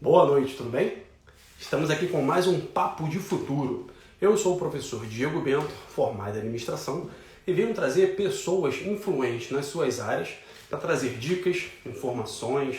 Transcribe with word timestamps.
Boa 0.00 0.24
noite, 0.24 0.54
tudo 0.54 0.70
bem? 0.70 1.02
Estamos 1.58 1.90
aqui 1.90 2.06
com 2.06 2.22
mais 2.22 2.46
um 2.46 2.60
Papo 2.60 3.08
de 3.08 3.18
Futuro. 3.18 3.88
Eu 4.20 4.38
sou 4.38 4.54
o 4.54 4.58
professor 4.58 5.04
Diego 5.04 5.40
Bento, 5.40 5.72
formado 5.88 6.36
em 6.36 6.38
administração, 6.38 7.10
e 7.44 7.52
venho 7.52 7.74
trazer 7.74 8.14
pessoas 8.14 8.76
influentes 8.76 9.50
nas 9.50 9.66
suas 9.66 9.98
áreas 9.98 10.28
para 10.70 10.78
trazer 10.78 11.16
dicas, 11.18 11.64
informações, 11.84 12.76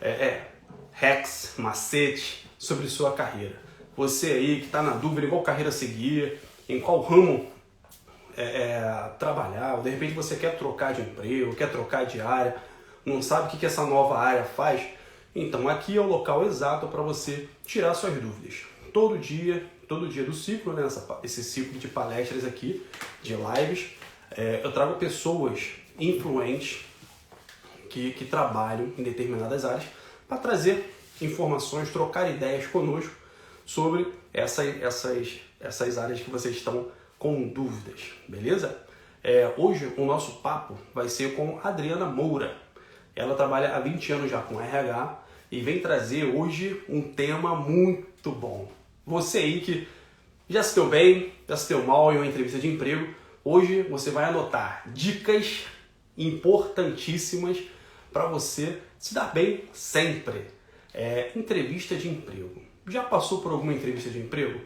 é, 0.00 0.08
é, 0.08 0.50
hacks, 0.92 1.52
macetes 1.58 2.46
sobre 2.58 2.88
sua 2.88 3.12
carreira. 3.12 3.60
Você 3.94 4.32
aí 4.32 4.60
que 4.60 4.64
está 4.64 4.82
na 4.82 4.92
dúvida 4.92 5.26
em 5.26 5.30
qual 5.30 5.42
carreira 5.42 5.70
seguir, 5.70 6.40
em 6.66 6.80
qual 6.80 7.02
ramo 7.02 7.46
é, 8.38 8.42
é, 8.42 9.10
trabalhar, 9.18 9.74
ou 9.74 9.82
de 9.82 9.90
repente 9.90 10.14
você 10.14 10.34
quer 10.36 10.56
trocar 10.56 10.94
de 10.94 11.02
emprego, 11.02 11.54
quer 11.54 11.70
trocar 11.70 12.06
de 12.06 12.22
área, 12.22 12.56
não 13.04 13.20
sabe 13.20 13.48
o 13.48 13.50
que, 13.50 13.58
que 13.58 13.66
essa 13.66 13.84
nova 13.84 14.16
área 14.16 14.44
faz, 14.44 14.80
então 15.34 15.68
aqui 15.68 15.96
é 15.96 16.00
o 16.00 16.06
local 16.06 16.44
exato 16.44 16.86
para 16.88 17.02
você 17.02 17.48
tirar 17.66 17.94
suas 17.94 18.14
dúvidas. 18.14 18.62
Todo 18.92 19.18
dia, 19.18 19.66
todo 19.88 20.08
dia 20.08 20.22
do 20.22 20.32
ciclo, 20.32 20.72
né, 20.72 20.84
essa, 20.86 21.18
esse 21.22 21.42
ciclo 21.42 21.78
de 21.78 21.88
palestras 21.88 22.44
aqui, 22.44 22.84
de 23.22 23.34
lives, 23.34 23.90
é, 24.30 24.60
eu 24.62 24.72
trago 24.72 24.94
pessoas 24.94 25.70
influentes 25.98 26.84
que, 27.90 28.12
que 28.12 28.24
trabalham 28.24 28.92
em 28.98 29.02
determinadas 29.02 29.64
áreas 29.64 29.84
para 30.28 30.38
trazer 30.38 30.94
informações, 31.20 31.90
trocar 31.90 32.30
ideias 32.30 32.66
conosco 32.66 33.14
sobre 33.64 34.12
essa, 34.32 34.64
essas, 34.64 35.40
essas 35.60 35.98
áreas 35.98 36.20
que 36.20 36.30
vocês 36.30 36.56
estão 36.56 36.88
com 37.18 37.48
dúvidas, 37.48 38.00
beleza? 38.28 38.76
É, 39.22 39.50
hoje 39.56 39.92
o 39.96 40.04
nosso 40.04 40.42
papo 40.42 40.76
vai 40.92 41.08
ser 41.08 41.34
com 41.34 41.58
Adriana 41.62 42.04
Moura. 42.04 42.56
Ela 43.16 43.34
trabalha 43.34 43.74
há 43.74 43.80
20 43.80 44.12
anos 44.12 44.30
já 44.30 44.42
com 44.42 44.60
RH 44.60 45.23
e 45.54 45.60
vem 45.60 45.78
trazer 45.78 46.24
hoje 46.24 46.82
um 46.88 47.00
tema 47.00 47.54
muito 47.54 48.32
bom. 48.32 48.68
Você 49.06 49.38
aí 49.38 49.60
que 49.60 49.86
já 50.48 50.64
se 50.64 50.74
deu 50.74 50.88
bem, 50.88 51.32
já 51.48 51.56
se 51.56 51.68
deu 51.68 51.84
mal 51.84 52.12
em 52.12 52.16
uma 52.16 52.26
entrevista 52.26 52.58
de 52.58 52.66
emprego, 52.66 53.14
hoje 53.44 53.82
você 53.82 54.10
vai 54.10 54.24
anotar 54.24 54.82
dicas 54.92 55.66
importantíssimas 56.18 57.62
para 58.12 58.26
você 58.26 58.78
se 58.98 59.14
dar 59.14 59.32
bem 59.32 59.62
sempre. 59.72 60.46
É, 60.92 61.30
entrevista 61.36 61.94
de 61.94 62.08
emprego. 62.08 62.60
Já 62.88 63.04
passou 63.04 63.40
por 63.40 63.52
alguma 63.52 63.72
entrevista 63.72 64.10
de 64.10 64.18
emprego? 64.18 64.60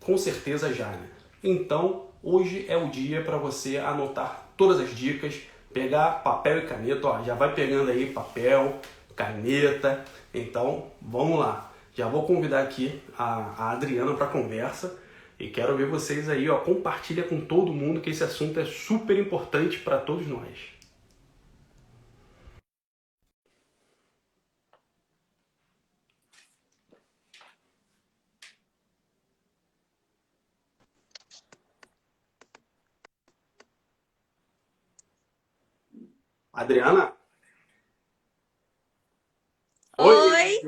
Com 0.00 0.18
certeza 0.18 0.72
já, 0.72 0.88
né? 0.88 1.08
Então, 1.42 2.08
hoje 2.22 2.66
é 2.68 2.76
o 2.76 2.90
dia 2.90 3.22
para 3.22 3.38
você 3.38 3.78
anotar 3.78 4.50
todas 4.54 4.80
as 4.80 4.94
dicas, 4.94 5.40
pegar 5.72 6.22
papel 6.22 6.58
e 6.58 6.66
caneta, 6.66 7.06
ó, 7.06 7.22
já 7.22 7.34
vai 7.34 7.54
pegando 7.54 7.90
aí 7.90 8.12
papel, 8.12 8.78
caneta. 9.16 10.04
Então, 10.34 10.90
vamos 11.00 11.38
lá. 11.38 11.72
Já 11.94 12.08
vou 12.08 12.26
convidar 12.26 12.62
aqui 12.62 13.02
a, 13.18 13.54
a 13.58 13.70
Adriana 13.72 14.14
para 14.14 14.26
conversa 14.26 14.98
e 15.38 15.48
quero 15.48 15.76
ver 15.76 15.86
vocês 15.88 16.28
aí, 16.28 16.48
ó, 16.48 16.58
compartilha 16.58 17.24
com 17.24 17.40
todo 17.40 17.72
mundo 17.72 18.00
que 18.00 18.10
esse 18.10 18.24
assunto 18.24 18.60
é 18.60 18.64
super 18.64 19.18
importante 19.18 19.78
para 19.78 19.98
todos 19.98 20.26
nós. 20.26 20.72
Adriana? 36.52 37.16
Oi! 39.98 40.60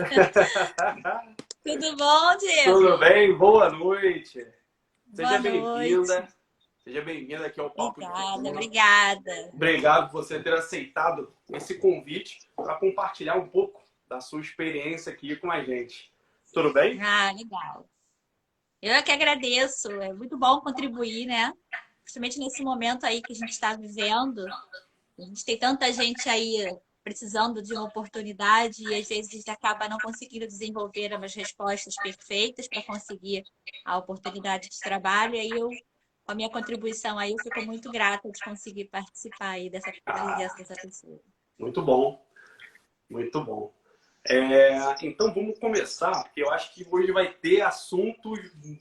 Tudo 1.64 1.96
bom, 1.96 2.36
Diego? 2.36 2.72
Tudo 2.72 2.98
bem? 2.98 3.36
Boa 3.36 3.70
noite. 3.70 4.46
Seja 5.14 5.38
bem-vinda. 5.38 6.28
Seja 6.82 7.02
bem-vinda 7.02 7.46
aqui 7.46 7.60
ao 7.60 7.70
Papo 7.70 8.00
Obrigada, 8.00 8.48
obrigada. 8.48 9.50
Obrigado 9.52 10.10
por 10.10 10.22
você 10.24 10.42
ter 10.42 10.54
aceitado 10.54 11.34
esse 11.52 11.78
convite 11.78 12.38
para 12.56 12.76
compartilhar 12.76 13.36
um 13.36 13.48
pouco 13.48 13.82
da 14.08 14.20
sua 14.20 14.40
experiência 14.40 15.12
aqui 15.12 15.36
com 15.36 15.50
a 15.50 15.62
gente. 15.62 16.12
Tudo 16.52 16.72
bem? 16.72 17.00
Ah, 17.02 17.32
legal. 17.32 17.88
Eu 18.80 18.94
é 18.94 19.02
que 19.02 19.12
agradeço. 19.12 19.90
É 20.00 20.12
muito 20.12 20.38
bom 20.38 20.60
contribuir, 20.60 21.26
né? 21.26 21.52
principalmente 22.10 22.38
nesse 22.38 22.62
momento 22.62 23.04
aí 23.04 23.22
que 23.22 23.32
a 23.32 23.36
gente 23.36 23.50
está 23.50 23.76
vivendo, 23.76 24.44
a 25.18 25.22
gente 25.22 25.44
tem 25.44 25.58
tanta 25.58 25.92
gente 25.92 26.28
aí 26.28 26.76
precisando 27.02 27.62
de 27.62 27.72
uma 27.72 27.84
oportunidade 27.84 28.82
e 28.82 28.94
às 28.94 29.08
vezes 29.08 29.46
acaba 29.48 29.88
não 29.88 29.98
conseguindo 29.98 30.46
desenvolver 30.46 31.12
as 31.14 31.34
respostas 31.34 31.94
perfeitas 31.96 32.68
para 32.68 32.82
conseguir 32.82 33.44
a 33.84 33.98
oportunidade 33.98 34.68
de 34.68 34.78
trabalho. 34.78 35.34
E 35.34 35.40
aí 35.40 35.50
eu, 35.50 35.68
com 36.24 36.32
a 36.32 36.34
minha 36.34 36.50
contribuição 36.50 37.18
aí, 37.18 37.32
eu 37.32 37.42
fico 37.42 37.62
muito 37.62 37.90
grata 37.90 38.30
de 38.30 38.40
conseguir 38.40 38.86
participar 38.86 39.50
aí 39.50 39.70
dessa 39.70 39.92
presença 40.04 40.56
dessa 40.56 40.74
pessoa. 40.74 41.20
Muito 41.58 41.82
bom, 41.82 42.24
muito 43.08 43.44
bom. 43.44 43.74
É, 44.28 44.76
então 45.02 45.32
vamos 45.32 45.58
começar, 45.58 46.24
porque 46.24 46.42
eu 46.42 46.50
acho 46.50 46.74
que 46.74 46.86
hoje 46.90 47.10
vai 47.10 47.32
ter 47.32 47.62
assuntos 47.62 48.38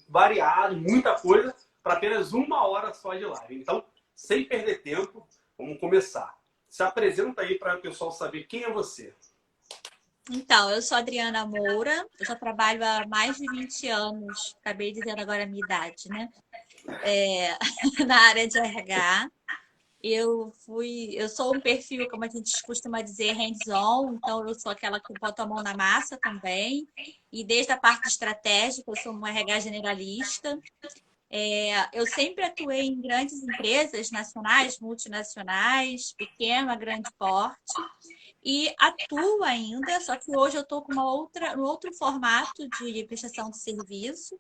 variados, 0.08 0.78
muita 0.78 1.16
coisa 1.16 1.56
para 1.82 1.94
apenas 1.94 2.34
uma 2.34 2.68
hora 2.68 2.94
só 2.94 3.14
de 3.16 3.26
live. 3.26 3.56
Então, 3.56 3.86
sem 4.14 4.44
perder 4.44 4.82
tempo, 4.82 5.26
vamos 5.58 5.80
começar. 5.80 6.39
Se 6.70 6.84
apresenta 6.84 7.42
aí 7.42 7.58
para 7.58 7.78
o 7.78 7.82
pessoal 7.82 8.12
saber 8.12 8.44
quem 8.44 8.64
é 8.64 8.72
você. 8.72 9.14
Então, 10.32 10.70
eu 10.70 10.82
sou 10.82 10.96
Adriana 10.96 11.44
Moura, 11.46 12.06
eu 12.20 12.26
já 12.26 12.36
trabalho 12.36 12.86
há 12.86 13.06
mais 13.08 13.38
de 13.38 13.50
20 13.50 13.88
anos, 13.88 14.56
acabei 14.62 14.92
dizendo 14.92 15.20
agora 15.20 15.44
a 15.44 15.48
minha 15.48 15.64
idade, 15.66 16.08
né? 16.08 16.30
É, 17.02 17.58
na 18.06 18.16
área 18.28 18.48
de 18.48 18.58
RH. 18.60 19.30
Eu 20.02 20.54
fui, 20.66 21.10
eu 21.16 21.28
sou 21.28 21.54
um 21.54 21.60
perfil, 21.60 22.08
como 22.10 22.24
a 22.24 22.30
gente 22.30 22.62
costuma 22.64 23.02
dizer, 23.02 23.34
hands-on, 23.34 24.14
então 24.14 24.48
eu 24.48 24.56
sou 24.56 24.72
aquela 24.72 24.98
que 25.00 25.14
bota 25.20 25.44
a 25.44 25.48
mão 25.48 25.62
na 25.62 25.76
massa 25.76 26.18
também. 26.22 26.88
E 27.34 27.44
desde 27.44 27.74
a 27.74 27.78
parte 27.78 28.08
estratégica, 28.08 28.90
eu 28.90 28.96
sou 28.96 29.12
uma 29.12 29.30
RH 29.30 29.62
generalista. 29.62 30.58
É, 31.32 31.88
eu 31.94 32.08
sempre 32.08 32.44
atuei 32.44 32.82
em 32.82 33.00
grandes 33.00 33.44
empresas 33.44 34.10
nacionais, 34.10 34.80
multinacionais, 34.80 36.12
pequena, 36.14 36.76
grande 36.76 37.10
porte, 37.20 37.74
e 38.44 38.74
atuo 38.80 39.44
ainda, 39.44 40.00
só 40.02 40.16
que 40.16 40.36
hoje 40.36 40.58
eu 40.58 40.64
estou 40.64 40.82
com 40.82 40.94
uma 40.94 41.06
outra, 41.06 41.56
um 41.56 41.62
outro 41.62 41.94
formato 41.94 42.68
de 42.68 43.04
prestação 43.04 43.52
de 43.52 43.60
serviço. 43.60 44.40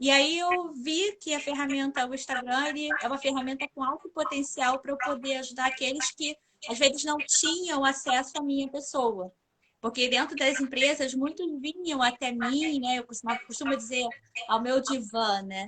E 0.00 0.10
aí 0.10 0.38
eu 0.38 0.72
vi 0.74 1.16
que 1.20 1.32
a 1.32 1.40
ferramenta, 1.40 2.06
o 2.06 2.14
Instagram, 2.14 2.68
ele 2.68 2.88
é 3.00 3.06
uma 3.06 3.18
ferramenta 3.18 3.66
com 3.72 3.84
alto 3.84 4.10
potencial 4.10 4.80
para 4.80 4.92
eu 4.92 4.98
poder 4.98 5.36
ajudar 5.36 5.66
aqueles 5.66 6.10
que 6.10 6.36
às 6.68 6.78
vezes 6.78 7.04
não 7.04 7.18
tinham 7.18 7.84
acesso 7.84 8.32
à 8.36 8.42
minha 8.42 8.68
pessoa. 8.68 9.32
Porque 9.80 10.08
dentro 10.08 10.34
das 10.36 10.58
empresas, 10.60 11.14
muitos 11.14 11.46
vinham 11.60 12.02
até 12.02 12.32
mim, 12.32 12.80
né? 12.80 12.98
Eu 12.98 13.04
costumo, 13.04 13.38
costumo 13.46 13.76
dizer 13.76 14.06
ao 14.48 14.60
meu 14.60 14.80
divã, 14.80 15.42
né? 15.42 15.64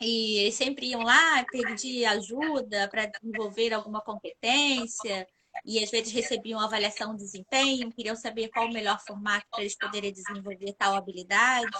E 0.00 0.38
eles 0.38 0.54
sempre 0.54 0.86
iam 0.90 1.02
lá 1.02 1.44
pedir 1.44 2.06
ajuda 2.06 2.88
para 2.88 3.06
desenvolver 3.06 3.72
alguma 3.74 4.00
competência, 4.00 5.26
e 5.64 5.82
às 5.82 5.90
vezes 5.90 6.12
recebiam 6.12 6.60
avaliação 6.60 7.14
de 7.14 7.22
desempenho, 7.22 7.92
queriam 7.92 8.16
saber 8.16 8.48
qual 8.48 8.66
o 8.66 8.72
melhor 8.72 8.98
formato 9.06 9.46
para 9.50 9.60
eles 9.60 9.76
poderem 9.76 10.12
desenvolver 10.12 10.72
tal 10.78 10.94
habilidade. 10.94 11.70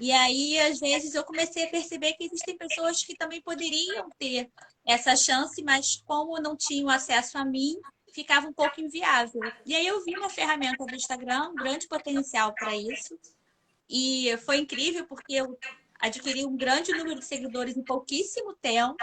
E 0.00 0.10
aí, 0.10 0.58
às 0.58 0.80
vezes, 0.80 1.14
eu 1.14 1.22
comecei 1.22 1.64
a 1.64 1.70
perceber 1.70 2.14
que 2.14 2.24
existem 2.24 2.56
pessoas 2.56 3.04
que 3.04 3.14
também 3.16 3.40
poderiam 3.42 4.08
ter 4.18 4.50
essa 4.84 5.14
chance, 5.14 5.62
mas 5.62 6.02
como 6.06 6.40
não 6.40 6.56
tinham 6.56 6.88
acesso 6.88 7.38
a 7.38 7.44
mim, 7.44 7.76
ficava 8.12 8.46
um 8.46 8.52
pouco 8.52 8.80
inviável. 8.80 9.40
E 9.66 9.74
aí 9.74 9.86
eu 9.86 10.02
vi 10.02 10.12
na 10.12 10.28
ferramenta 10.28 10.84
do 10.84 10.94
Instagram 10.94 11.50
um 11.50 11.54
grande 11.54 11.86
potencial 11.86 12.54
para 12.54 12.74
isso. 12.74 13.18
E 13.88 14.36
foi 14.38 14.58
incrível 14.58 15.06
porque 15.06 15.34
eu 15.34 15.58
adquiri 16.00 16.44
um 16.44 16.56
grande 16.56 16.92
número 16.92 17.18
de 17.18 17.24
seguidores 17.24 17.76
em 17.76 17.82
pouquíssimo 17.82 18.54
tempo. 18.54 18.96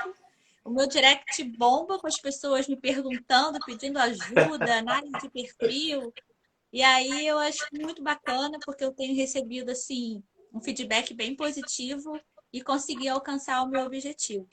O 0.64 0.70
meu 0.70 0.88
direct 0.88 1.44
bomba 1.44 1.98
com 1.98 2.08
as 2.08 2.20
pessoas 2.20 2.68
me 2.68 2.76
perguntando, 2.76 3.60
pedindo 3.66 3.98
ajuda, 3.98 4.78
análise 4.78 5.18
de 5.20 5.30
perfil. 5.30 6.14
E 6.72 6.84
aí 6.84 7.28
eu 7.28 7.40
acho 7.40 7.66
muito 7.74 8.02
bacana, 8.04 8.60
porque 8.64 8.84
eu 8.84 8.94
tenho 8.94 9.16
recebido 9.16 9.72
assim 9.72 10.24
um 10.54 10.62
feedback 10.62 11.14
bem 11.14 11.36
positivo 11.36 12.20
e 12.54 12.62
consegui 12.62 13.08
alcançar 13.08 13.64
o 13.64 13.68
meu 13.68 13.86
objetivo. 13.86 14.48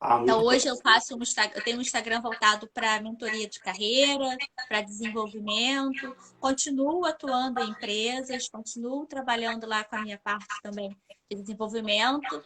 Ah, 0.00 0.20
então, 0.22 0.44
hoje 0.44 0.68
eu 0.68 0.76
faço 0.76 1.16
um 1.16 1.22
eu 1.54 1.64
tenho 1.64 1.78
um 1.78 1.80
Instagram 1.80 2.20
voltado 2.20 2.68
para 2.72 3.02
mentoria 3.02 3.48
de 3.48 3.58
carreira, 3.58 4.36
para 4.68 4.80
desenvolvimento, 4.80 6.16
continuo 6.38 7.04
atuando 7.04 7.60
em 7.60 7.70
empresas, 7.70 8.48
continuo 8.48 9.06
trabalhando 9.06 9.66
lá 9.66 9.82
com 9.82 9.96
a 9.96 10.02
minha 10.02 10.18
parte 10.18 10.46
também 10.62 10.96
de 11.28 11.36
desenvolvimento, 11.36 12.44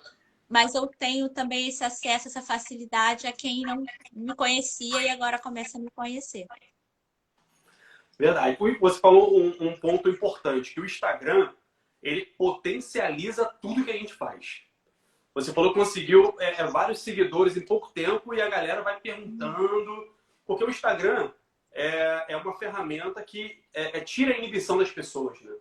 mas 0.49 0.75
eu 0.75 0.87
tenho 0.87 1.29
também 1.29 1.69
esse 1.69 1.85
acesso, 1.85 2.29
essa 2.29 2.41
facilidade 2.41 3.27
a 3.27 3.33
quem 3.33 3.63
não 3.63 3.85
me 4.13 4.35
conhecia 4.35 5.03
e 5.03 5.11
agora 5.11 5.39
começa 5.39 5.77
a 5.77 5.81
me 5.81 5.91
conhecer. 5.95 6.47
Verdade. 8.19 8.57
Você 8.81 8.99
falou 8.99 9.39
um, 9.39 9.49
um, 9.61 9.79
ponto 9.79 10.09
importante, 10.09 10.73
que 10.73 10.81
o 10.81 10.87
Instagram, 10.87 11.53
ele 12.03 12.25
potencializa 12.39 13.45
tudo 13.61 13.85
que 13.85 13.91
a 13.91 13.97
gente 13.97 14.15
faz. 14.15 14.63
Você 15.35 15.53
falou 15.53 15.73
que 15.73 15.79
conseguiu 15.79 16.35
é, 16.39 16.61
é, 16.61 16.67
vários 16.67 17.01
seguidores 17.01 17.57
em 17.57 17.65
pouco 17.65 17.91
tempo 17.93 18.35
e 18.35 18.43
a 18.43 18.49
galera 18.49 18.83
vai 18.83 19.01
perguntando. 19.01 20.13
Porque 20.45 20.65
o 20.65 20.71
Instagram 20.71 21.31
é, 21.73 22.27
é 22.29 22.37
uma 22.37 22.55
ferramenta 22.55 23.23
que 23.23 23.63
é, 23.73 23.99
é 23.99 24.01
tira 24.01 24.35
a 24.35 24.39
inibição 24.39 24.77
das 24.77 24.91
pessoas, 24.91 25.41
né? 25.41 25.53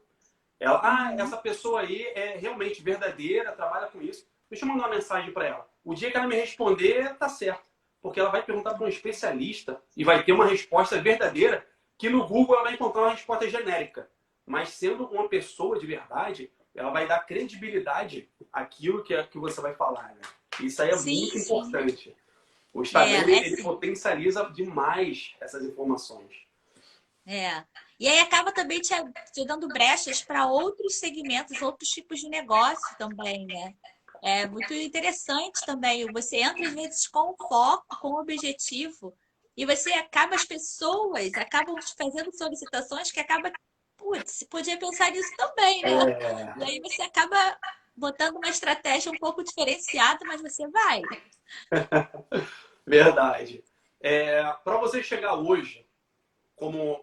Ela, 0.60 0.80
ah, 0.84 1.16
essa 1.18 1.38
pessoa 1.38 1.82
aí 1.82 2.04
é 2.14 2.38
realmente 2.38 2.84
verdadeira, 2.84 3.52
trabalha 3.52 3.88
com 3.88 4.00
isso. 4.00 4.28
Deixa 4.48 4.64
eu 4.64 4.70
mandar 4.70 4.88
uma 4.88 4.96
mensagem 4.96 5.32
para 5.32 5.48
ela. 5.48 5.68
O 5.84 5.96
dia 5.96 6.12
que 6.12 6.18
ela 6.18 6.28
me 6.28 6.36
responder, 6.36 7.16
tá 7.18 7.28
certo. 7.28 7.64
Porque 8.00 8.20
ela 8.20 8.30
vai 8.30 8.44
perguntar 8.44 8.76
para 8.76 8.86
um 8.86 8.90
especialista 8.90 9.82
e 9.98 10.04
vai 10.04 10.24
ter 10.24 10.34
uma 10.34 10.46
resposta 10.46 11.02
verdadeira 11.02 11.66
que 11.98 12.10
no 12.10 12.28
Google 12.28 12.56
ela 12.56 12.66
vai 12.66 12.74
encontrar 12.74 13.02
uma 13.02 13.12
resposta 13.12 13.50
genérica. 13.50 14.08
Mas 14.46 14.70
sendo 14.70 15.06
uma 15.06 15.28
pessoa 15.28 15.80
de 15.80 15.88
verdade, 15.88 16.52
ela 16.76 16.92
vai 16.92 17.08
dar 17.08 17.20
credibilidade 17.26 18.30
àquilo 18.52 19.04
que, 19.04 19.14
é, 19.14 19.24
que 19.24 19.38
você 19.38 19.60
vai 19.62 19.74
falar. 19.76 20.16
Né? 20.16 20.22
Isso 20.62 20.82
aí 20.82 20.90
é 20.90 20.98
sim, 20.98 21.20
muito 21.20 21.40
sim. 21.40 21.46
importante. 21.46 22.16
O 22.74 22.82
Instagram 22.82 23.32
é, 23.32 23.40
é 23.40 23.48
ele 23.48 23.62
potencializa 23.62 24.50
demais 24.52 25.36
essas 25.42 25.64
informações. 25.64 26.34
É. 27.26 27.64
E 28.00 28.08
aí 28.08 28.20
acaba 28.20 28.52
também 28.52 28.80
te, 28.80 28.94
te 29.34 29.46
dando 29.46 29.68
brechas 29.68 30.24
para 30.24 30.48
outros 30.48 30.96
segmentos, 30.96 31.62
outros 31.62 31.90
tipos 31.90 32.20
de 32.20 32.30
negócio 32.30 32.98
também, 32.98 33.46
né? 33.46 33.76
É 34.24 34.48
muito 34.48 34.74
interessante 34.74 35.66
também. 35.66 36.12
Você 36.12 36.38
entra 36.38 36.68
às 36.68 36.74
vezes 36.74 37.08
com 37.08 37.36
foco, 37.38 38.00
com 38.00 38.20
objetivo, 38.20 39.14
e 39.56 39.66
você 39.66 39.92
acaba, 39.94 40.36
as 40.36 40.46
pessoas 40.46 41.32
acabam 41.34 41.76
te 41.76 41.94
fazendo 41.96 42.36
solicitações 42.36 43.12
que 43.12 43.20
acaba, 43.20 43.52
putz, 44.02 44.44
podia 44.50 44.78
pensar 44.78 45.12
nisso 45.12 45.32
também, 45.38 45.82
né? 45.82 46.12
É... 46.12 46.60
E 46.60 46.64
aí 46.64 46.80
você 46.82 47.02
acaba 47.04 47.38
botando 47.96 48.38
uma 48.38 48.50
estratégia 48.50 49.12
um 49.12 49.18
pouco 49.18 49.44
diferenciada, 49.44 50.26
mas 50.26 50.42
você 50.42 50.68
vai. 50.68 51.02
Verdade. 52.86 53.64
É, 54.00 54.44
Para 54.64 54.78
você 54.78 55.04
chegar 55.04 55.36
hoje 55.36 55.86
como 56.56 57.02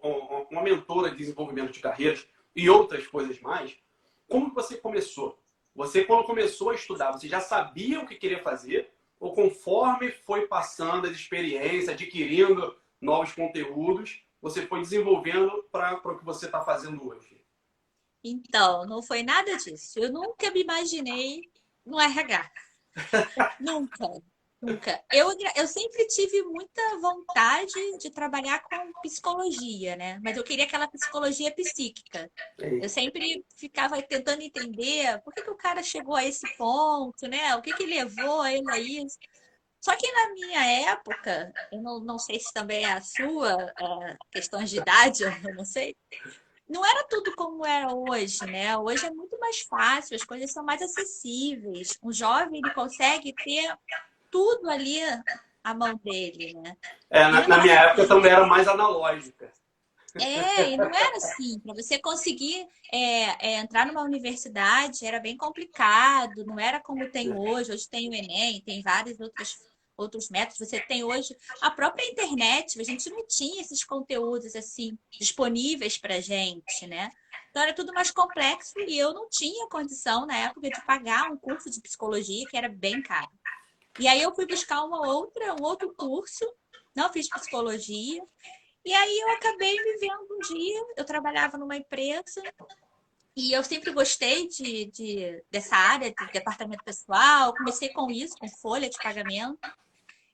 uma 0.50 0.62
mentora 0.62 1.11
de 1.11 1.17
desenvolvimento 1.17 1.73
de 1.73 1.81
carreiras 1.81 2.27
e 2.55 2.69
outras 2.69 3.06
coisas 3.06 3.41
mais, 3.41 3.77
como 4.29 4.53
você 4.53 4.77
começou? 4.77 5.41
Você, 5.75 6.05
quando 6.05 6.25
começou 6.25 6.71
a 6.71 6.75
estudar, 6.75 7.12
você 7.12 7.29
já 7.29 7.41
sabia 7.41 8.00
o 8.00 8.06
que 8.06 8.17
queria 8.17 8.43
fazer? 8.43 8.93
ou 9.21 9.33
conforme 9.33 10.11
foi 10.11 10.47
passando 10.47 11.06
as 11.06 11.12
experiências, 11.12 11.89
adquirindo 11.89 12.77
novos 13.00 13.33
conteúdos, 13.33 14.23
você 14.40 14.67
foi 14.67 14.81
desenvolvendo 14.81 15.64
para 15.70 15.96
o 15.96 16.19
que 16.19 16.25
você 16.25 16.46
está 16.46 16.62
fazendo 16.62 17.08
hoje? 17.08 17.44
Então, 18.23 18.87
não 18.87 19.02
foi 19.02 19.23
nada 19.23 19.56
disso. 19.56 19.99
Eu 19.99 20.12
nunca 20.12 20.50
me 20.50 20.62
imaginei 20.62 21.43
no 21.85 22.00
RH. 22.00 22.50
nunca. 23.61 24.06
Nunca. 24.61 25.05
Eu, 25.12 25.29
eu 25.56 25.69
sempre 25.69 26.05
tive 26.08 26.43
muita 26.43 26.82
vontade 27.00 27.99
de 27.99 28.11
trabalhar 28.11 28.61
com 28.64 28.93
psicologia, 29.02 29.94
né? 29.94 30.19
Mas 30.20 30.37
eu 30.37 30.43
queria 30.43 30.64
aquela 30.64 30.88
psicologia 30.88 31.55
psíquica. 31.55 32.29
Eu 32.58 32.88
sempre 32.88 33.44
ficava 33.56 34.02
tentando 34.02 34.43
entender 34.43 35.20
por 35.23 35.32
que, 35.32 35.43
que 35.43 35.50
o 35.50 35.56
cara 35.56 35.81
chegou 35.81 36.17
a 36.17 36.25
esse 36.25 36.56
ponto, 36.56 37.29
né? 37.29 37.55
O 37.55 37.62
que, 37.62 37.73
que 37.73 37.87
levou 37.87 38.44
ele 38.46 38.69
a 38.69 38.79
isso. 38.81 39.17
Só 39.80 39.94
que 39.96 40.10
na 40.12 40.32
minha 40.34 40.90
época, 40.90 41.52
eu 41.72 41.80
não, 41.80 42.00
não 42.00 42.19
sei 42.19 42.40
se 42.40 42.52
também 42.52 42.84
é 42.84 42.92
a 42.92 43.00
sua, 43.00 43.72
é, 43.78 44.16
questões 44.32 44.70
de 44.70 44.78
idade, 44.78 45.22
eu 45.44 45.54
não 45.54 45.64
sei, 45.64 45.96
não 46.69 46.84
era 46.84 47.04
tudo 47.04 47.34
como 47.34 47.64
é 47.64 47.86
hoje, 47.86 48.44
né? 48.44 48.76
Hoje 48.76 49.06
é 49.06 49.10
muito 49.10 49.38
mais 49.38 49.60
fácil, 49.60 50.14
as 50.14 50.25
coisas 50.25 50.52
são 50.52 50.62
mais 50.62 50.82
acessíveis. 50.82 51.98
Um 52.02 52.12
jovem 52.12 52.60
ele 52.62 52.75
consegue 52.75 53.32
ter 53.32 53.75
tudo 54.30 54.69
ali 54.69 55.00
à 55.64 55.72
mão 55.72 55.98
dele, 56.04 56.52
né? 56.54 56.76
É, 57.08 57.26
na, 57.28 57.48
na 57.48 57.58
minha 57.62 57.75
época 57.75 58.02
assim. 58.02 58.08
também 58.08 58.30
era 58.30 58.46
mais 58.46 58.69
analógica. 58.69 59.50
É, 60.20 60.70
e 60.70 60.76
não 60.76 60.86
era 60.86 61.16
assim. 61.16 61.58
Para 61.60 61.75
você 61.75 61.98
conseguir 61.98 62.66
é, 62.92 63.52
é, 63.52 63.58
entrar 63.58 63.86
numa 63.86 64.02
universidade 64.02 65.06
era 65.06 65.20
bem 65.20 65.36
complicado, 65.36 66.44
não 66.44 66.58
era 66.58 66.80
como 66.80 67.08
tem 67.10 67.32
hoje. 67.32 67.72
Hoje 67.72 67.88
tem 67.88 68.08
o 68.08 68.14
Enem, 68.14 68.60
tem 68.62 68.82
vários 68.82 69.19
outros, 69.20 69.56
outros 69.99 70.31
métodos. 70.31 70.59
Você 70.59 70.81
tem 70.81 71.05
hoje 71.05 71.37
a 71.61 71.71
própria 71.71 72.09
internet. 72.09 72.81
A 72.81 72.85
gente 72.85 73.11
não 73.11 73.27
tinha 73.27 73.61
esses 73.61 73.85
conteúdos 73.85 74.55
assim 74.55 74.97
disponíveis 75.19 75.99
para 75.99 76.21
gente, 76.21 76.87
né? 76.87 77.11
Então 77.50 77.62
era 77.62 77.75
tudo 77.75 77.93
mais 77.93 78.11
complexo 78.11 78.79
e 78.81 78.97
eu 78.97 79.12
não 79.12 79.29
tinha 79.29 79.69
condição 79.69 80.27
na 80.27 80.37
época 80.37 80.71
de 80.71 80.81
pagar 80.87 81.31
um 81.31 81.37
curso 81.37 81.69
de 81.69 81.81
psicologia 81.81 82.47
que 82.49 82.56
era 82.56 82.69
bem 82.69 83.03
caro. 83.03 83.31
E 83.99 84.06
aí 84.06 84.23
eu 84.23 84.35
fui 84.35 84.47
buscar 84.47 84.85
uma 84.85 85.06
outra, 85.09 85.55
um 85.55 85.65
outro 85.65 85.93
curso, 85.95 86.47
não 86.95 87.12
fiz 87.12 87.29
psicologia. 87.29 88.23
E 88.85 88.93
aí 88.95 89.19
eu 89.19 89.31
acabei 89.33 89.75
me 89.75 89.99
vendo 89.99 90.27
um 90.31 90.39
dia, 90.39 90.87
eu 90.97 91.05
trabalhava 91.05 91.59
numa 91.59 91.77
empresa 91.77 92.43
e 93.37 93.53
eu 93.53 93.62
sempre 93.62 93.93
gostei 93.93 94.49
de, 94.49 94.87
de, 94.87 95.45
dessa 95.49 95.77
área 95.77 96.11
de 96.12 96.33
departamento 96.33 96.83
pessoal, 96.83 97.55
comecei 97.55 97.89
com 97.91 98.11
isso, 98.11 98.37
com 98.37 98.49
folha 98.49 98.91
de 98.91 98.99
pagamento. 98.99 99.59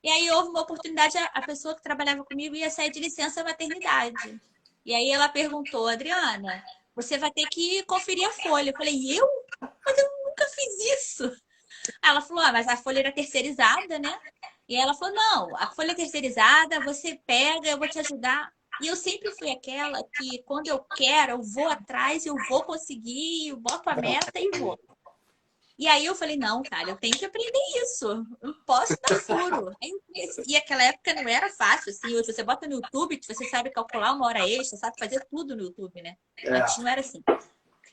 E 0.05 0.11
aí 0.11 0.31
houve 0.31 0.51
uma 0.51 0.61
oportunidade, 0.61 1.17
a 1.17 1.41
pessoa 1.41 1.75
que 1.75 1.83
trabalhava 1.83 2.23
comigo 2.27 2.55
ia 2.55 2.69
sair 2.69 2.91
de 2.91 3.01
licença 3.01 3.43
maternidade. 3.43 4.39
E 4.85 4.95
aí 4.95 5.11
ela 5.11 5.31
perguntou, 5.31 5.89
Adriana, 5.89 6.63
você 6.95 7.17
vai 7.17 7.31
ter 7.31 7.47
que 7.49 7.83
conferir 7.85 8.29
a 8.29 8.33
folha. 8.33 8.69
Eu 8.69 8.77
falei, 8.77 9.19
eu? 9.19 9.27
Mas 9.59 9.97
eu 9.97 10.11
nunca 10.27 10.45
fiz 10.49 11.01
isso. 11.01 11.35
Ela 12.03 12.21
falou, 12.21 12.43
ah, 12.45 12.53
mas 12.53 12.69
a 12.69 12.77
folha 12.77 12.99
era 12.99 13.13
terceirizada, 13.13 13.99
né? 13.99 14.21
E 14.69 14.77
ela 14.77 14.93
falou, 14.93 15.15
não, 15.15 15.57
a 15.57 15.71
folha 15.71 15.95
terceirizada, 15.95 16.81
você 16.81 17.19
pega, 17.27 17.71
eu 17.71 17.79
vou 17.79 17.89
te 17.89 17.99
ajudar. 17.99 18.53
E 18.83 18.89
eu 18.89 18.97
sempre 18.97 19.31
fui 19.31 19.51
aquela 19.51 20.03
que, 20.19 20.43
quando 20.43 20.67
eu 20.67 20.81
quero, 20.97 21.33
eu 21.33 21.43
vou 21.43 21.69
atrás, 21.69 22.27
eu 22.27 22.35
vou 22.51 22.63
conseguir, 22.63 23.49
eu 23.49 23.57
boto 23.57 23.89
a 23.89 23.97
meta 23.97 24.39
e 24.39 24.51
vou. 24.59 24.79
E 25.77 25.89
aí 25.89 26.07
eu 26.07 26.15
falei, 26.15 26.37
não, 26.37 26.63
cara, 26.63 26.91
eu 26.91 26.97
tenho 26.97 27.17
que 27.19 27.25
aprender 27.25 27.59
isso. 27.83 28.25
Eu 28.41 28.55
posso 28.65 28.97
dar 29.09 29.21
furo. 29.21 29.73
E 30.47 30.57
aquela 30.57 30.85
época 30.85 31.15
não 31.15 31.29
era 31.29 31.51
fácil, 31.51 31.91
assim. 31.91 32.15
Hoje 32.15 32.33
você 32.33 32.45
bota 32.45 32.69
no 32.69 32.75
YouTube, 32.75 33.21
você 33.27 33.49
sabe 33.49 33.71
calcular 33.71 34.13
uma 34.13 34.27
hora 34.27 34.49
extra, 34.49 34.79
sabe 34.79 34.97
fazer 34.99 35.27
tudo 35.29 35.57
no 35.57 35.65
YouTube, 35.65 36.01
né? 36.01 36.17
É. 36.39 36.59
Antes 36.59 36.79
não 36.79 36.89
era 36.89 37.01
assim. 37.01 37.23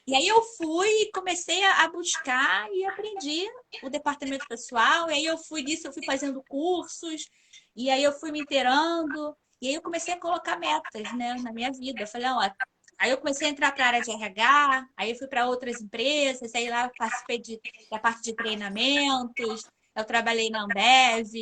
E 0.05 0.15
aí 0.15 0.27
eu 0.27 0.41
fui 0.57 0.87
e 0.87 1.11
comecei 1.11 1.63
a 1.63 1.87
buscar 1.87 2.71
e 2.71 2.85
aprendi 2.85 3.47
o 3.81 3.89
departamento 3.89 4.47
pessoal. 4.47 5.09
E 5.09 5.13
aí 5.13 5.25
eu 5.25 5.37
fui 5.37 5.63
disso, 5.63 5.87
eu 5.87 5.93
fui 5.93 6.05
fazendo 6.05 6.43
cursos, 6.47 7.29
e 7.75 7.89
aí 7.89 8.03
eu 8.03 8.11
fui 8.11 8.31
me 8.31 8.41
inteirando, 8.41 9.35
e 9.61 9.67
aí 9.69 9.73
eu 9.75 9.81
comecei 9.81 10.13
a 10.13 10.19
colocar 10.19 10.57
metas, 10.57 11.13
né, 11.15 11.35
na 11.41 11.53
minha 11.53 11.71
vida. 11.71 12.01
Eu 12.01 12.07
falei, 12.07 12.27
ó, 12.27 12.41
aí 13.01 13.09
eu 13.09 13.17
comecei 13.17 13.47
a 13.47 13.49
entrar 13.49 13.71
para 13.71 13.83
a 13.83 13.87
área 13.87 14.01
de 14.01 14.11
RH, 14.11 14.87
aí 14.95 15.09
eu 15.09 15.15
fui 15.15 15.27
para 15.27 15.47
outras 15.47 15.81
empresas, 15.81 16.53
aí 16.53 16.69
lá 16.69 16.87
participei 16.95 17.39
de, 17.39 17.59
da 17.89 17.97
parte 17.97 18.21
de 18.21 18.35
treinamentos, 18.35 19.65
eu 19.95 20.05
trabalhei 20.05 20.51
na 20.51 20.61
Ambev, 20.61 21.33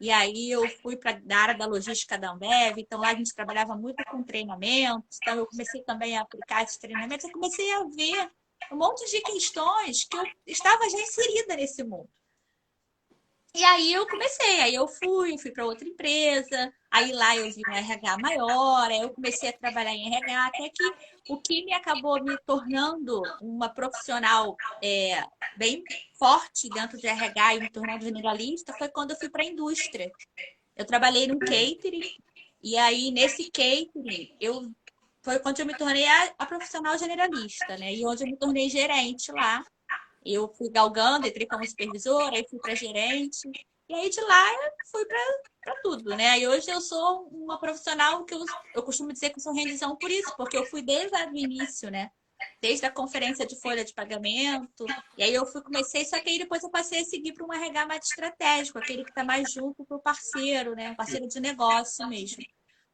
e 0.00 0.10
aí 0.10 0.50
eu 0.50 0.68
fui 0.80 0.96
para 0.96 1.12
a 1.12 1.38
área 1.38 1.54
da 1.54 1.66
logística 1.66 2.18
da 2.18 2.32
Ambev, 2.32 2.78
então 2.78 2.98
lá 2.98 3.10
a 3.10 3.14
gente 3.14 3.32
trabalhava 3.32 3.76
muito 3.76 4.02
com 4.10 4.24
treinamentos, 4.24 5.18
então 5.22 5.36
eu 5.36 5.46
comecei 5.46 5.84
também 5.84 6.18
a 6.18 6.22
aplicar 6.22 6.64
esses 6.64 6.78
treinamentos, 6.78 7.24
eu 7.24 7.32
comecei 7.32 7.72
a 7.74 7.84
ver 7.84 8.30
um 8.72 8.76
monte 8.76 9.08
de 9.08 9.20
questões 9.20 10.04
que 10.04 10.16
eu 10.16 10.24
estava 10.44 10.90
já 10.90 10.98
inserida 10.98 11.54
nesse 11.54 11.84
mundo. 11.84 12.08
E 13.56 13.62
aí 13.62 13.92
eu 13.92 14.04
comecei, 14.08 14.60
aí 14.62 14.74
eu 14.74 14.88
fui, 14.88 15.38
fui 15.38 15.52
para 15.52 15.64
outra 15.64 15.86
empresa, 15.86 16.74
aí 16.90 17.12
lá 17.12 17.36
eu 17.36 17.48
vi 17.52 17.62
um 17.68 17.72
RH 17.72 18.18
maior, 18.18 18.90
aí 18.90 19.00
eu 19.00 19.10
comecei 19.10 19.48
a 19.48 19.52
trabalhar 19.52 19.92
em 19.92 20.12
RH, 20.12 20.46
até 20.46 20.68
que 20.70 20.92
o 21.28 21.40
que 21.40 21.64
me 21.64 21.72
acabou 21.72 22.20
me 22.20 22.36
tornando 22.44 23.22
uma 23.40 23.68
profissional 23.68 24.56
é, 24.82 25.22
bem 25.56 25.84
forte 26.18 26.68
dentro 26.68 26.98
de 26.98 27.06
RH 27.06 27.54
e 27.54 27.60
me 27.60 27.70
tornando 27.70 28.04
generalista 28.04 28.72
foi 28.72 28.88
quando 28.88 29.12
eu 29.12 29.16
fui 29.16 29.30
para 29.30 29.44
a 29.44 29.46
indústria. 29.46 30.10
Eu 30.74 30.84
trabalhei 30.84 31.28
num 31.28 31.38
catering, 31.38 32.10
e 32.60 32.76
aí 32.76 33.12
nesse 33.12 33.52
catering 33.52 34.36
eu 34.40 34.68
foi 35.22 35.38
quando 35.38 35.60
eu 35.60 35.66
me 35.66 35.76
tornei 35.76 36.06
a, 36.06 36.34
a 36.38 36.44
profissional 36.44 36.98
generalista, 36.98 37.78
né? 37.78 37.94
E 37.94 38.04
onde 38.04 38.24
eu 38.24 38.26
me 38.26 38.36
tornei 38.36 38.68
gerente 38.68 39.30
lá. 39.30 39.64
Eu 40.24 40.48
fui 40.48 40.70
galgando, 40.70 41.26
entrei 41.26 41.46
como 41.46 41.66
supervisora, 41.66 42.36
aí 42.36 42.46
fui 42.48 42.58
para 42.58 42.74
gerente. 42.74 43.48
E 43.88 43.94
aí 43.94 44.08
de 44.08 44.20
lá 44.20 44.52
eu 44.64 44.72
fui 44.90 45.04
para 45.04 45.74
tudo, 45.82 46.16
né? 46.16 46.38
E 46.38 46.48
hoje 46.48 46.70
eu 46.70 46.80
sou 46.80 47.28
uma 47.28 47.58
profissional 47.58 48.24
que 48.24 48.34
eu, 48.34 48.42
eu 48.74 48.82
costumo 48.82 49.12
dizer 49.12 49.30
que 49.30 49.40
sou 49.40 49.52
rendição 49.52 49.96
por 49.96 50.10
isso, 50.10 50.34
porque 50.36 50.56
eu 50.56 50.64
fui 50.64 50.80
desde 50.80 51.14
o 51.14 51.36
início, 51.36 51.90
né? 51.90 52.10
Desde 52.62 52.86
a 52.86 52.90
conferência 52.90 53.46
de 53.46 53.60
folha 53.60 53.84
de 53.84 53.92
pagamento. 53.92 54.86
E 55.18 55.22
aí 55.22 55.34
eu 55.34 55.44
fui, 55.44 55.62
comecei, 55.62 56.04
só 56.06 56.18
que 56.18 56.30
aí 56.30 56.38
depois 56.38 56.62
eu 56.62 56.70
passei 56.70 57.00
a 57.00 57.04
seguir 57.04 57.34
para 57.34 57.46
um 57.46 57.52
RH 57.52 57.86
mais 57.86 58.06
estratégico, 58.06 58.78
aquele 58.78 59.04
que 59.04 59.10
está 59.10 59.22
mais 59.22 59.52
junto 59.52 59.84
para 59.84 59.96
o 59.96 60.02
parceiro, 60.02 60.74
né? 60.74 60.94
Parceiro 60.94 61.28
de 61.28 61.38
negócio 61.40 62.08
mesmo. 62.08 62.42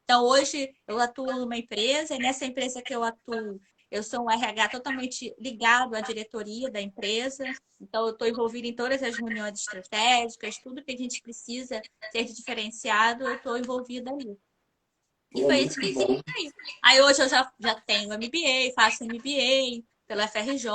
Então, 0.05 0.25
hoje 0.25 0.75
eu 0.89 0.99
atuo 0.99 1.33
numa 1.39 1.57
empresa, 1.57 2.17
e 2.17 2.19
nessa 2.19 2.45
empresa 2.45 2.83
que 2.83 2.93
eu 2.93 3.05
atuo, 3.05 3.61
eu 3.91 4.03
sou 4.03 4.25
um 4.25 4.31
RH 4.31 4.69
totalmente 4.69 5.35
ligado 5.39 5.97
à 5.97 6.01
diretoria 6.01 6.71
da 6.71 6.81
empresa, 6.81 7.45
então 7.81 8.07
eu 8.07 8.13
estou 8.13 8.29
envolvida 8.29 8.69
em 8.69 8.75
todas 8.75 9.03
as 9.03 9.17
reuniões 9.17 9.59
estratégicas, 9.59 10.59
tudo 10.59 10.83
que 10.83 10.93
a 10.93 10.97
gente 10.97 11.21
precisa 11.21 11.83
ser 12.13 12.25
diferenciado, 12.25 13.25
eu 13.25 13.35
estou 13.35 13.59
envolvida 13.59 14.13
ali. 14.13 14.39
E 15.35 15.43
foi 15.43 15.59
isso 15.61 15.81
que 15.81 15.93
fiz. 15.93 16.53
Aí 16.83 17.01
hoje 17.01 17.23
eu 17.23 17.29
já, 17.29 17.53
já 17.59 17.75
tenho 17.81 18.15
MBA, 18.15 18.73
faço 18.75 19.05
MBA 19.05 19.85
pela 20.07 20.27
FRJ, 20.29 20.71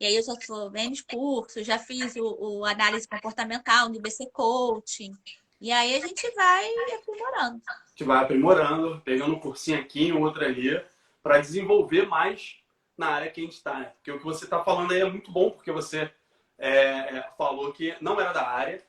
e 0.00 0.06
aí 0.06 0.16
eu 0.16 0.22
já 0.22 0.34
sou 0.40 0.70
menos 0.70 1.02
cursos, 1.02 1.66
já 1.66 1.78
fiz 1.78 2.16
o, 2.16 2.36
o 2.40 2.64
análise 2.64 3.08
comportamental 3.08 3.88
no 3.88 3.96
IBC 3.96 4.30
Coaching. 4.30 5.12
E 5.58 5.72
aí 5.72 5.94
a 5.94 6.06
gente 6.06 6.30
vai 6.34 6.68
aprimorando. 6.94 7.62
A 7.66 7.88
gente 7.90 8.04
vai 8.04 8.22
aprimorando, 8.22 9.00
pegando 9.02 9.34
um 9.34 9.40
cursinho 9.40 9.80
aqui, 9.80 10.12
outro 10.12 10.44
ali 10.44 10.78
para 11.26 11.40
desenvolver 11.40 12.06
mais 12.06 12.62
na 12.96 13.08
área 13.08 13.28
que 13.28 13.40
a 13.40 13.44
gente 13.44 13.56
está. 13.56 13.80
Né? 13.80 13.92
Porque 13.96 14.12
o 14.12 14.18
que 14.18 14.24
você 14.24 14.44
está 14.44 14.62
falando 14.62 14.92
aí 14.92 15.00
é 15.00 15.10
muito 15.10 15.32
bom, 15.32 15.50
porque 15.50 15.72
você 15.72 16.08
é, 16.56 17.20
falou 17.36 17.72
que 17.72 17.96
não 18.00 18.20
era 18.20 18.32
da 18.32 18.46
área, 18.46 18.80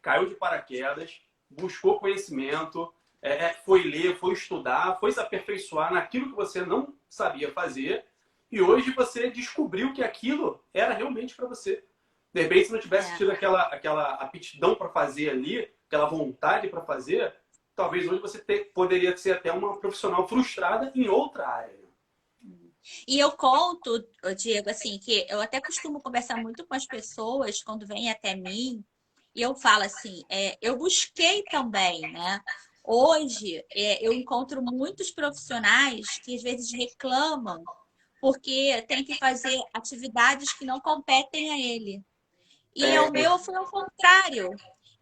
caiu 0.00 0.26
de 0.26 0.34
paraquedas, 0.36 1.20
buscou 1.50 2.00
conhecimento, 2.00 2.90
é, 3.20 3.52
foi 3.52 3.82
ler, 3.82 4.16
foi 4.16 4.32
estudar, 4.32 4.98
foi 4.98 5.12
se 5.12 5.20
aperfeiçoar 5.20 5.92
naquilo 5.92 6.30
que 6.30 6.34
você 6.34 6.62
não 6.64 6.94
sabia 7.10 7.52
fazer 7.52 8.06
e 8.50 8.62
hoje 8.62 8.92
você 8.92 9.28
descobriu 9.28 9.92
que 9.92 10.02
aquilo 10.02 10.64
era 10.72 10.94
realmente 10.94 11.36
para 11.36 11.46
você. 11.46 11.84
De 12.32 12.40
repente, 12.40 12.68
se 12.68 12.72
não 12.72 12.80
tivesse 12.80 13.12
é. 13.12 13.16
tido 13.18 13.32
aquela, 13.32 13.64
aquela 13.64 14.14
aptidão 14.14 14.74
para 14.74 14.88
fazer 14.88 15.28
ali, 15.28 15.70
aquela 15.86 16.06
vontade 16.06 16.68
para 16.68 16.80
fazer, 16.80 17.34
talvez 17.76 18.08
hoje 18.08 18.20
você 18.20 18.38
ter, 18.38 18.72
poderia 18.72 19.16
ser 19.16 19.32
até 19.32 19.52
uma 19.52 19.78
profissional 19.78 20.26
frustrada 20.26 20.90
em 20.94 21.08
outra 21.08 21.46
área. 21.46 21.86
E 23.06 23.18
eu 23.18 23.32
conto, 23.32 24.04
Diego, 24.36 24.70
assim, 24.70 24.98
que 24.98 25.26
eu 25.28 25.40
até 25.40 25.60
costumo 25.60 26.00
conversar 26.00 26.36
muito 26.36 26.66
com 26.66 26.74
as 26.74 26.86
pessoas 26.86 27.62
quando 27.62 27.86
vêm 27.86 28.10
até 28.10 28.34
mim, 28.34 28.84
e 29.34 29.42
eu 29.42 29.54
falo 29.54 29.82
assim, 29.84 30.24
é, 30.30 30.56
eu 30.62 30.78
busquei 30.78 31.42
também, 31.44 32.00
né? 32.12 32.40
Hoje 32.82 33.62
é, 33.74 34.06
eu 34.06 34.12
encontro 34.12 34.62
muitos 34.62 35.10
profissionais 35.10 36.06
que 36.24 36.36
às 36.36 36.42
vezes 36.42 36.72
reclamam 36.72 37.62
porque 38.20 38.82
tem 38.88 39.04
que 39.04 39.14
fazer 39.16 39.60
atividades 39.74 40.52
que 40.52 40.64
não 40.64 40.80
competem 40.80 41.50
a 41.52 41.58
ele. 41.58 42.02
E 42.74 42.84
é. 42.84 43.00
o 43.00 43.10
meu 43.10 43.38
foi 43.38 43.54
ao 43.54 43.66
contrário. 43.66 44.50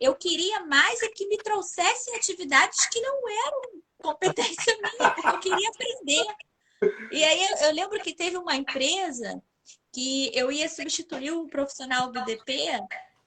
Eu 0.04 0.14
queria 0.14 0.61
mais 0.66 1.02
é 1.02 1.08
que 1.08 1.26
me 1.26 1.38
trouxessem 1.38 2.14
atividades 2.14 2.87
que 2.88 3.00
não 3.00 3.26
eram 3.46 3.62
competência 4.02 4.76
minha, 4.76 5.11
porque 5.14 5.28
eu 5.28 5.40
queria 5.40 5.68
aprender. 5.70 6.26
E 7.11 7.25
aí 7.25 7.46
eu, 7.46 7.56
eu 7.68 7.73
lembro 7.73 7.99
que 8.02 8.14
teve 8.14 8.37
uma 8.37 8.54
empresa 8.54 9.42
que 9.90 10.30
eu 10.34 10.52
ia 10.52 10.68
substituir 10.68 11.32
um 11.32 11.49
profissional 11.49 12.12
do 12.12 12.23
DP, 12.25 12.66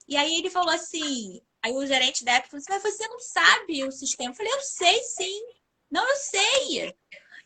e 0.06 0.16
aí 0.16 0.38
ele 0.38 0.50
falou 0.50 0.70
assim, 0.70 1.42
aí 1.60 1.72
o 1.72 1.84
gerente 1.84 2.24
da 2.24 2.34
época 2.34 2.50
falou 2.50 2.62
assim, 2.62 2.86
mas 2.86 2.94
você 2.94 3.08
não 3.08 3.18
sabe 3.18 3.84
o 3.84 3.90
sistema. 3.90 4.30
Eu 4.30 4.36
falei, 4.36 4.52
eu 4.52 4.60
sei 4.60 5.02
sim. 5.02 5.42
Não, 5.90 6.08
eu 6.08 6.16
sei. 6.16 6.94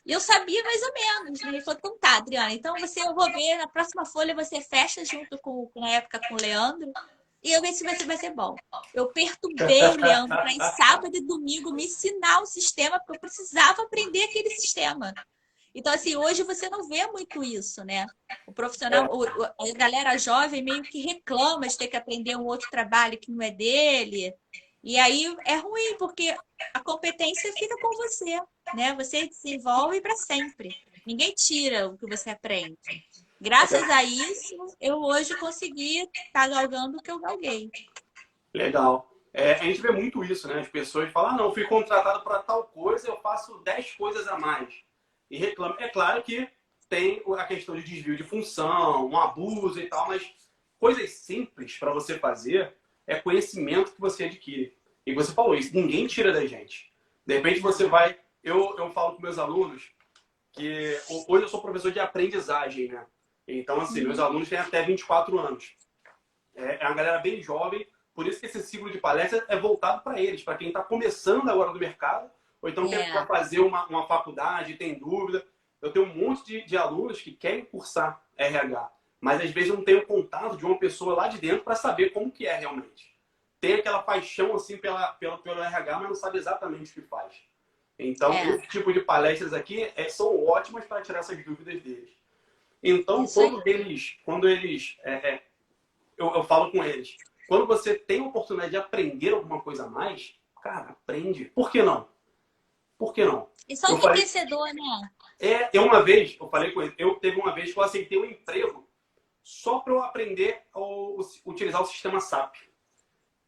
E 0.05 0.13
eu 0.13 0.21
sabia 0.21 0.63
mais 0.63 0.83
ou 0.83 0.93
menos. 0.93 1.41
Né? 1.41 1.49
Ele 1.49 1.61
falou, 1.63 1.79
então 1.79 1.99
tá, 1.99 2.19
Adriana, 2.19 2.53
então 2.53 2.77
você, 2.79 3.01
eu 3.01 3.15
vou 3.15 3.33
ver, 3.33 3.57
na 3.57 3.67
próxima 3.67 4.05
folha 4.05 4.35
você 4.35 4.61
fecha 4.61 5.03
junto 5.07 5.39
com, 5.39 5.71
na 5.75 5.89
época, 5.89 6.21
com 6.29 6.35
o 6.35 6.41
Leandro, 6.41 6.93
e 7.43 7.53
eu 7.53 7.61
ver 7.61 7.73
se 7.73 7.83
vai 7.83 7.97
ser, 7.97 8.07
vai 8.07 8.17
ser 8.17 8.31
bom. 8.31 8.55
Eu 8.95 9.09
perturbei 9.09 9.83
o 9.83 9.97
Leandro 9.97 10.37
para 10.37 10.53
em 10.53 10.61
sábado 10.77 11.17
e 11.17 11.21
domingo 11.21 11.73
me 11.73 11.85
ensinar 11.85 12.41
o 12.41 12.47
sistema, 12.47 12.99
porque 12.99 13.17
eu 13.17 13.21
precisava 13.21 13.83
aprender 13.83 14.23
aquele 14.25 14.51
sistema. 14.51 15.13
Então, 15.75 15.93
assim, 15.93 16.15
hoje 16.15 16.43
você 16.43 16.69
não 16.69 16.87
vê 16.87 17.07
muito 17.07 17.43
isso, 17.43 17.83
né? 17.85 18.07
O 18.47 18.53
profissional, 18.53 19.09
a 19.59 19.73
galera 19.75 20.19
jovem 20.19 20.63
meio 20.63 20.83
que 20.83 21.01
reclama 21.01 21.67
de 21.67 21.79
ter 21.79 21.89
que 21.89 21.97
aprender 21.97 22.37
um 22.37 22.45
outro 22.45 22.71
trabalho 22.71 23.19
que 23.19 23.33
não 23.33 23.43
é 23.43 23.51
dele. 23.51 24.35
E 24.85 24.99
aí 24.99 25.35
é 25.47 25.57
ruim, 25.57 25.97
porque 25.99 26.37
a 26.75 26.81
competência 26.81 27.53
fica 27.55 27.77
com 27.81 27.97
você, 27.97 28.39
né? 28.75 28.95
Você 28.97 29.27
desenvolve 29.27 30.01
para 30.01 30.15
sempre. 30.17 30.77
Ninguém 31.07 31.33
tira 31.35 31.89
o 31.89 31.97
que 31.97 32.07
você 32.07 32.31
aprende. 32.31 32.79
Graças 33.43 33.91
a 33.91 34.05
isso, 34.05 34.55
eu 34.81 35.03
hoje 35.03 35.37
consegui 35.37 35.99
estar 35.99 36.23
tá 36.33 36.47
galgando 36.47 36.99
o 36.99 37.03
que 37.03 37.11
eu 37.11 37.19
galguei. 37.19 37.73
Legal. 38.55 39.11
É, 39.33 39.55
a 39.55 39.65
gente 39.65 39.81
vê 39.81 39.91
muito 39.91 40.23
isso, 40.23 40.47
né? 40.47 40.61
As 40.61 40.69
pessoas 40.69 41.11
falam, 41.11 41.31
ah, 41.33 41.37
não, 41.37 41.53
fui 41.53 41.65
contratado 41.65 42.23
para 42.23 42.39
tal 42.39 42.69
coisa, 42.69 43.09
eu 43.09 43.17
faço 43.17 43.59
10 43.65 43.95
coisas 43.97 44.29
a 44.29 44.39
mais. 44.39 44.73
E 45.29 45.37
reclamam. 45.37 45.77
É 45.81 45.89
claro 45.89 46.23
que 46.23 46.49
tem 46.89 47.21
a 47.37 47.45
questão 47.45 47.75
de 47.75 47.83
desvio 47.83 48.17
de 48.17 48.23
função, 48.23 49.09
um 49.09 49.19
abuso 49.19 49.81
e 49.81 49.89
tal, 49.89 50.07
mas 50.07 50.25
coisas 50.79 51.11
simples 51.11 51.77
para 51.77 51.93
você 51.93 52.21
fazer 52.21 52.73
é 53.09 53.17
conhecimento 53.17 53.91
que 53.91 54.01
você 54.01 54.27
adquire. 54.27 54.73
E 55.05 55.13
você 55.13 55.33
falou 55.33 55.57
isso, 55.57 55.75
ninguém 55.75 56.07
tira 56.07 56.33
da 56.33 56.47
gente. 56.47 56.93
De 57.27 57.35
repente 57.35 57.59
você 57.59 57.89
vai. 57.89 58.17
Eu, 58.41 58.77
eu 58.79 58.89
falo 58.93 59.17
com 59.17 59.23
meus 59.23 59.37
alunos 59.37 59.91
que 60.53 60.97
hoje 61.27 61.45
eu 61.45 61.49
sou 61.49 61.61
professor 61.61 61.91
de 61.91 61.99
aprendizagem, 61.99 62.87
né? 62.87 63.05
Então, 63.47 63.81
assim, 63.81 64.03
meus 64.03 64.19
uhum. 64.19 64.25
alunos 64.25 64.49
têm 64.49 64.59
até 64.59 64.83
24 64.83 65.39
anos. 65.39 65.77
É, 66.55 66.85
é 66.85 66.87
uma 66.87 66.95
galera 66.95 67.19
bem 67.19 67.43
jovem, 67.43 67.87
por 68.15 68.27
isso 68.27 68.41
que 68.41 68.47
esse 68.47 68.63
ciclo 68.63 68.91
de 68.91 68.99
palestra 68.99 69.45
é 69.49 69.57
voltado 69.57 70.03
para 70.03 70.21
eles, 70.21 70.43
para 70.43 70.57
quem 70.57 70.69
está 70.69 70.83
começando 70.83 71.49
agora 71.49 71.73
no 71.73 71.79
mercado, 71.79 72.31
ou 72.61 72.69
então 72.69 72.89
quer 72.89 73.09
é. 73.09 73.27
fazer 73.27 73.61
uma, 73.61 73.87
uma 73.87 74.07
faculdade, 74.07 74.77
tem 74.77 74.99
dúvida. 74.99 75.45
Eu 75.81 75.93
tenho 75.93 76.07
um 76.07 76.15
monte 76.15 76.45
de, 76.45 76.63
de 76.65 76.77
alunos 76.77 77.21
que 77.21 77.33
querem 77.33 77.65
cursar 77.65 78.23
RH, 78.37 78.93
mas 79.21 79.41
às 79.41 79.51
vezes 79.51 79.71
não 79.71 79.83
tem 79.83 79.97
o 79.97 80.07
contato 80.07 80.57
de 80.57 80.65
uma 80.65 80.79
pessoa 80.79 81.15
lá 81.15 81.29
de 81.29 81.39
dentro 81.39 81.65
para 81.65 81.75
saber 81.75 82.11
como 82.11 82.31
que 82.31 82.47
é 82.47 82.57
realmente. 82.57 83.13
Tem 83.61 83.75
aquela 83.75 84.03
paixão 84.03 84.55
assim 84.55 84.77
pela, 84.77 85.13
pela, 85.15 85.39
pelo 85.39 85.63
RH, 85.63 85.99
mas 85.99 86.09
não 86.09 86.15
sabe 86.15 86.39
exatamente 86.39 86.91
o 86.91 86.95
que 86.95 87.09
faz. 87.09 87.35
Então, 87.99 88.33
é. 88.33 88.49
esse 88.49 88.69
tipo 88.69 88.93
de 88.93 89.01
palestras 89.01 89.53
aqui 89.53 89.91
é, 89.97 90.09
são 90.09 90.45
ótimas 90.45 90.85
para 90.85 91.03
tirar 91.03 91.21
essas 91.21 91.43
dúvidas 91.45 91.81
deles. 91.83 92.11
Então, 92.83 93.25
quando 93.27 93.67
eles, 93.67 94.19
quando 94.25 94.49
eles, 94.49 94.97
é, 95.05 95.13
é, 95.13 95.43
eu, 96.19 96.35
eu 96.35 96.45
falo 96.45 96.71
com 96.73 96.83
eles, 96.83 97.17
quando 97.47 97.67
você 97.67 97.95
tem 97.95 98.21
a 98.21 98.25
oportunidade 98.25 98.73
de 98.73 98.77
aprender 98.77 99.35
alguma 99.35 99.61
coisa 99.61 99.85
a 99.85 99.89
mais, 99.89 100.35
cara, 100.63 100.91
aprende. 100.91 101.45
Por 101.47 101.71
que 101.71 101.83
não? 101.83 102.09
Por 102.99 103.13
que 103.13 103.25
não? 103.25 103.49
E 103.69 103.77
só 103.77 103.89
enriquecedor, 103.91 104.73
né? 104.75 105.11
É, 105.41 105.71
eu 105.73 105.85
uma 105.85 106.03
vez, 106.03 106.37
eu 106.41 106.49
falei 106.49 106.73
com 106.73 106.83
ele, 106.83 106.95
eu 106.99 107.17
teve 107.17 107.41
uma 107.41 107.53
vez 107.53 107.73
que 107.73 107.79
eu 107.79 107.83
aceitei 107.83 108.19
um 108.19 108.25
emprego 108.25 108.89
só 109.43 109.81
para 109.81 109.93
eu 109.93 110.03
aprender 110.03 110.63
a 110.73 110.81
utilizar 111.45 111.83
o 111.83 111.87
sistema 111.87 112.21
SAP. 112.21 112.55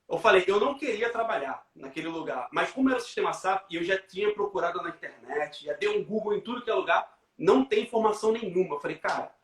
Eu 0.09 0.19
falei, 0.19 0.45
eu 0.47 0.61
não 0.61 0.77
queria 0.77 1.11
trabalhar 1.11 1.67
naquele 1.75 2.09
lugar, 2.09 2.49
mas 2.53 2.71
como 2.71 2.91
era 2.91 2.99
o 2.99 3.03
sistema 3.03 3.33
SAP 3.33 3.71
e 3.71 3.77
eu 3.77 3.85
já 3.85 3.97
tinha 3.97 4.33
procurado 4.35 4.83
na 4.83 4.91
internet, 4.91 5.65
já 5.65 5.73
dei 5.75 5.89
um 5.89 6.05
Google 6.05 6.35
em 6.35 6.41
tudo 6.41 6.63
que 6.63 6.71
é 6.71 6.75
lugar, 6.75 7.14
não 7.39 7.65
tem 7.65 7.85
informação 7.85 8.33
nenhuma. 8.33 8.77
Eu 8.77 8.81
falei, 8.81 8.99
cara, 8.99 9.35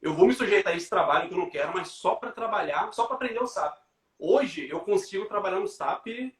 eu 0.00 0.14
vou 0.14 0.26
me 0.26 0.34
sujeitar 0.34 0.72
a 0.72 0.76
esse 0.76 0.88
trabalho 0.88 1.28
que 1.28 1.34
eu 1.34 1.38
não 1.38 1.50
quero, 1.50 1.72
mas 1.72 1.88
só 1.88 2.14
para 2.14 2.32
trabalhar, 2.32 2.92
só 2.92 3.06
para 3.06 3.16
aprender 3.16 3.42
o 3.42 3.46
SAP. 3.46 3.76
Hoje 4.18 4.68
eu 4.68 4.80
consigo 4.80 5.26
trabalhar 5.26 5.60
no 5.60 5.68
SAP 5.68 6.06
e, 6.08 6.34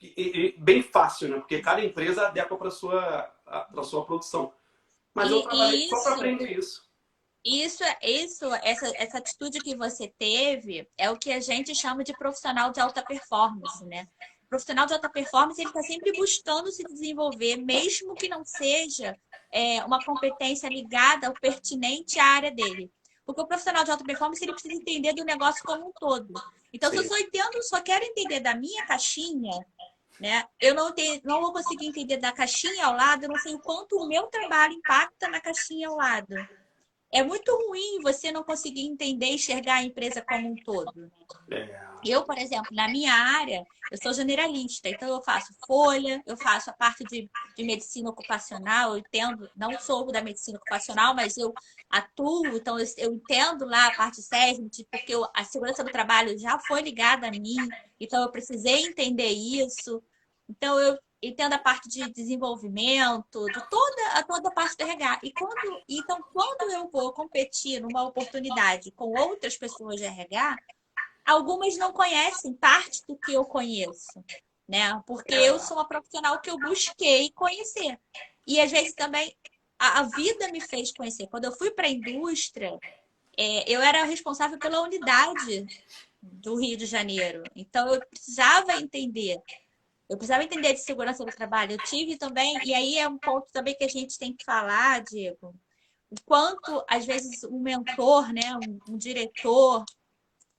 e, 0.00 0.54
bem 0.58 0.82
fácil, 0.82 1.28
né? 1.28 1.38
Porque 1.38 1.60
cada 1.60 1.82
empresa 1.82 2.26
adequa 2.26 2.56
para 2.56 2.70
sua 2.70 3.22
para 3.44 3.82
sua 3.82 4.04
produção. 4.04 4.52
Mas 5.14 5.30
e, 5.30 5.32
eu 5.32 5.42
trabalhei 5.42 5.80
isso, 5.84 5.96
só 5.96 6.02
para 6.02 6.14
aprender 6.14 6.58
isso. 6.58 6.86
Isso, 7.44 7.84
isso 8.02 8.54
essa, 8.56 8.92
essa 8.96 9.18
atitude 9.18 9.60
que 9.60 9.76
você 9.76 10.08
teve 10.18 10.88
é 10.98 11.08
o 11.10 11.16
que 11.16 11.32
a 11.32 11.40
gente 11.40 11.74
chama 11.74 12.02
de 12.02 12.12
profissional 12.12 12.72
de 12.72 12.80
alta 12.80 13.02
performance, 13.02 13.84
né? 13.86 14.08
O 14.46 14.48
profissional 14.48 14.86
de 14.86 14.92
alta 14.92 15.08
performance 15.08 15.60
ele 15.60 15.68
está 15.68 15.82
sempre 15.82 16.12
buscando 16.12 16.70
se 16.70 16.84
desenvolver, 16.84 17.56
mesmo 17.56 18.14
que 18.14 18.28
não 18.28 18.44
seja 18.44 19.18
é, 19.52 19.84
uma 19.84 20.02
competência 20.04 20.68
ligada 20.68 21.28
ou 21.28 21.34
pertinente 21.34 22.20
à 22.20 22.24
área 22.24 22.52
dele. 22.52 22.88
Porque 23.24 23.40
o 23.40 23.46
profissional 23.46 23.82
de 23.82 23.90
alta 23.90 24.04
performance 24.04 24.42
ele 24.44 24.52
precisa 24.52 24.74
entender 24.74 25.12
do 25.14 25.24
negócio 25.24 25.64
como 25.64 25.88
um 25.88 25.92
todo. 25.92 26.32
Então, 26.72 26.90
Sim. 26.90 26.98
se 26.98 27.04
eu 27.04 27.08
só 27.08 27.18
entendo, 27.18 27.62
só 27.64 27.80
quero 27.80 28.04
entender 28.04 28.38
da 28.38 28.54
minha 28.54 28.86
caixinha, 28.86 29.52
né? 30.20 30.46
Eu 30.60 30.76
não, 30.76 30.92
tenho, 30.92 31.20
não 31.24 31.40
vou 31.40 31.52
conseguir 31.52 31.88
entender 31.88 32.18
da 32.18 32.30
caixinha 32.30 32.86
ao 32.86 32.94
lado, 32.94 33.24
eu 33.24 33.28
não 33.28 33.38
sei 33.38 33.52
o 33.52 33.58
quanto 33.58 33.96
o 33.96 34.06
meu 34.06 34.28
trabalho 34.28 34.74
impacta 34.74 35.28
na 35.28 35.40
caixinha 35.40 35.88
ao 35.88 35.96
lado. 35.96 36.36
É 37.12 37.22
muito 37.22 37.50
ruim 37.68 38.00
você 38.02 38.32
não 38.32 38.42
conseguir 38.42 38.86
entender 38.86 39.26
e 39.26 39.34
enxergar 39.34 39.76
a 39.76 39.82
empresa 39.82 40.20
como 40.22 40.50
um 40.50 40.56
todo. 40.56 41.10
É. 41.50 41.86
Eu, 42.04 42.24
por 42.24 42.36
exemplo, 42.36 42.68
na 42.72 42.88
minha 42.88 43.12
área, 43.12 43.64
eu 43.90 43.98
sou 44.02 44.12
generalista, 44.12 44.88
então 44.88 45.08
eu 45.08 45.22
faço 45.22 45.54
folha, 45.66 46.22
eu 46.26 46.36
faço 46.36 46.70
a 46.70 46.72
parte 46.72 47.04
de, 47.04 47.28
de 47.56 47.64
medicina 47.64 48.10
ocupacional, 48.10 48.92
eu 48.92 48.98
entendo, 48.98 49.48
não 49.56 49.78
sou 49.78 50.06
da 50.12 50.22
medicina 50.22 50.58
ocupacional, 50.58 51.14
mas 51.14 51.36
eu 51.36 51.52
atuo, 51.90 52.46
então 52.48 52.78
eu, 52.78 52.86
eu 52.98 53.12
entendo 53.14 53.64
lá 53.64 53.86
a 53.86 53.94
parte 53.96 54.22
SESMIT, 54.22 54.86
porque 54.90 55.14
eu, 55.14 55.26
a 55.34 55.44
segurança 55.44 55.82
do 55.82 55.90
trabalho 55.90 56.38
já 56.38 56.58
foi 56.58 56.82
ligada 56.82 57.28
a 57.28 57.30
mim, 57.30 57.56
então 57.98 58.22
eu 58.22 58.30
precisei 58.30 58.86
entender 58.86 59.30
isso. 59.30 60.02
Então 60.48 60.78
eu 60.78 60.96
entendo 61.22 61.54
a 61.54 61.58
parte 61.58 61.88
de 61.88 62.08
desenvolvimento, 62.10 63.46
de 63.46 63.70
toda 63.70 64.08
a 64.12 64.22
toda 64.22 64.48
a 64.48 64.52
parte 64.52 64.76
do 64.76 64.82
RH. 64.82 65.20
E 65.22 65.32
quando, 65.32 65.82
então, 65.88 66.22
quando 66.32 66.70
eu 66.70 66.88
vou 66.90 67.12
competir 67.12 67.80
numa 67.80 68.04
oportunidade 68.04 68.90
com 68.92 69.18
outras 69.18 69.56
pessoas 69.56 69.96
de 69.96 70.04
RH, 70.04 70.56
algumas 71.24 71.76
não 71.76 71.92
conhecem 71.92 72.54
parte 72.54 73.02
do 73.06 73.16
que 73.16 73.32
eu 73.32 73.44
conheço, 73.44 74.24
né? 74.68 75.02
Porque 75.06 75.34
eu 75.34 75.58
sou 75.58 75.76
uma 75.76 75.88
profissional 75.88 76.40
que 76.40 76.50
eu 76.50 76.58
busquei 76.58 77.30
conhecer. 77.32 77.98
E 78.46 78.60
às 78.60 78.70
vezes 78.70 78.94
também 78.94 79.36
a, 79.78 80.00
a 80.00 80.02
vida 80.04 80.50
me 80.52 80.60
fez 80.60 80.92
conhecer. 80.92 81.26
Quando 81.28 81.46
eu 81.46 81.52
fui 81.52 81.70
para 81.70 81.86
a 81.86 81.90
indústria, 81.90 82.78
é, 83.36 83.70
eu 83.70 83.82
era 83.82 84.04
responsável 84.04 84.58
pela 84.58 84.80
unidade 84.80 85.66
do 86.22 86.56
Rio 86.56 86.76
de 86.76 86.86
Janeiro. 86.86 87.42
Então 87.54 87.92
eu 87.92 88.00
precisava 88.06 88.74
entender 88.76 89.40
eu 90.08 90.16
precisava 90.16 90.44
entender 90.44 90.72
de 90.72 90.80
segurança 90.80 91.24
do 91.24 91.32
trabalho. 91.32 91.72
Eu 91.72 91.78
tive 91.78 92.16
também, 92.16 92.56
e 92.64 92.72
aí 92.72 92.98
é 92.98 93.08
um 93.08 93.18
ponto 93.18 93.50
também 93.52 93.76
que 93.76 93.84
a 93.84 93.88
gente 93.88 94.18
tem 94.18 94.34
que 94.34 94.44
falar, 94.44 95.02
Diego, 95.02 95.54
o 96.10 96.16
quanto, 96.24 96.84
às 96.88 97.04
vezes, 97.04 97.42
um 97.44 97.58
mentor, 97.58 98.32
né, 98.32 98.54
um, 98.54 98.94
um 98.94 98.96
diretor, 98.96 99.84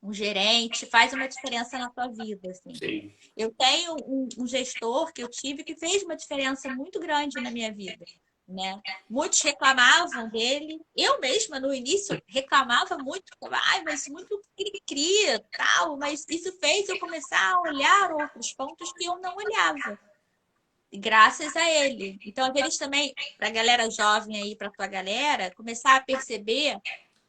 um 0.03 0.13
gerente, 0.13 0.85
faz 0.85 1.13
uma 1.13 1.27
diferença 1.27 1.77
na 1.77 1.89
tua 1.89 2.07
vida. 2.07 2.51
Assim. 2.51 2.75
Sim. 2.75 3.13
Eu 3.35 3.51
tenho 3.51 3.95
um, 4.05 4.27
um 4.37 4.47
gestor 4.47 5.11
que 5.13 5.23
eu 5.23 5.29
tive 5.29 5.63
que 5.63 5.75
fez 5.75 6.03
uma 6.03 6.15
diferença 6.15 6.69
muito 6.73 6.99
grande 6.99 7.41
na 7.41 7.49
minha 7.49 7.73
vida 7.73 8.05
né? 8.47 8.81
Muitos 9.09 9.41
reclamavam 9.41 10.29
dele. 10.29 10.79
Eu 10.95 11.19
mesma, 11.19 11.59
no 11.59 11.73
início, 11.73 12.21
reclamava 12.27 12.97
muito. 12.97 13.31
Ai, 13.51 13.83
mas 13.83 14.07
muito 14.07 14.39
cria, 14.87 15.43
tal. 15.51 15.97
Mas 15.97 16.25
isso 16.29 16.51
fez 16.59 16.87
eu 16.87 16.99
começar 16.99 17.53
a 17.53 17.61
olhar 17.61 18.11
outros 18.11 18.53
pontos 18.53 18.93
que 18.93 19.05
eu 19.05 19.17
não 19.19 19.35
olhava. 19.35 19.99
Graças 20.93 21.53
a 21.55 21.69
ele. 21.69 22.17
Então, 22.25 22.53
vezes 22.53 22.77
também, 22.77 23.13
para 23.37 23.49
a 23.49 23.51
galera 23.51 23.89
jovem 23.89 24.41
aí, 24.41 24.55
para 24.55 24.71
tua 24.71 24.87
galera, 24.87 25.53
começar 25.53 25.97
a 25.97 26.01
perceber 26.01 26.79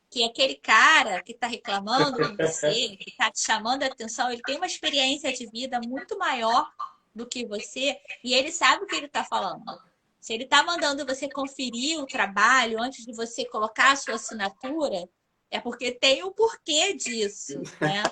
que 0.09 0.25
aquele 0.25 0.55
cara 0.55 1.23
que 1.23 1.33
está 1.33 1.49
reclamando 1.49 2.17
com 2.17 2.37
você, 2.37 2.97
que 2.97 3.11
está 3.11 3.31
te 3.31 3.41
chamando 3.41 3.83
a 3.83 3.87
atenção, 3.87 4.31
ele 4.31 4.41
tem 4.43 4.57
uma 4.57 4.67
experiência 4.67 5.33
de 5.33 5.47
vida 5.51 5.81
muito 5.85 6.17
maior 6.17 6.71
do 7.15 7.27
que 7.27 7.45
você 7.45 8.01
e 8.23 8.33
ele 8.33 8.53
sabe 8.53 8.85
o 8.85 8.87
que 8.87 8.95
ele 8.95 9.07
está 9.07 9.25
falando. 9.25 9.88
Se 10.21 10.35
ele 10.35 10.45
está 10.45 10.63
mandando 10.63 11.07
você 11.07 11.29
conferir 11.29 12.01
o 12.01 12.07
trabalho 12.07 12.81
antes 12.81 13.05
de 13.05 13.15
você 13.15 13.45
colocar 13.45 13.93
a 13.93 13.97
sua 13.97 14.15
assinatura, 14.15 15.09
é 15.51 15.61
porque 15.61 15.93
tem 15.93 16.23
um 16.23 16.33
porquê 16.33 16.93
disso, 16.93 17.61
né? 17.81 18.03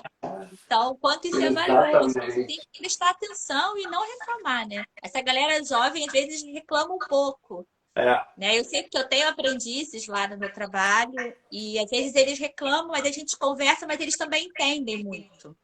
Então, 0.65 0.97
quanto 0.99 1.27
isso 1.27 1.41
é 1.41 1.51
valioso, 1.51 2.13
você 2.13 2.45
tem 2.45 2.57
que 2.57 2.79
prestar 2.79 3.11
atenção 3.11 3.77
e 3.77 3.83
não 3.83 4.01
reclamar, 4.07 4.67
né? 4.67 4.83
Essa 5.03 5.21
galera 5.21 5.63
jovem, 5.63 6.05
às 6.05 6.11
vezes, 6.11 6.41
reclama 6.43 6.95
um 6.95 6.99
pouco. 6.99 7.67
É. 7.95 8.25
Né? 8.37 8.59
Eu 8.59 8.63
sei 8.63 8.83
que 8.83 8.95
eu 8.95 9.07
tenho 9.07 9.27
aprendizes 9.27 10.07
lá 10.07 10.27
no 10.27 10.37
meu 10.37 10.53
trabalho 10.53 11.33
e 11.51 11.79
às 11.79 11.89
vezes 11.89 12.15
eles 12.15 12.37
reclamam, 12.37 12.89
mas 12.89 13.05
a 13.05 13.11
gente 13.11 13.35
conversa, 13.37 13.87
mas 13.87 13.99
eles 13.99 14.15
também 14.15 14.45
entendem 14.45 15.03
muito. 15.03 15.57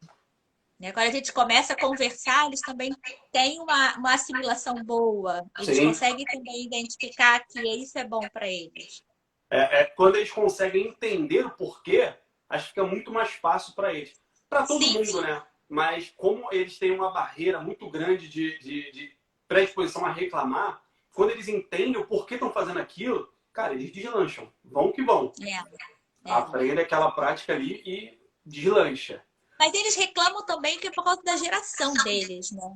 Né? 0.83 0.91
Quando 0.91 1.07
a 1.07 1.11
gente 1.11 1.31
começa 1.31 1.71
a 1.71 1.79
conversar, 1.79 2.47
eles 2.47 2.59
também 2.59 2.93
têm 3.31 3.57
uma, 3.61 3.95
uma 3.95 4.15
assimilação 4.15 4.75
boa. 4.83 5.41
Eles 5.57 5.77
Sim. 5.77 5.85
conseguem 5.87 6.25
também 6.25 6.65
identificar 6.65 7.39
que 7.47 7.61
isso 7.61 7.97
é 7.97 8.03
bom 8.03 8.19
para 8.33 8.49
eles. 8.49 9.01
É, 9.49 9.79
é, 9.79 9.85
quando 9.85 10.17
eles 10.17 10.29
conseguem 10.29 10.89
entender 10.89 11.45
o 11.45 11.51
porquê, 11.51 12.13
acho 12.49 12.65
que 12.65 12.69
fica 12.71 12.83
muito 12.83 13.13
mais 13.13 13.31
fácil 13.31 13.73
para 13.73 13.93
eles. 13.93 14.21
Para 14.49 14.67
todo 14.67 14.83
sim, 14.83 14.93
mundo, 14.93 15.21
né? 15.21 15.41
Mas 15.69 16.09
como 16.17 16.49
eles 16.51 16.77
têm 16.77 16.91
uma 16.91 17.11
barreira 17.11 17.61
muito 17.61 17.89
grande 17.89 18.27
de, 18.27 18.59
de, 18.59 18.91
de 18.91 19.17
predisposição 19.47 20.05
a 20.05 20.11
reclamar, 20.11 20.83
quando 21.13 21.29
eles 21.29 21.47
entendem 21.47 21.95
o 21.95 22.05
porquê 22.05 22.33
estão 22.33 22.51
fazendo 22.51 22.79
aquilo, 22.79 23.33
cara, 23.53 23.73
eles 23.73 23.89
deslancham. 23.93 24.51
Vão 24.65 24.91
que 24.91 25.01
vão. 25.01 25.31
É, 25.41 25.49
é. 25.49 26.33
Aprende 26.33 26.81
aquela 26.81 27.09
prática 27.11 27.53
ali 27.53 27.81
e 27.85 28.19
deslancha. 28.45 29.23
Mas 29.63 29.73
eles 29.75 29.95
reclamam 29.95 30.45
também 30.45 30.77
que 30.77 30.87
é 30.87 30.91
por 30.91 31.05
causa 31.05 31.23
da 31.23 31.37
geração 31.37 31.93
deles, 31.93 32.51
né? 32.51 32.75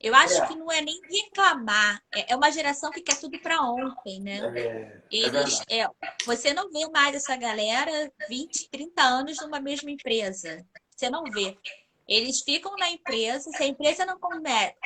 Eu 0.00 0.14
acho 0.14 0.40
é. 0.40 0.46
que 0.46 0.54
não 0.54 0.70
é 0.70 0.80
nem 0.80 1.00
reclamar, 1.10 2.00
é, 2.14 2.32
é 2.32 2.36
uma 2.36 2.52
geração 2.52 2.88
que 2.92 3.00
quer 3.00 3.18
tudo 3.18 3.36
para 3.40 3.60
ontem, 3.62 4.20
né? 4.20 4.38
É, 4.54 4.60
é 4.60 5.02
Eles, 5.10 5.60
é, 5.68 5.88
você 6.24 6.54
não 6.54 6.70
vê 6.70 6.88
mais 6.88 7.16
essa 7.16 7.34
galera 7.34 8.12
20, 8.28 8.68
30 8.70 9.02
anos 9.02 9.38
numa 9.42 9.58
mesma 9.58 9.90
empresa. 9.90 10.64
Você 10.94 11.10
não 11.10 11.24
vê. 11.24 11.58
Eles 12.06 12.42
ficam 12.42 12.76
na 12.76 12.88
empresa, 12.92 13.50
se 13.50 13.60
a 13.60 13.66
empresa 13.66 14.06
não, 14.06 14.20
come, 14.20 14.40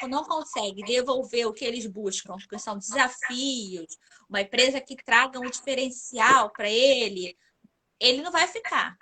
não 0.08 0.24
consegue 0.24 0.82
devolver 0.82 1.46
o 1.46 1.52
que 1.52 1.66
eles 1.66 1.84
buscam, 1.84 2.36
que 2.48 2.58
são 2.58 2.78
desafios, 2.78 3.98
uma 4.30 4.40
empresa 4.40 4.80
que 4.80 4.96
traga 4.96 5.38
um 5.38 5.50
diferencial 5.50 6.48
para 6.48 6.70
ele, 6.70 7.36
ele 8.00 8.22
não 8.22 8.32
vai 8.32 8.48
ficar. 8.48 8.96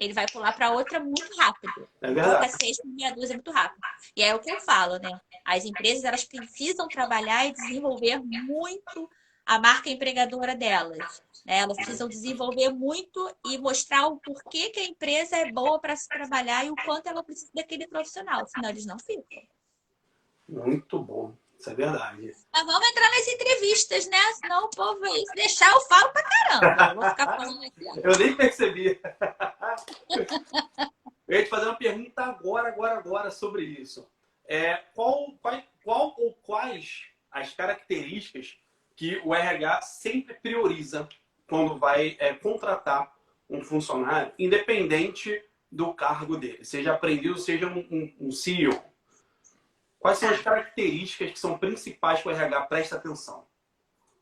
Ele 0.00 0.14
vai 0.14 0.26
pular 0.26 0.52
para 0.52 0.72
outra 0.72 0.98
muito 0.98 1.36
rápido. 1.36 1.86
É 2.00 2.12
verdade. 2.12 2.56
seis 2.58 2.78
por 2.78 2.88
meia 2.88 3.14
dúzia 3.14 3.36
muito 3.36 3.52
rápido. 3.52 3.80
E 4.16 4.22
é 4.22 4.34
o 4.34 4.40
que 4.40 4.50
eu 4.50 4.58
falo, 4.60 4.98
né? 4.98 5.20
As 5.44 5.66
empresas 5.66 6.04
elas 6.04 6.24
precisam 6.24 6.88
trabalhar 6.88 7.46
e 7.46 7.52
desenvolver 7.52 8.18
muito 8.18 9.10
a 9.44 9.58
marca 9.58 9.90
empregadora 9.90 10.56
delas. 10.56 11.22
Né? 11.44 11.58
Elas 11.58 11.76
precisam 11.76 12.08
desenvolver 12.08 12.70
muito 12.70 13.36
e 13.46 13.58
mostrar 13.58 14.06
o 14.06 14.16
porquê 14.18 14.70
que 14.70 14.80
a 14.80 14.84
empresa 14.84 15.36
é 15.36 15.52
boa 15.52 15.78
para 15.78 15.96
se 15.96 16.08
trabalhar 16.08 16.64
e 16.64 16.70
o 16.70 16.76
quanto 16.76 17.08
ela 17.08 17.22
precisa 17.22 17.50
daquele 17.54 17.86
profissional, 17.86 18.46
senão 18.46 18.70
eles 18.70 18.86
não 18.86 18.98
ficam. 18.98 19.42
Muito 20.48 20.98
bom. 20.98 21.34
Isso 21.60 21.68
é 21.68 21.74
verdade. 21.74 22.34
Mas 22.54 22.64
vamos 22.64 22.88
entrar 22.88 23.10
nas 23.10 23.28
entrevistas, 23.28 24.08
né? 24.08 24.16
Senão 24.40 24.64
o 24.64 24.70
povo 24.70 25.04
aí, 25.04 25.26
se 25.26 25.34
deixar, 25.34 25.70
eu 25.70 25.80
falo 25.82 26.10
pra 26.10 26.22
caramba. 26.22 26.88
Eu 26.88 26.94
vou 26.94 27.10
ficar 27.10 27.36
falando 27.36 27.62
aqui. 27.62 27.84
Eu 28.02 28.18
nem 28.18 28.34
percebi. 28.34 28.98
eu 31.28 31.36
ia 31.36 31.44
te 31.44 31.50
fazer 31.50 31.66
uma 31.66 31.76
pergunta 31.76 32.22
agora, 32.22 32.68
agora, 32.68 32.98
agora 32.98 33.30
sobre 33.30 33.62
isso. 33.62 34.10
É, 34.48 34.76
qual, 34.94 35.32
qual, 35.42 35.62
qual 35.84 36.14
ou 36.16 36.32
quais 36.42 37.02
as 37.30 37.52
características 37.52 38.56
que 38.96 39.20
o 39.22 39.34
RH 39.34 39.82
sempre 39.82 40.32
prioriza 40.32 41.06
quando 41.46 41.76
vai 41.76 42.16
é, 42.18 42.32
contratar 42.32 43.14
um 43.50 43.62
funcionário, 43.62 44.32
independente 44.38 45.44
do 45.70 45.92
cargo 45.92 46.38
dele, 46.38 46.64
seja 46.64 46.94
aprendido, 46.94 47.38
seja 47.38 47.66
um, 47.66 47.86
um, 47.90 48.28
um 48.28 48.30
CEO? 48.30 48.89
Quais 50.00 50.16
são 50.16 50.30
as 50.30 50.40
características 50.40 51.30
que 51.32 51.38
são 51.38 51.58
principais 51.58 52.22
que 52.22 52.28
o 52.28 52.30
RH 52.30 52.62
presta 52.62 52.96
atenção? 52.96 53.46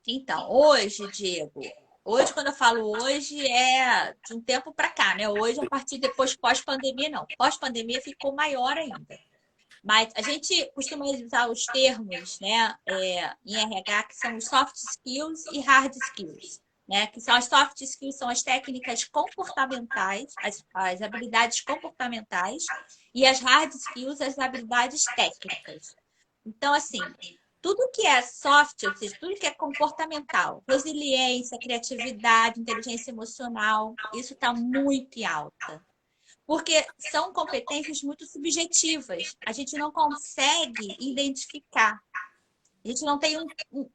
Então, 0.04 0.50
hoje, 0.50 1.06
Diego, 1.12 1.62
hoje, 2.04 2.34
quando 2.34 2.48
eu 2.48 2.52
falo 2.52 2.90
hoje, 3.00 3.46
é 3.46 4.12
de 4.26 4.34
um 4.34 4.40
tempo 4.40 4.72
para 4.74 4.90
cá, 4.90 5.14
né? 5.14 5.28
Hoje, 5.28 5.60
a 5.60 5.68
partir 5.68 5.98
depois 5.98 6.34
pós-pandemia, 6.34 7.08
não. 7.08 7.24
Pós-pandemia 7.38 8.00
ficou 8.00 8.34
maior 8.34 8.76
ainda. 8.76 9.20
Mas 9.84 10.12
a 10.16 10.22
gente 10.22 10.68
costuma 10.74 11.04
usar 11.06 11.48
os 11.48 11.64
termos 11.66 12.40
né, 12.40 12.74
é, 12.84 13.32
em 13.46 13.56
RH 13.56 14.02
que 14.04 14.16
são 14.16 14.40
soft 14.40 14.74
skills 14.74 15.46
e 15.52 15.60
hard 15.60 15.94
skills. 15.94 16.60
Né, 16.88 17.06
que 17.08 17.20
são 17.20 17.34
as 17.34 17.44
soft 17.44 17.78
skills, 17.82 18.16
são 18.16 18.30
as 18.30 18.42
técnicas 18.42 19.04
comportamentais, 19.04 20.32
as, 20.38 20.64
as 20.72 21.02
habilidades 21.02 21.60
comportamentais, 21.60 22.64
e 23.14 23.26
as 23.26 23.40
hard 23.40 23.70
skills, 23.74 24.22
as 24.22 24.38
habilidades 24.38 25.04
técnicas. 25.14 25.94
Então, 26.46 26.72
assim, 26.72 27.00
tudo 27.60 27.90
que 27.92 28.06
é 28.06 28.22
soft, 28.22 28.82
ou 28.84 28.96
seja, 28.96 29.16
tudo 29.20 29.34
que 29.34 29.46
é 29.46 29.50
comportamental, 29.50 30.62
resiliência, 30.66 31.58
criatividade, 31.58 32.60
inteligência 32.60 33.10
emocional, 33.10 33.94
isso 34.14 34.32
está 34.32 34.54
muito 34.54 35.18
em 35.18 35.24
alta. 35.24 35.84
Porque 36.46 36.86
são 37.10 37.32
competências 37.32 38.02
muito 38.02 38.24
subjetivas. 38.24 39.36
A 39.44 39.52
gente 39.52 39.76
não 39.76 39.92
consegue 39.92 40.96
identificar. 40.98 42.00
A 42.88 42.90
gente 42.90 43.04
não 43.04 43.18
tem 43.18 43.38
um, 43.38 43.44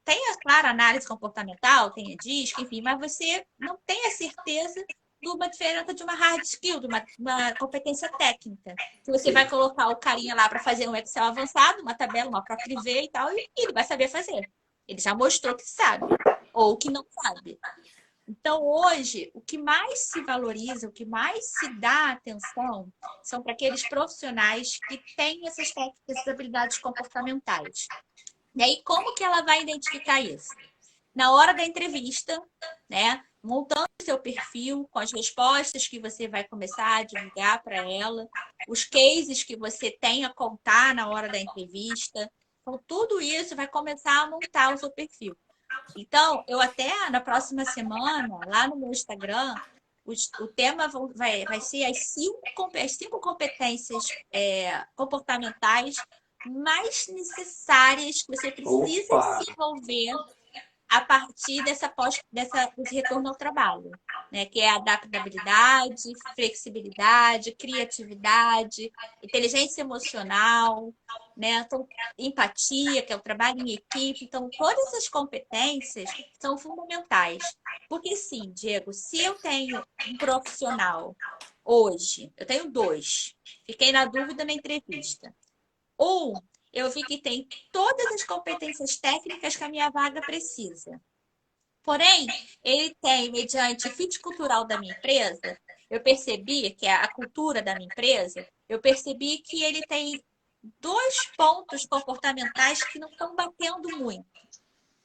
tem 0.04 0.30
a 0.30 0.38
clara 0.38 0.70
análise 0.70 1.04
comportamental, 1.04 1.90
tem 1.90 2.12
a 2.12 2.16
disco, 2.16 2.60
enfim, 2.60 2.80
mas 2.80 2.96
você 3.00 3.44
não 3.58 3.76
tem 3.84 4.06
a 4.06 4.10
certeza 4.12 4.84
de 5.20 5.28
uma 5.28 5.48
diferença 5.48 5.92
de 5.92 6.02
uma 6.04 6.14
hard 6.14 6.44
skill, 6.44 6.78
de 6.78 6.86
uma, 6.86 7.04
uma 7.18 7.54
competência 7.56 8.08
técnica. 8.16 8.72
Que 9.04 9.10
você 9.10 9.32
vai 9.32 9.50
colocar 9.50 9.88
o 9.88 9.96
carinha 9.96 10.36
lá 10.36 10.48
para 10.48 10.60
fazer 10.60 10.88
um 10.88 10.94
Excel 10.94 11.24
avançado, 11.24 11.82
uma 11.82 11.94
tabela, 11.94 12.28
uma 12.28 12.44
própria 12.44 12.76
e 13.02 13.10
tal, 13.10 13.32
e 13.32 13.50
ele 13.56 13.72
vai 13.72 13.82
saber 13.82 14.06
fazer. 14.06 14.48
Ele 14.86 15.00
já 15.00 15.12
mostrou 15.12 15.56
que 15.56 15.64
sabe, 15.64 16.06
ou 16.52 16.76
que 16.76 16.88
não 16.88 17.04
sabe. 17.10 17.58
Então, 18.28 18.62
hoje, 18.62 19.30
o 19.34 19.40
que 19.40 19.58
mais 19.58 20.10
se 20.10 20.22
valoriza, 20.22 20.88
o 20.88 20.92
que 20.92 21.04
mais 21.04 21.44
se 21.58 21.68
dá 21.80 22.12
atenção, 22.12 22.88
são 23.24 23.42
para 23.42 23.52
aqueles 23.52 23.86
profissionais 23.88 24.78
que 24.88 24.98
têm 25.16 25.46
essas 25.48 25.72
técnicas, 25.72 26.00
essas 26.08 26.28
habilidades 26.28 26.78
comportamentais. 26.78 27.88
E 28.54 28.62
aí, 28.62 28.82
como 28.84 29.14
que 29.14 29.24
ela 29.24 29.42
vai 29.42 29.62
identificar 29.62 30.20
isso? 30.20 30.48
Na 31.14 31.32
hora 31.32 31.52
da 31.52 31.64
entrevista, 31.64 32.40
né? 32.88 33.22
montando 33.44 33.86
seu 34.00 34.18
perfil 34.18 34.88
com 34.90 34.98
as 34.98 35.12
respostas 35.12 35.86
que 35.86 36.00
você 36.00 36.26
vai 36.26 36.44
começar 36.44 36.96
a 36.96 37.02
divulgar 37.02 37.62
para 37.62 37.76
ela, 37.76 38.26
os 38.66 38.84
cases 38.84 39.44
que 39.44 39.54
você 39.54 39.90
tem 39.90 40.24
a 40.24 40.32
contar 40.32 40.94
na 40.94 41.08
hora 41.10 41.28
da 41.28 41.38
entrevista. 41.38 42.30
Então, 42.62 42.82
tudo 42.86 43.20
isso 43.20 43.54
vai 43.54 43.68
começar 43.68 44.22
a 44.22 44.30
montar 44.30 44.74
o 44.74 44.78
seu 44.78 44.90
perfil. 44.90 45.36
Então, 45.94 46.42
eu 46.48 46.58
até 46.58 47.10
na 47.10 47.20
próxima 47.20 47.66
semana, 47.66 48.40
lá 48.46 48.66
no 48.66 48.76
meu 48.76 48.90
Instagram, 48.90 49.54
o, 50.06 50.12
o 50.42 50.48
tema 50.48 50.88
vai, 51.14 51.44
vai 51.44 51.60
ser 51.60 51.84
as 51.84 52.06
cinco, 52.06 52.40
as 52.82 52.92
cinco 52.92 53.20
competências 53.20 54.06
é, 54.32 54.86
comportamentais 54.96 55.96
mais 56.46 57.06
necessárias 57.08 58.22
que 58.22 58.36
você 58.36 58.50
precisa 58.50 59.14
Opa. 59.14 59.38
desenvolver 59.38 60.12
a 60.94 61.00
partir 61.00 61.62
dessa 61.64 61.88
pós, 61.88 62.20
dessa, 62.30 62.72
desse 62.76 62.94
retorno 62.94 63.28
ao 63.28 63.34
trabalho, 63.34 63.90
né? 64.30 64.46
que 64.46 64.60
é 64.60 64.70
adaptabilidade, 64.70 66.12
flexibilidade, 66.36 67.54
criatividade, 67.56 68.92
inteligência 69.20 69.80
emocional, 69.80 70.94
né? 71.36 71.64
então, 71.66 71.86
empatia, 72.16 73.02
que 73.02 73.12
é 73.12 73.16
o 73.16 73.20
trabalho 73.20 73.60
em 73.60 73.72
equipe. 73.72 74.24
Então, 74.24 74.48
todas 74.56 74.86
essas 74.88 75.08
competências 75.08 76.08
são 76.40 76.56
fundamentais. 76.56 77.42
Porque, 77.88 78.14
sim, 78.14 78.52
Diego, 78.54 78.92
se 78.92 79.20
eu 79.20 79.34
tenho 79.34 79.84
um 80.06 80.16
profissional 80.16 81.16
hoje, 81.64 82.32
eu 82.36 82.46
tenho 82.46 82.70
dois, 82.70 83.34
fiquei 83.66 83.90
na 83.90 84.04
dúvida 84.04 84.44
na 84.44 84.52
entrevista. 84.52 85.34
Um 85.98 86.34
eu 86.72 86.90
vi 86.90 87.02
que 87.04 87.18
tem 87.18 87.46
todas 87.70 88.06
as 88.12 88.24
competências 88.24 88.96
técnicas 88.98 89.54
que 89.54 89.62
a 89.62 89.68
minha 89.68 89.90
vaga 89.90 90.20
precisa. 90.20 91.00
Porém, 91.84 92.26
ele 92.62 92.94
tem, 93.00 93.30
mediante 93.30 93.88
fit 93.90 94.18
cultural 94.20 94.66
da 94.66 94.78
minha 94.78 94.94
empresa, 94.94 95.60
eu 95.88 96.02
percebi 96.02 96.70
que 96.70 96.86
é 96.86 96.94
a 96.94 97.12
cultura 97.12 97.62
da 97.62 97.74
minha 97.74 97.86
empresa, 97.86 98.46
eu 98.68 98.80
percebi 98.80 99.38
que 99.38 99.62
ele 99.62 99.82
tem 99.82 100.20
dois 100.80 101.26
pontos 101.36 101.86
comportamentais 101.86 102.82
que 102.82 102.98
não 102.98 103.08
estão 103.08 103.36
batendo 103.36 103.98
muito. 103.98 104.26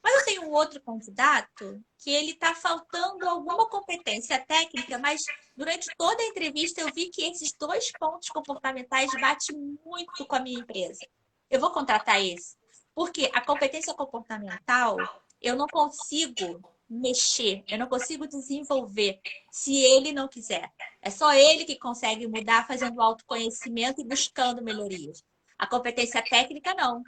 Mas 0.09 0.19
eu 0.19 0.25
tenho 0.25 0.43
um 0.43 0.51
outro 0.51 0.81
candidato 0.81 1.83
que 1.97 2.09
ele 2.09 2.31
está 2.31 2.55
faltando 2.55 3.27
alguma 3.27 3.67
competência 3.69 4.43
técnica, 4.43 4.97
mas 4.97 5.21
durante 5.55 5.87
toda 5.97 6.21
a 6.21 6.25
entrevista 6.25 6.81
eu 6.81 6.91
vi 6.93 7.09
que 7.09 7.23
esses 7.23 7.53
dois 7.53 7.91
pontos 7.91 8.29
comportamentais 8.29 9.11
batem 9.19 9.77
muito 9.85 10.25
com 10.25 10.35
a 10.35 10.39
minha 10.39 10.59
empresa 10.59 11.05
eu 11.49 11.59
vou 11.59 11.71
contratar 11.71 12.23
esse. 12.23 12.57
Porque 12.93 13.29
a 13.33 13.41
competência 13.41 13.93
comportamental, 13.93 14.97
eu 15.41 15.55
não 15.55 15.67
consigo 15.67 16.61
mexer, 16.89 17.63
eu 17.67 17.77
não 17.77 17.87
consigo 17.87 18.27
desenvolver 18.27 19.19
se 19.51 19.75
ele 19.75 20.11
não 20.11 20.27
quiser. 20.27 20.71
É 21.01 21.09
só 21.09 21.33
ele 21.33 21.65
que 21.65 21.77
consegue 21.77 22.27
mudar 22.27 22.67
fazendo 22.67 23.01
autoconhecimento 23.01 24.01
e 24.01 24.05
buscando 24.05 24.61
melhorias. 24.61 25.23
A 25.57 25.67
competência 25.67 26.21
técnica, 26.21 26.73
não. 26.73 27.03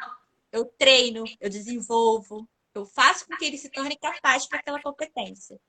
Eu 0.52 0.66
treino, 0.66 1.24
eu 1.40 1.50
desenvolvo, 1.50 2.48
eu 2.74 2.86
faço 2.86 3.26
com 3.28 3.36
que 3.38 3.46
ele 3.46 3.58
se 3.58 3.70
torne 3.70 3.98
capaz 3.98 4.48
para 4.48 4.60
aquela 4.60 4.82
competência. 4.82 5.60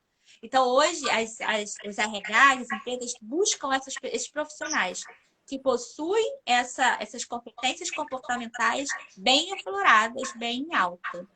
Então, 0.41 0.67
hoje, 0.67 1.09
as, 1.09 1.39
as, 1.41 1.75
os 1.85 1.97
RH, 1.97 2.53
as 2.53 2.71
empresas 2.71 3.13
buscam 3.21 3.73
essas, 3.73 3.95
esses 4.03 4.29
profissionais 4.29 5.03
que 5.45 5.59
possuem 5.59 6.37
essa, 6.45 6.97
essas 7.01 7.25
competências 7.25 7.91
comportamentais 7.91 8.87
bem 9.17 9.53
afloradas, 9.53 10.33
bem 10.37 10.61
em 10.61 10.75
alta. 10.75 11.27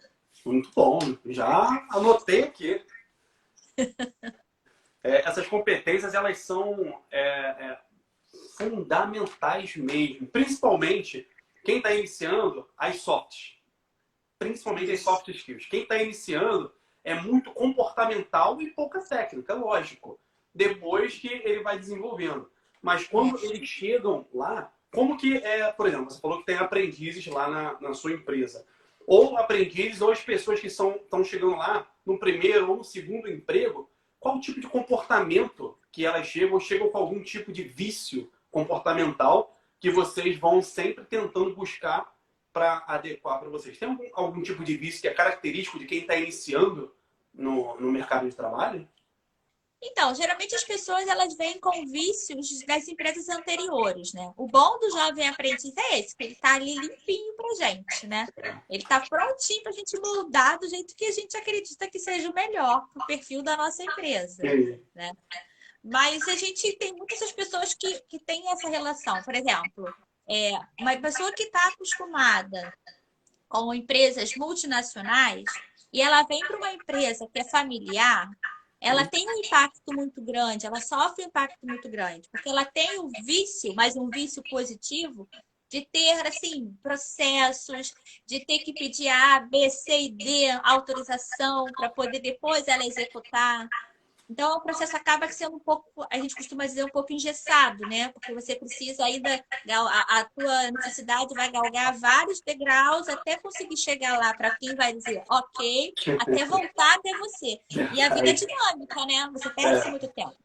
Muito 0.46 0.72
bom, 0.74 1.00
já 1.26 1.86
anotei 1.92 2.44
aqui. 2.44 2.82
é, 5.04 5.28
essas 5.28 5.46
competências 5.48 6.14
elas 6.14 6.38
são 6.40 7.04
é, 7.12 7.20
é, 7.20 7.80
fundamentais 8.58 9.76
mesmo, 9.76 10.28
principalmente 10.28 11.28
quem 11.66 11.78
está 11.78 11.94
iniciando 11.94 12.68
as 12.78 13.02
softs, 13.02 13.57
principalmente 14.38 14.92
as 14.92 15.02
soft 15.02 15.28
skills. 15.30 15.66
Quem 15.66 15.82
está 15.82 16.02
iniciando 16.02 16.72
é 17.04 17.14
muito 17.16 17.52
comportamental 17.52 18.62
e 18.62 18.70
pouca 18.72 19.00
técnica, 19.00 19.54
lógico. 19.54 20.20
Depois 20.54 21.16
que 21.16 21.28
ele 21.28 21.62
vai 21.62 21.78
desenvolvendo. 21.78 22.50
Mas 22.82 23.08
quando 23.08 23.44
eles 23.44 23.68
chegam 23.68 24.28
lá, 24.34 24.72
como 24.92 25.18
que 25.18 25.38
é, 25.38 25.72
por 25.72 25.88
exemplo, 25.88 26.10
você 26.10 26.20
falou 26.20 26.40
que 26.40 26.46
tem 26.46 26.58
aprendizes 26.58 27.26
lá 27.28 27.50
na, 27.50 27.82
na 27.82 27.94
sua 27.94 28.12
empresa. 28.12 28.66
Ou 29.06 29.38
aprendizes, 29.38 30.02
ou 30.02 30.12
as 30.12 30.22
pessoas 30.22 30.60
que 30.60 30.68
estão 30.68 31.24
chegando 31.24 31.56
lá 31.56 31.88
no 32.06 32.20
primeiro 32.20 32.70
ou 32.70 32.78
no 32.78 32.84
segundo 32.84 33.30
emprego, 33.30 33.90
qual 34.20 34.38
o 34.38 34.42
tipo 34.42 34.60
de 34.60 34.68
comportamento 34.68 35.78
que 35.92 36.06
elas 36.06 36.28
chegam? 36.28 36.60
Chegam 36.60 36.90
com 36.90 36.98
algum 36.98 37.22
tipo 37.22 37.52
de 37.52 37.64
vício 37.64 38.30
comportamental 38.52 39.58
que 39.80 39.90
vocês 39.90 40.38
vão 40.38 40.62
sempre 40.62 41.06
tentando 41.06 41.56
buscar 41.56 42.12
para 42.52 42.84
adequar 42.88 43.40
para 43.40 43.50
vocês? 43.50 43.78
Tem 43.78 43.90
algum, 43.90 44.10
algum, 44.14 44.42
tipo 44.42 44.64
de 44.64 44.76
vício 44.78 45.02
que 45.02 45.08
é 45.08 45.14
característico 45.14 45.80
de 45.80 45.86
quem 45.86 46.00
está 46.00 46.16
iniciando 46.16 46.94
no, 47.34 47.80
no 47.80 47.92
mercado 47.92 48.30
de 48.30 48.36
trabalho? 48.36 48.88
Então, 49.82 50.14
geralmente 50.16 50.56
as 50.56 50.64
pessoas 50.64 51.08
elas 51.08 51.36
vêm 51.36 51.60
com 51.60 51.86
vícios 51.86 52.66
das 52.66 52.88
empresas 52.88 53.30
anteriores, 53.30 54.12
né? 54.12 54.34
O 54.36 54.48
bom 54.48 54.80
do 54.80 54.90
jovem 54.90 55.28
aprendiz 55.28 55.72
é 55.78 56.00
esse, 56.00 56.16
que 56.16 56.24
ele 56.24 56.34
está 56.34 56.56
ali 56.56 56.76
limpinho 56.76 57.36
pra 57.36 57.68
gente, 57.68 58.08
né? 58.08 58.28
Ele 58.68 58.82
está 58.82 59.00
prontinho 59.02 59.62
para 59.62 59.72
a 59.72 59.76
gente 59.76 60.00
mudar 60.00 60.58
do 60.58 60.68
jeito 60.68 60.96
que 60.96 61.06
a 61.06 61.12
gente 61.12 61.38
acredita 61.38 61.88
que 61.90 62.00
seja 62.00 62.30
o 62.30 62.34
melhor 62.34 62.88
para 62.92 63.04
o 63.04 63.08
perfil 63.08 63.44
da 63.44 63.56
nossa 63.56 63.84
empresa, 63.84 64.42
né? 64.96 65.12
Mas 65.84 66.28
a 66.28 66.36
gente 66.36 66.74
tem 66.74 66.94
muitas 66.94 67.32
pessoas 67.32 67.74
que, 67.74 68.00
que 68.10 68.20
têm 68.20 68.50
essa 68.50 68.68
relação. 68.68 69.22
Por 69.24 69.36
exemplo, 69.36 69.94
é, 70.30 70.52
uma 70.80 70.96
pessoa 70.98 71.32
que 71.32 71.44
está 71.44 71.68
acostumada 71.68 72.74
com 73.48 73.74
empresas 73.74 74.36
multinacionais 74.36 75.46
e 75.92 76.02
ela 76.02 76.24
vem 76.24 76.40
para 76.40 76.58
uma 76.58 76.72
empresa 76.74 77.28
que 77.32 77.40
é 77.40 77.44
familiar, 77.46 78.30
ela 78.80 79.06
tem 79.06 79.28
um 79.28 79.40
impacto 79.40 79.94
muito 79.94 80.22
grande, 80.22 80.66
ela 80.66 80.82
sofre 80.82 81.24
um 81.24 81.28
impacto 81.28 81.66
muito 81.66 81.90
grande, 81.90 82.28
porque 82.30 82.50
ela 82.50 82.66
tem 82.66 83.00
o 83.00 83.10
vício, 83.24 83.74
mas 83.76 83.96
um 83.96 84.10
vício 84.10 84.44
positivo, 84.50 85.28
de 85.70 85.86
ter 85.86 86.26
assim 86.26 86.74
processos, 86.82 87.94
de 88.26 88.46
ter 88.46 88.60
que 88.60 88.74
pedir 88.74 89.10
A, 89.10 89.40
B, 89.42 89.70
C 89.70 90.02
e 90.04 90.10
D 90.10 90.50
autorização 90.64 91.66
para 91.76 91.90
poder 91.90 92.20
depois 92.20 92.68
ela 92.68 92.86
executar. 92.86 93.68
Então, 94.30 94.58
o 94.58 94.62
processo 94.62 94.96
acaba 94.96 95.28
sendo 95.32 95.56
um 95.56 95.60
pouco, 95.60 96.06
a 96.12 96.18
gente 96.18 96.36
costuma 96.36 96.66
dizer, 96.66 96.84
um 96.84 96.90
pouco 96.90 97.14
engessado, 97.14 97.80
né? 97.88 98.10
Porque 98.10 98.34
você 98.34 98.56
precisa 98.56 99.06
ainda, 99.06 99.44
a, 99.70 100.20
a 100.20 100.26
tua 100.26 100.72
necessidade 100.72 101.34
vai 101.34 101.50
galgar 101.50 101.98
vários 101.98 102.42
degraus 102.42 103.08
até 103.08 103.38
conseguir 103.38 103.78
chegar 103.78 104.20
lá 104.20 104.34
para 104.34 104.56
quem 104.58 104.76
vai 104.76 104.94
dizer 104.94 105.24
ok, 105.30 105.94
até 106.20 106.46
voltar 106.46 106.96
até 106.96 107.18
você. 107.18 107.62
E 107.94 108.02
a 108.02 108.14
vida 108.14 108.30
é 108.30 108.34
dinâmica, 108.34 109.06
né? 109.06 109.30
Você 109.32 109.50
perde 109.50 109.90
muito 109.90 110.08
tempo. 110.10 110.36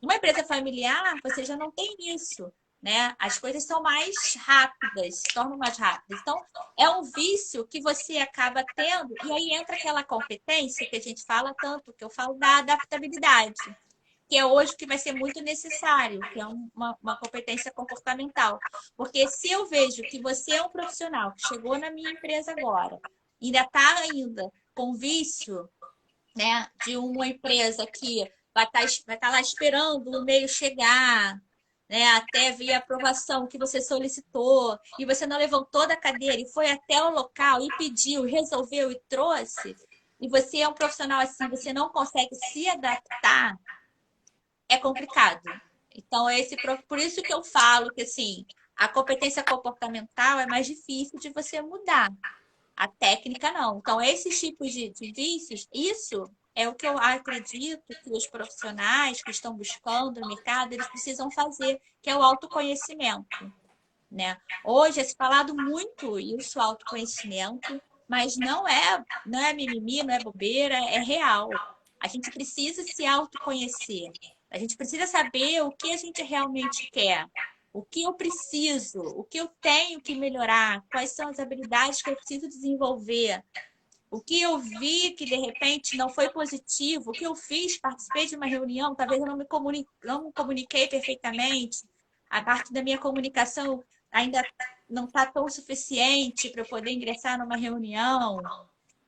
Uma 0.00 0.14
empresa 0.14 0.44
familiar, 0.44 1.14
você 1.22 1.44
já 1.44 1.56
não 1.56 1.70
tem 1.70 1.94
isso 2.14 2.50
né? 2.86 3.16
As 3.18 3.36
coisas 3.36 3.64
são 3.64 3.82
mais 3.82 4.14
rápidas, 4.36 5.16
se 5.16 5.34
tornam 5.34 5.58
mais 5.58 5.76
rápidas. 5.76 6.20
Então, 6.20 6.40
é 6.78 6.88
um 6.88 7.02
vício 7.02 7.66
que 7.66 7.80
você 7.80 8.18
acaba 8.18 8.64
tendo, 8.76 9.12
e 9.24 9.32
aí 9.32 9.54
entra 9.54 9.74
aquela 9.74 10.04
competência 10.04 10.88
que 10.88 10.94
a 10.94 11.00
gente 11.00 11.24
fala 11.24 11.52
tanto, 11.60 11.92
que 11.92 12.04
eu 12.04 12.08
falo 12.08 12.34
da 12.34 12.58
adaptabilidade, 12.58 13.56
que 14.28 14.38
é 14.38 14.46
hoje 14.46 14.76
que 14.76 14.86
vai 14.86 14.98
ser 14.98 15.14
muito 15.14 15.42
necessário, 15.42 16.20
que 16.32 16.40
é 16.40 16.46
uma, 16.46 16.96
uma 17.02 17.16
competência 17.18 17.72
comportamental. 17.72 18.56
Porque 18.96 19.26
se 19.26 19.50
eu 19.50 19.66
vejo 19.66 20.02
que 20.02 20.22
você 20.22 20.52
é 20.52 20.62
um 20.62 20.68
profissional 20.68 21.32
que 21.32 21.48
chegou 21.48 21.76
na 21.76 21.90
minha 21.90 22.12
empresa 22.12 22.52
agora, 22.52 23.00
ainda 23.42 23.62
está 23.62 23.98
ainda 23.98 24.48
com 24.76 24.94
vício, 24.94 25.68
né, 26.36 26.70
de 26.84 26.96
uma 26.96 27.26
empresa 27.26 27.84
que 27.84 28.30
vai 28.54 28.64
estar 28.64 28.80
tá, 28.80 28.86
vai 29.08 29.18
tá 29.18 29.30
lá 29.30 29.40
esperando 29.40 30.06
o 30.06 30.24
meio 30.24 30.48
chegar, 30.48 31.36
né, 31.88 32.06
até 32.12 32.52
vir 32.52 32.72
a 32.72 32.78
aprovação 32.78 33.46
que 33.46 33.58
você 33.58 33.80
solicitou, 33.80 34.78
e 34.98 35.04
você 35.04 35.26
não 35.26 35.38
levantou 35.38 35.86
da 35.86 35.96
cadeira 35.96 36.40
e 36.40 36.50
foi 36.52 36.70
até 36.70 37.02
o 37.02 37.10
local 37.10 37.62
e 37.62 37.68
pediu, 37.76 38.24
resolveu 38.24 38.90
e 38.90 39.00
trouxe, 39.08 39.76
e 40.20 40.28
você 40.28 40.58
é 40.58 40.68
um 40.68 40.74
profissional 40.74 41.20
assim, 41.20 41.48
você 41.48 41.72
não 41.72 41.90
consegue 41.90 42.34
se 42.34 42.68
adaptar, 42.68 43.58
é 44.68 44.78
complicado. 44.78 45.42
Então, 45.94 46.28
esse 46.28 46.56
por 46.88 46.98
isso 46.98 47.22
que 47.22 47.32
eu 47.32 47.42
falo 47.42 47.92
que 47.92 48.02
assim, 48.02 48.44
a 48.76 48.88
competência 48.88 49.42
comportamental 49.42 50.38
é 50.38 50.46
mais 50.46 50.66
difícil 50.66 51.18
de 51.18 51.30
você 51.30 51.62
mudar. 51.62 52.12
A 52.76 52.86
técnica 52.86 53.50
não. 53.52 53.78
Então, 53.78 54.00
esses 54.02 54.38
tipos 54.38 54.70
de, 54.70 54.90
de 54.90 55.12
vícios, 55.12 55.66
isso 55.72 56.30
é 56.56 56.66
o 56.66 56.74
que 56.74 56.86
eu 56.86 56.98
acredito 56.98 57.84
que 58.02 58.10
os 58.10 58.26
profissionais 58.26 59.22
que 59.22 59.30
estão 59.30 59.54
buscando 59.54 60.22
no 60.22 60.28
mercado, 60.28 60.72
eles 60.72 60.88
precisam 60.88 61.30
fazer, 61.30 61.78
que 62.00 62.08
é 62.08 62.16
o 62.16 62.22
autoconhecimento. 62.22 63.52
Né? 64.10 64.38
Hoje 64.64 65.00
é 65.00 65.04
se 65.04 65.14
falado 65.14 65.54
muito 65.54 66.18
isso, 66.18 66.58
autoconhecimento, 66.58 67.80
mas 68.08 68.38
não 68.38 68.66
é, 68.66 69.04
não 69.26 69.38
é 69.38 69.52
mimimi, 69.52 70.02
não 70.02 70.14
é 70.14 70.18
bobeira, 70.18 70.76
é 70.76 70.98
real. 71.00 71.50
A 72.00 72.08
gente 72.08 72.30
precisa 72.30 72.82
se 72.82 73.04
autoconhecer. 73.04 74.10
A 74.50 74.58
gente 74.58 74.76
precisa 74.76 75.06
saber 75.06 75.60
o 75.62 75.70
que 75.70 75.92
a 75.92 75.96
gente 75.98 76.22
realmente 76.22 76.90
quer. 76.90 77.28
O 77.70 77.82
que 77.82 78.04
eu 78.04 78.14
preciso? 78.14 79.00
O 79.00 79.24
que 79.24 79.38
eu 79.38 79.48
tenho 79.60 80.00
que 80.00 80.14
melhorar? 80.14 80.82
Quais 80.90 81.10
são 81.10 81.28
as 81.28 81.38
habilidades 81.38 82.00
que 82.00 82.08
eu 82.08 82.16
preciso 82.16 82.48
desenvolver? 82.48 83.44
O 84.16 84.20
que 84.22 84.40
eu 84.40 84.58
vi 84.58 85.10
que 85.10 85.26
de 85.26 85.36
repente 85.36 85.94
não 85.94 86.08
foi 86.08 86.30
positivo, 86.30 87.10
o 87.10 87.12
que 87.12 87.24
eu 87.24 87.36
fiz, 87.36 87.76
participei 87.76 88.24
de 88.24 88.34
uma 88.34 88.46
reunião, 88.46 88.94
talvez 88.94 89.20
eu 89.20 89.26
não 89.26 89.36
me 89.36 89.44
comunique, 89.44 89.90
não 90.02 90.32
comuniquei 90.32 90.88
perfeitamente, 90.88 91.84
a 92.30 92.42
parte 92.42 92.72
da 92.72 92.82
minha 92.82 92.96
comunicação 92.96 93.84
ainda 94.10 94.42
não 94.88 95.04
está 95.04 95.26
tão 95.26 95.46
suficiente 95.50 96.48
para 96.48 96.62
eu 96.62 96.66
poder 96.66 96.92
ingressar 96.92 97.38
numa 97.38 97.58
reunião. 97.58 98.40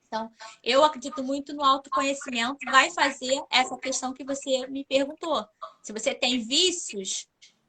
Então, 0.06 0.30
eu 0.62 0.84
acredito 0.84 1.24
muito 1.24 1.54
no 1.54 1.64
autoconhecimento, 1.64 2.58
vai 2.70 2.90
fazer 2.90 3.42
essa 3.50 3.78
questão 3.78 4.12
que 4.12 4.24
você 4.24 4.66
me 4.66 4.84
perguntou. 4.84 5.42
Se 5.82 5.90
você 5.90 6.14
tem 6.14 6.44
vícios 6.44 7.26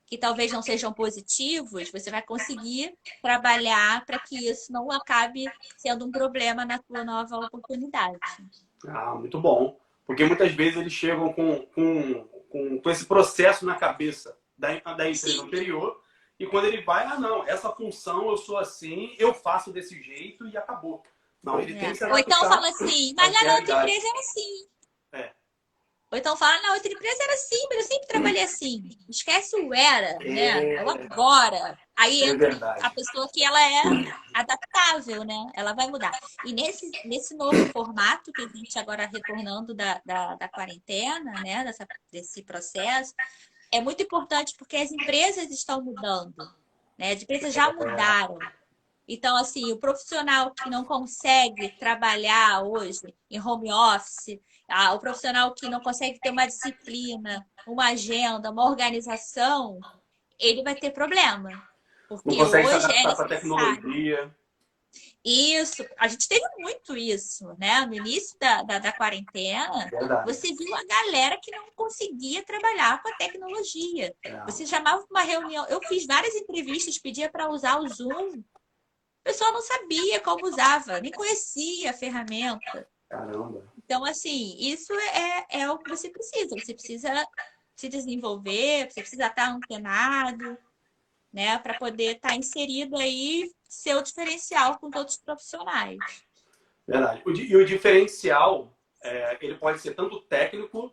que 0.10 0.18
talvez 0.18 0.52
não 0.52 0.62
sejam 0.62 0.92
positivos, 0.92 1.92
você 1.92 2.10
vai 2.10 2.22
conseguir 2.22 2.94
trabalhar 3.22 4.04
para 4.06 4.18
que 4.18 4.36
isso 4.50 4.74
não 4.74 4.90
acabe 4.92 5.46
sendo 5.78 6.06
um 6.06 6.12
problema 6.12 6.66
na 6.66 6.80
tua 6.80 7.04
nova 7.04 7.38
oportunidade. 7.38 8.18
Ah, 8.88 9.14
muito 9.16 9.40
bom. 9.40 9.80
Porque 10.06 10.26
muitas 10.26 10.52
vezes 10.52 10.78
eles 10.78 10.94
chegam 10.94 11.32
com, 11.32 11.68
com, 11.68 12.28
com, 12.50 12.82
com 12.82 12.90
esse 12.90 13.06
processo 13.06 13.64
na 13.66 13.76
cabeça 13.76 14.36
da, 14.58 14.70
da 14.80 15.08
empresa 15.08 15.28
Sim. 15.28 15.42
anterior 15.42 16.02
e 16.40 16.48
quando 16.48 16.66
ele 16.66 16.82
vai, 16.82 17.06
ah, 17.06 17.20
não, 17.20 17.46
essa 17.46 17.70
função 17.70 18.30
eu 18.30 18.38
sou 18.38 18.58
assim, 18.58 19.14
eu 19.20 19.34
faço 19.34 19.72
desse 19.72 20.02
jeito 20.02 20.48
e 20.48 20.58
acabou. 20.58 21.04
Não, 21.44 21.60
ele 21.60 21.74
é. 21.74 21.80
tem 21.80 21.94
que 21.94 22.04
Ou 22.06 22.18
então 22.18 22.40
fala 22.40 22.68
assim, 22.70 23.14
mas 23.16 23.32
na 23.32 23.56
outra 23.56 23.82
empresa 23.82 24.08
era 24.08 24.20
assim. 24.20 24.68
É. 25.12 25.34
Ou 26.12 26.18
então 26.18 26.36
fala, 26.36 26.60
na 26.64 26.74
outra 26.74 26.92
empresa 26.92 27.24
era 27.24 27.34
assim, 27.34 27.68
mas 27.70 27.78
eu 27.78 27.84
sempre 27.84 28.08
trabalhei 28.08 28.44
assim. 28.44 28.90
Esquece 29.08 29.56
o 29.56 29.74
era, 29.74 30.18
é. 30.22 30.30
né? 30.30 30.76
É 30.76 30.84
o 30.84 30.90
agora. 30.90 31.78
Aí 31.96 32.24
é 32.24 32.28
entra 32.28 32.76
a 32.82 32.90
pessoa 32.90 33.30
que 33.32 33.44
ela 33.44 33.62
é 33.62 33.84
adaptável, 34.34 35.24
né? 35.24 35.52
Ela 35.54 35.74
vai 35.74 35.88
mudar. 35.88 36.18
E 36.44 36.52
nesse, 36.52 36.90
nesse 37.06 37.36
novo 37.36 37.64
formato 37.72 38.32
que 38.32 38.42
a 38.42 38.48
gente 38.48 38.80
agora 38.80 39.06
retornando 39.06 39.76
da, 39.76 40.02
da, 40.04 40.36
da 40.36 40.50
quarentena, 40.50 41.32
né? 41.44 41.64
Dessa, 41.64 41.88
desse 42.12 42.42
processo, 42.42 43.14
é 43.72 43.80
muito 43.80 44.02
importante 44.02 44.56
porque 44.58 44.78
as 44.78 44.92
empresas 44.92 45.52
estão 45.52 45.84
mudando. 45.84 46.52
Né? 46.98 47.12
As 47.12 47.22
empresas 47.22 47.54
já 47.54 47.72
mudaram. 47.72 48.40
Então, 49.12 49.36
assim, 49.36 49.72
o 49.72 49.78
profissional 49.78 50.54
que 50.54 50.70
não 50.70 50.86
consegue 50.86 51.70
trabalhar 51.80 52.62
hoje 52.62 53.12
em 53.28 53.42
home 53.42 53.74
office, 53.74 54.40
ah, 54.70 54.94
o 54.94 55.00
profissional 55.00 55.52
que 55.56 55.68
não 55.68 55.82
consegue 55.82 56.20
ter 56.20 56.30
uma 56.30 56.46
disciplina, 56.46 57.44
uma 57.66 57.88
agenda, 57.88 58.52
uma 58.52 58.70
organização, 58.70 59.80
ele 60.40 60.62
vai 60.62 60.76
ter 60.76 60.92
problema. 60.92 61.50
Porque 62.08 62.30
não 62.30 62.38
consegue 62.38 62.68
hoje 62.68 62.86
é 62.86 63.28
tecnologia. 63.28 64.36
Isso, 65.26 65.84
a 65.98 66.08
gente 66.08 66.28
teve 66.28 66.46
muito 66.60 66.96
isso, 66.96 67.46
né? 67.60 67.86
No 67.88 67.96
início 67.96 68.38
da, 68.40 68.62
da, 68.62 68.80
da 68.80 68.94
quarentena, 68.94 69.88
Verdade. 69.90 70.32
você 70.32 70.54
viu 70.54 70.74
a 70.74 70.84
galera 70.86 71.40
que 71.42 71.52
não 71.52 71.66
conseguia 71.76 72.44
trabalhar 72.44 73.02
com 73.02 73.10
a 73.10 73.16
tecnologia. 73.18 74.16
É. 74.24 74.46
Você 74.46 74.68
chamava 74.68 75.04
uma 75.10 75.22
reunião. 75.22 75.66
Eu 75.68 75.82
fiz 75.88 76.06
várias 76.06 76.36
entrevistas, 76.36 77.00
pedia 77.00 77.30
para 77.30 77.50
usar 77.50 77.80
o 77.80 77.88
Zoom. 77.88 78.44
O 79.30 79.32
pessoal 79.32 79.54
não 79.54 79.62
sabia 79.62 80.20
como 80.22 80.48
usava, 80.48 81.00
nem 81.00 81.12
conhecia 81.12 81.92
a 81.92 81.94
ferramenta. 81.94 82.88
Caramba. 83.08 83.64
Então, 83.78 84.04
assim, 84.04 84.56
isso 84.58 84.92
é, 84.92 85.62
é 85.62 85.70
o 85.70 85.78
que 85.78 85.88
você 85.88 86.10
precisa. 86.10 86.56
Você 86.58 86.74
precisa 86.74 87.28
se 87.76 87.88
desenvolver, 87.88 88.90
você 88.90 89.02
precisa 89.02 89.28
estar 89.28 89.52
antenado, 89.52 90.58
né? 91.32 91.60
Para 91.60 91.76
poder 91.76 92.16
estar 92.16 92.36
inserido 92.36 92.98
aí 92.98 93.52
seu 93.70 94.02
diferencial 94.02 94.80
com 94.80 94.90
todos 94.90 95.14
os 95.14 95.22
profissionais. 95.22 96.00
Verdade. 96.88 97.22
E 97.28 97.56
o 97.56 97.64
diferencial, 97.64 98.76
é, 99.04 99.38
ele 99.42 99.60
pode 99.60 99.80
ser 99.80 99.94
tanto 99.94 100.22
técnico 100.22 100.92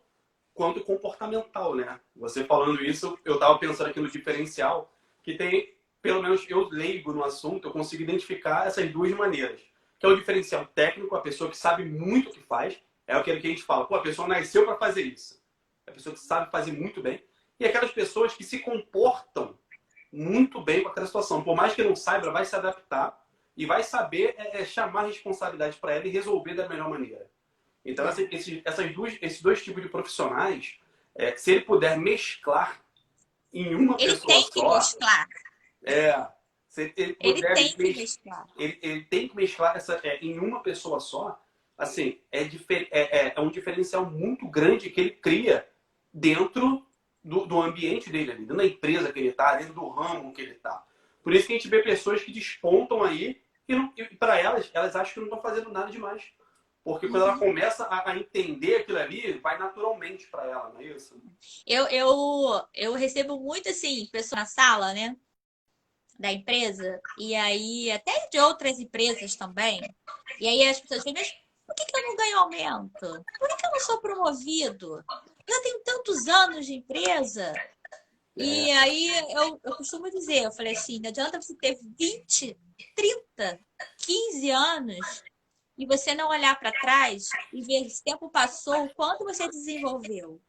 quanto 0.53 0.85
comportamental, 0.85 1.75
né? 1.75 1.99
Você 2.15 2.45
falando 2.45 2.85
isso, 2.85 3.19
eu 3.25 3.35
estava 3.35 3.59
pensando 3.59 3.89
aqui 3.89 3.99
no 3.99 4.11
diferencial, 4.11 4.93
que 5.23 5.39
tem, 5.39 5.75
pelo 6.07 6.23
menos 6.23 6.47
eu 6.49 6.69
leigo 6.69 7.13
no 7.13 7.25
assunto, 7.25 7.67
eu 7.67 7.73
consigo 7.73 8.05
identificar 8.05 8.65
essas 8.65 8.89
duas 8.93 9.11
maneiras. 9.11 9.61
Que 9.99 10.07
é 10.07 10.09
o 10.09 10.17
diferencial 10.17 10.65
técnico, 10.67 11.17
a 11.17 11.21
pessoa 11.21 11.51
que 11.51 11.57
sabe 11.57 11.85
muito 11.85 12.31
o 12.31 12.33
que 12.33 12.41
faz, 12.41 12.81
é 13.09 13.15
aquele 13.15 13.41
que 13.41 13.47
a 13.49 13.51
gente 13.51 13.65
fala, 13.65 13.87
pô, 13.87 13.97
a 13.97 14.03
pessoa 14.03 14.29
nasceu 14.29 14.65
para 14.65 14.77
fazer 14.77 15.03
isso. 15.03 15.43
É 15.85 15.91
a 15.91 15.95
pessoa 15.95 16.15
que 16.15 16.21
sabe 16.21 16.49
fazer 16.53 16.71
muito 16.71 17.03
bem. 17.03 17.25
E 17.59 17.65
aquelas 17.65 17.91
pessoas 17.91 18.35
que 18.35 18.45
se 18.45 18.61
comportam 18.61 19.59
muito 20.13 20.61
bem 20.61 20.85
com 20.85 20.91
aquela 20.91 21.07
situação. 21.07 21.43
Por 21.43 21.57
mais 21.57 21.75
que 21.75 21.83
não 21.83 21.97
saiba, 21.97 22.31
vai 22.31 22.45
se 22.45 22.55
adaptar 22.55 23.21
e 23.57 23.67
vai 23.67 23.83
saber 23.83 24.37
é, 24.39 24.61
é, 24.61 24.65
chamar 24.65 25.01
a 25.01 25.07
responsabilidade 25.09 25.77
para 25.79 25.93
ela 25.93 26.07
e 26.07 26.11
resolver 26.11 26.55
da 26.55 26.69
melhor 26.69 26.89
maneira. 26.89 27.29
Então, 27.85 28.07
assim, 28.07 28.29
esses, 28.31 28.63
essas 28.65 28.95
duas, 28.95 29.19
esses 29.21 29.43
dois 29.43 29.61
tipos 29.61 29.83
de 29.83 29.89
profissionais, 29.89 30.79
é, 31.17 31.35
se 31.37 31.51
ele 31.51 31.63
puder 31.63 31.99
mesclar 31.99 32.81
em 33.53 33.75
uma 33.75 33.97
ele 33.99 34.13
pessoa 34.13 34.21
só... 34.21 34.39
Ele 34.39 34.51
tem 34.51 34.51
que 34.53 34.69
mesclar. 34.69 35.29
É, 35.87 36.27
se 36.69 36.93
ele, 36.97 37.17
ele 37.21 37.43
tem 37.55 37.73
que 37.73 37.79
mesclar. 37.79 38.47
Ele, 38.59 38.79
ele, 38.83 39.05
tem 39.05 39.29
que 39.29 39.37
mesclar 39.37 39.77
essa, 39.77 40.01
é, 40.03 40.19
em 40.19 40.39
uma 40.39 40.63
pessoa 40.63 41.01
só. 41.01 41.41
Assim, 41.79 42.21
é, 42.33 42.45
difer, 42.45 42.89
é, 42.91 43.29
é, 43.29 43.35
é 43.37 43.41
um 43.41 43.51
diferencial 43.51 44.05
muito 44.05 44.49
grande 44.49 44.91
que 44.91 45.01
ele 45.01 45.11
cria 45.11 45.69
dentro 46.13 46.87
do, 47.23 47.47
do 47.47 47.61
ambiente 47.61 48.11
dele 48.11 48.33
ali, 48.33 48.41
dentro 48.41 48.57
da 48.57 48.67
empresa 48.67 49.13
que 49.13 49.19
ele 49.19 49.29
está, 49.29 49.57
dentro 49.57 49.75
do 49.75 49.89
ramo 49.89 50.33
que 50.33 50.41
ele 50.41 50.53
está. 50.53 50.85
Por 51.23 51.35
isso 51.35 51.47
que 51.47 51.53
a 51.53 51.57
gente 51.57 51.69
vê 51.69 51.83
pessoas 51.83 52.23
que 52.23 52.33
despontam 52.33 53.03
aí 53.03 53.43
e, 53.69 53.75
e 53.97 54.05
para 54.17 54.39
elas, 54.39 54.71
elas 54.73 54.97
acham 54.97 55.15
que 55.15 55.21
não 55.21 55.27
estão 55.27 55.43
fazendo 55.43 55.71
nada 55.71 55.91
demais. 55.91 56.25
Porque 56.85 57.09
quando 57.09 57.25
ela 57.25 57.33
uhum. 57.33 57.41
começa 57.41 57.85
a, 57.85 58.13
a, 58.13 58.17
entender 58.17 58.77
aquilo 58.77 58.99
ali, 58.99 59.33
vai 59.39 59.59
naturalmente 59.59 60.29
para 60.29 60.45
ela, 60.45 60.71
não 60.73 60.81
é 60.81 60.85
isso? 60.85 61.21
Eu, 61.67 61.89
eu, 61.89 62.65
eu 62.73 62.93
recebo 62.95 63.41
muito, 63.41 63.69
assim, 63.69 64.07
pessoas 64.13 64.39
na 64.41 64.47
sala, 64.47 64.95
né? 64.95 65.17
Da 66.19 66.33
empresa. 66.33 67.01
E 67.19 67.35
aí, 67.35 67.91
até 67.91 68.29
de 68.31 68.39
outras 68.39 68.79
empresas 68.79 69.37
também. 69.37 69.81
E 70.41 70.49
aí 70.49 70.69
as 70.69 70.81
pessoas 70.81 71.01
dizem, 71.01 71.15
mas 71.15 71.31
por 71.67 71.75
que, 71.75 71.85
que 71.85 71.97
eu 71.97 72.03
não 72.03 72.17
ganho 72.17 72.39
aumento? 72.39 73.25
Por 73.39 73.49
que, 73.49 73.57
que 73.57 73.67
eu 73.67 73.71
não 73.71 73.81
sou 73.81 74.01
promovido? 74.01 75.05
já 75.49 75.63
tenho 75.63 75.83
tantos 75.85 76.27
anos 76.27 76.67
de 76.67 76.75
empresa. 76.75 77.53
E 78.37 78.71
é. 78.71 78.79
aí 78.79 79.09
eu, 79.33 79.61
eu 79.65 79.77
costumo 79.77 80.11
dizer, 80.11 80.45
eu 80.45 80.53
falei 80.53 80.75
assim, 80.75 81.01
não 81.01 81.09
adianta 81.09 81.41
você 81.41 81.57
ter 81.57 81.79
20, 81.99 82.59
30, 82.95 83.61
15 83.99 84.51
anos 84.51 85.23
e 85.79 85.87
você 85.87 86.15
não 86.15 86.29
olhar 86.29 86.59
para 86.59 86.73
trás 86.73 87.29
e 87.53 87.63
ver 87.63 87.87
esse 87.87 88.03
tempo 88.03 88.31
passou, 88.31 88.85
o 88.85 88.95
quanto 88.95 89.25
você 89.25 89.49
desenvolveu. 89.49 90.43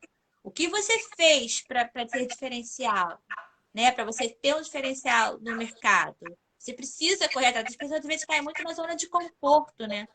O 0.43 0.51
que 0.51 0.67
você 0.67 0.97
fez 1.15 1.61
para 1.65 1.85
ter 1.85 2.25
diferencial, 2.27 3.19
né? 3.77 3.91
Para 3.91 4.05
você 4.05 4.27
ter 4.27 4.55
um 4.55 4.61
diferencial 4.61 5.39
no 5.39 5.55
mercado. 5.55 6.17
Você 6.57 6.73
precisa 6.73 7.29
correr 7.29 7.45
atrás. 7.49 7.67
As 7.69 7.75
pessoas 7.75 7.99
às 7.99 8.07
vezes 8.07 8.25
caem 8.25 8.41
muito 8.41 8.63
na 8.63 8.73
zona 8.73 8.95
de 8.95 9.07
conforto, 9.07 9.85
né? 9.85 10.07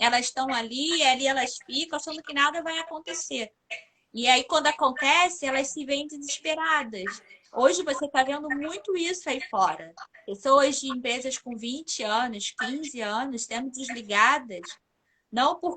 Elas 0.00 0.24
estão 0.24 0.48
ali, 0.54 1.02
ali 1.02 1.26
elas 1.26 1.58
ficam 1.66 1.98
achando 1.98 2.22
que 2.22 2.32
nada 2.32 2.62
vai 2.62 2.78
acontecer. 2.78 3.52
E 4.14 4.26
aí, 4.26 4.42
quando 4.44 4.68
acontece, 4.68 5.44
elas 5.44 5.68
se 5.68 5.84
veem 5.84 6.06
desesperadas. 6.06 7.22
Hoje 7.52 7.84
você 7.84 8.06
está 8.06 8.24
vendo 8.24 8.48
muito 8.48 8.96
isso 8.96 9.28
aí 9.28 9.40
fora. 9.50 9.92
Pessoas 10.24 10.80
de 10.80 10.88
empresas 10.88 11.36
com 11.36 11.54
20 11.54 12.02
anos, 12.02 12.54
15 12.58 13.02
anos, 13.02 13.44
sendo 13.44 13.70
desligadas, 13.70 14.62
não 15.30 15.60
por 15.60 15.76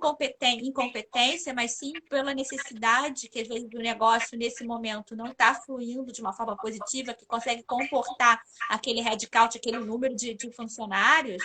incompetência, 0.62 1.54
mas 1.54 1.78
sim 1.78 1.94
pela 2.10 2.34
necessidade 2.34 3.30
que 3.30 3.42
às 3.42 3.48
vezes 3.48 3.70
o 3.74 3.78
negócio 3.78 4.38
nesse 4.38 4.66
momento 4.66 5.16
não 5.16 5.28
está 5.28 5.54
fluindo 5.54 6.12
de 6.12 6.22
uma 6.22 6.34
forma 6.34 6.58
positiva, 6.58 7.14
que 7.14 7.26
consegue 7.26 7.64
comportar 7.64 8.42
aquele 8.70 9.02
headcount, 9.02 9.58
aquele 9.58 9.80
número 9.80 10.16
de, 10.16 10.34
de 10.34 10.52
funcionários, 10.52 11.44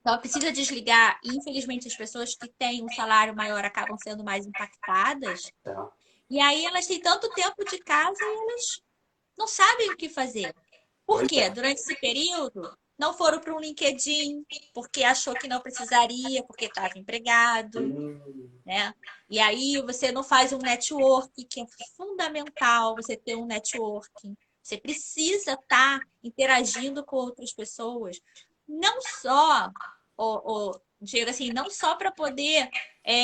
então, 0.00 0.18
precisa 0.18 0.52
desligar. 0.52 1.18
E, 1.24 1.36
infelizmente, 1.36 1.88
as 1.88 1.96
pessoas 1.96 2.34
que 2.34 2.48
têm 2.48 2.84
um 2.84 2.88
salário 2.90 3.34
maior 3.34 3.64
acabam 3.64 3.96
sendo 3.98 4.22
mais 4.22 4.46
impactadas. 4.46 5.50
É. 5.66 5.74
E 6.28 6.40
aí, 6.40 6.64
elas 6.66 6.86
têm 6.86 7.00
tanto 7.00 7.30
tempo 7.30 7.64
de 7.64 7.78
casa 7.78 8.18
e 8.20 8.36
elas 8.36 8.82
não 9.38 9.46
sabem 9.46 9.90
o 9.90 9.96
que 9.96 10.08
fazer. 10.08 10.54
Por 11.06 11.26
quê? 11.26 11.40
É. 11.40 11.50
Durante 11.50 11.80
esse 11.80 11.96
período, 11.98 12.76
não 12.98 13.12
foram 13.12 13.40
para 13.40 13.54
um 13.54 13.60
LinkedIn 13.60 14.44
porque 14.72 15.04
achou 15.04 15.34
que 15.34 15.48
não 15.48 15.60
precisaria, 15.60 16.42
porque 16.42 16.66
estava 16.66 16.98
empregado, 16.98 17.80
né? 18.64 18.94
E 19.28 19.38
aí 19.38 19.80
você 19.82 20.10
não 20.10 20.22
faz 20.22 20.52
um 20.52 20.58
network, 20.58 21.44
que 21.44 21.60
é 21.60 21.66
fundamental 21.96 22.94
você 22.96 23.16
ter 23.16 23.36
um 23.36 23.46
networking. 23.46 24.36
Você 24.62 24.78
precisa 24.78 25.52
estar 25.52 26.00
tá 26.00 26.00
interagindo 26.24 27.04
com 27.04 27.16
outras 27.16 27.52
pessoas 27.52 28.20
não 28.68 29.00
só, 29.00 29.70
o, 30.16 30.70
o 30.70 30.80
Diego, 31.00 31.30
assim, 31.30 31.50
não 31.52 31.70
só 31.70 31.94
para 31.94 32.10
poder 32.10 32.68
é, 33.04 33.14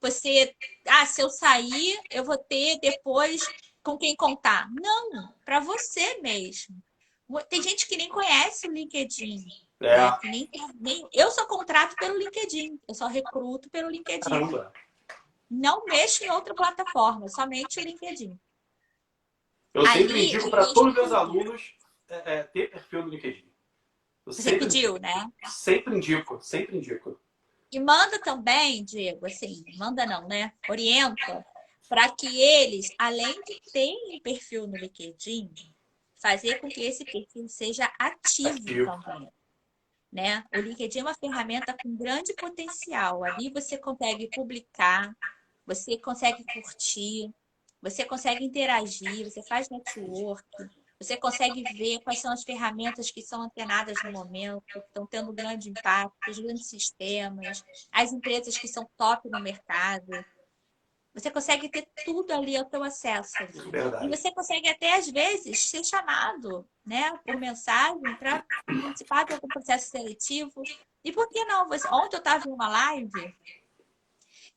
você, 0.00 0.54
ah, 0.88 1.06
se 1.06 1.22
eu 1.22 1.30
sair, 1.30 1.98
eu 2.10 2.24
vou 2.24 2.36
ter 2.36 2.78
depois 2.80 3.42
com 3.82 3.96
quem 3.96 4.16
contar. 4.16 4.68
Não, 4.70 5.32
para 5.44 5.60
você 5.60 6.20
mesmo. 6.20 6.76
Tem 7.48 7.62
gente 7.62 7.86
que 7.86 7.96
nem 7.96 8.08
conhece 8.08 8.68
o 8.68 8.72
LinkedIn. 8.72 9.46
É. 9.80 9.96
Né? 9.96 10.18
Nem, 10.24 10.50
nem, 10.80 11.08
eu 11.12 11.30
só 11.30 11.46
contrato 11.46 11.96
pelo 11.96 12.18
LinkedIn. 12.18 12.80
Eu 12.86 12.94
só 12.94 13.06
recruto 13.06 13.70
pelo 13.70 13.90
LinkedIn. 13.90 14.20
Caramba. 14.20 14.72
Não 15.50 15.84
mexo 15.84 16.24
em 16.24 16.30
outra 16.30 16.54
plataforma, 16.54 17.28
somente 17.28 17.78
o 17.78 17.82
LinkedIn. 17.82 18.38
Eu 19.72 19.86
sempre 19.86 20.26
indico 20.26 20.50
para 20.50 20.66
todos 20.72 20.90
os 20.90 20.94
meus 20.94 21.12
alunos 21.12 21.74
é, 22.08 22.34
é, 22.34 22.42
ter 22.44 22.70
perfil 22.70 23.02
no 23.04 23.08
LinkedIn. 23.08 23.52
Eu 24.26 24.32
Você 24.32 24.42
sempre, 24.42 24.60
pediu, 24.60 24.98
né? 24.98 25.30
Sempre 25.46 25.96
indico, 25.96 26.40
sempre 26.40 26.76
indico. 26.76 27.20
E 27.70 27.80
manda 27.80 28.18
também, 28.20 28.84
Diego, 28.84 29.26
assim, 29.26 29.64
manda 29.76 30.06
não, 30.06 30.28
né? 30.28 30.52
Orienta 30.68 31.44
para 31.88 32.08
que 32.08 32.40
eles, 32.40 32.94
além 32.98 33.42
de 33.42 33.60
terem 33.72 34.20
perfil 34.22 34.66
no 34.66 34.76
LinkedIn, 34.76 35.73
fazer 36.24 36.58
com 36.58 36.68
que 36.68 36.80
esse 36.82 37.04
perfil 37.04 37.46
seja 37.46 37.84
ativo, 37.98 38.48
ativo. 38.48 39.02
também. 39.02 39.28
Né? 40.10 40.42
O 40.54 40.58
LinkedIn 40.58 41.00
é 41.00 41.02
uma 41.02 41.14
ferramenta 41.14 41.76
com 41.82 41.94
grande 41.94 42.32
potencial. 42.34 43.22
Ali 43.24 43.50
você 43.50 43.76
consegue 43.76 44.30
publicar, 44.34 45.14
você 45.66 45.98
consegue 45.98 46.42
curtir, 46.44 47.30
você 47.82 48.06
consegue 48.06 48.42
interagir, 48.42 49.30
você 49.30 49.42
faz 49.42 49.68
network, 49.68 50.46
você 50.98 51.16
consegue 51.18 51.62
ver 51.74 52.00
quais 52.00 52.20
são 52.20 52.32
as 52.32 52.42
ferramentas 52.42 53.10
que 53.10 53.20
são 53.20 53.42
antenadas 53.42 54.02
no 54.04 54.12
momento, 54.12 54.62
que 54.72 54.78
estão 54.78 55.06
tendo 55.06 55.32
grande 55.32 55.68
impacto, 55.68 56.30
os 56.30 56.38
grandes 56.38 56.68
sistemas, 56.68 57.62
as 57.92 58.12
empresas 58.12 58.56
que 58.56 58.68
são 58.68 58.88
top 58.96 59.28
no 59.28 59.40
mercado. 59.40 60.24
Você 61.14 61.30
consegue 61.30 61.68
ter 61.68 61.86
tudo 62.04 62.32
ali 62.32 62.56
ao 62.56 62.68
seu 62.68 62.82
acesso. 62.82 63.34
Verdade. 63.70 64.04
E 64.04 64.08
você 64.08 64.32
consegue 64.32 64.68
até, 64.68 64.96
às 64.96 65.08
vezes, 65.08 65.60
ser 65.60 65.84
chamado 65.84 66.68
né, 66.84 67.16
por 67.24 67.36
mensagem 67.36 68.16
para 68.16 68.44
participar 68.66 69.24
de 69.24 69.34
algum 69.34 69.46
processo 69.46 69.90
seletivo. 69.90 70.62
E 71.04 71.12
por 71.12 71.28
que 71.28 71.44
não? 71.44 71.68
Ontem 71.68 72.16
eu 72.16 72.18
estava 72.18 72.48
em 72.48 72.52
uma 72.52 72.68
live 72.68 73.34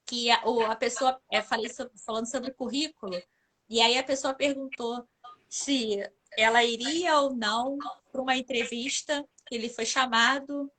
que 0.04 0.32
a, 0.32 0.42
a 0.72 0.76
pessoa, 0.76 1.22
é, 1.32 1.42
falei 1.42 1.70
sobre, 1.70 1.98
falando 2.00 2.26
sobre 2.26 2.52
currículo, 2.54 3.22
e 3.70 3.82
aí 3.82 3.98
a 3.98 4.04
pessoa 4.04 4.34
perguntou 4.34 5.08
se 5.50 6.02
ela 6.38 6.64
iria 6.64 7.20
ou 7.20 7.36
não 7.36 7.78
para 8.12 8.22
uma 8.22 8.36
entrevista 8.36 9.24
que 9.46 9.56
ele 9.56 9.70
foi 9.70 9.86
chamado, 9.86 10.72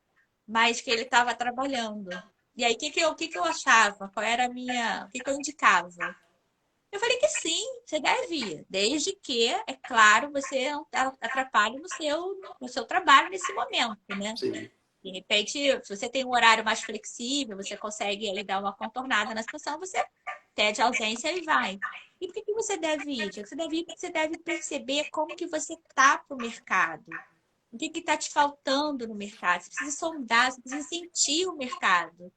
mas 0.46 0.80
que 0.80 0.90
ele 0.90 1.02
estava 1.02 1.34
trabalhando. 1.34 2.08
E 2.58 2.64
aí, 2.64 2.74
o 2.74 2.76
que, 2.76 2.90
que, 2.90 2.98
eu, 2.98 3.14
que, 3.14 3.28
que 3.28 3.38
eu 3.38 3.44
achava? 3.44 4.08
Qual 4.08 4.26
era 4.26 4.46
a 4.46 4.48
minha. 4.48 5.04
O 5.06 5.10
que, 5.12 5.20
que 5.20 5.30
eu 5.30 5.36
indicava? 5.36 6.16
Eu 6.90 6.98
falei 6.98 7.16
que 7.18 7.28
sim, 7.28 7.64
você 7.86 8.00
deve 8.00 8.34
ir, 8.34 8.66
desde 8.68 9.12
que, 9.12 9.46
é 9.46 9.74
claro, 9.86 10.32
você 10.32 10.72
atrapalhe 11.20 11.78
no 11.78 11.88
seu, 11.88 12.40
no 12.60 12.68
seu 12.68 12.84
trabalho 12.84 13.30
nesse 13.30 13.52
momento, 13.52 14.00
né? 14.08 14.34
Sim. 14.36 14.68
De 15.04 15.10
repente, 15.12 15.80
se 15.84 15.96
você 15.96 16.08
tem 16.08 16.24
um 16.24 16.30
horário 16.30 16.64
mais 16.64 16.80
flexível, 16.80 17.56
você 17.56 17.76
consegue 17.76 18.28
aí 18.28 18.42
dar 18.42 18.58
uma 18.58 18.72
contornada 18.72 19.32
na 19.34 19.42
situação, 19.42 19.78
você 19.78 20.04
pede 20.52 20.82
ausência 20.82 21.30
e 21.30 21.42
vai. 21.42 21.78
E 22.20 22.26
por 22.26 22.34
que, 22.34 22.42
que 22.42 22.54
você 22.54 22.76
deve 22.76 23.08
ir? 23.12 23.32
Você 23.32 23.54
deve 23.54 23.76
ir 23.76 23.84
porque 23.84 24.00
você 24.00 24.10
deve 24.10 24.38
perceber 24.38 25.10
como 25.10 25.36
que 25.36 25.46
você 25.46 25.74
está 25.74 26.18
para 26.18 26.34
o 26.34 26.40
mercado. 26.40 27.04
O 27.70 27.78
que 27.78 27.98
está 27.98 28.16
te 28.16 28.30
faltando 28.30 29.06
no 29.06 29.14
mercado? 29.14 29.62
Você 29.62 29.70
precisa 29.70 29.96
sondar, 29.96 30.50
você 30.50 30.60
precisa 30.60 30.88
sentir 30.88 31.46
o 31.46 31.54
mercado. 31.54 32.32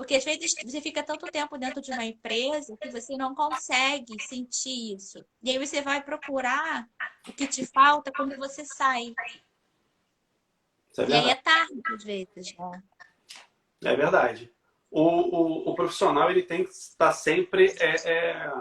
Porque 0.00 0.14
às 0.14 0.24
vezes 0.24 0.54
você 0.64 0.80
fica 0.80 1.02
tanto 1.02 1.26
tempo 1.26 1.58
dentro 1.58 1.82
de 1.82 1.92
uma 1.92 2.06
empresa 2.06 2.74
que 2.80 2.88
você 2.88 3.18
não 3.18 3.34
consegue 3.34 4.18
sentir 4.18 4.96
isso. 4.96 5.22
E 5.42 5.50
aí 5.50 5.58
você 5.58 5.82
vai 5.82 6.02
procurar 6.02 6.88
o 7.28 7.32
que 7.34 7.46
te 7.46 7.66
falta 7.66 8.10
quando 8.10 8.34
você 8.38 8.64
sai. 8.64 9.14
É 10.96 11.02
e 11.06 11.12
aí 11.12 11.28
é 11.28 11.34
tarde, 11.34 11.82
às 11.94 12.02
vezes. 12.02 12.56
Né? 12.56 12.82
É 13.84 13.94
verdade. 13.94 14.50
O, 14.90 15.02
o, 15.02 15.70
o, 15.70 15.74
profissional 15.74 16.30
ele 16.30 16.44
tem 16.44 16.64
que 16.64 16.70
estar 16.70 17.12
sempre 17.12 17.66
é, 17.78 18.10
é, 18.10 18.52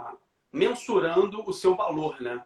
mensurando 0.52 1.42
o 1.50 1.54
seu 1.54 1.74
valor, 1.74 2.20
né? 2.20 2.44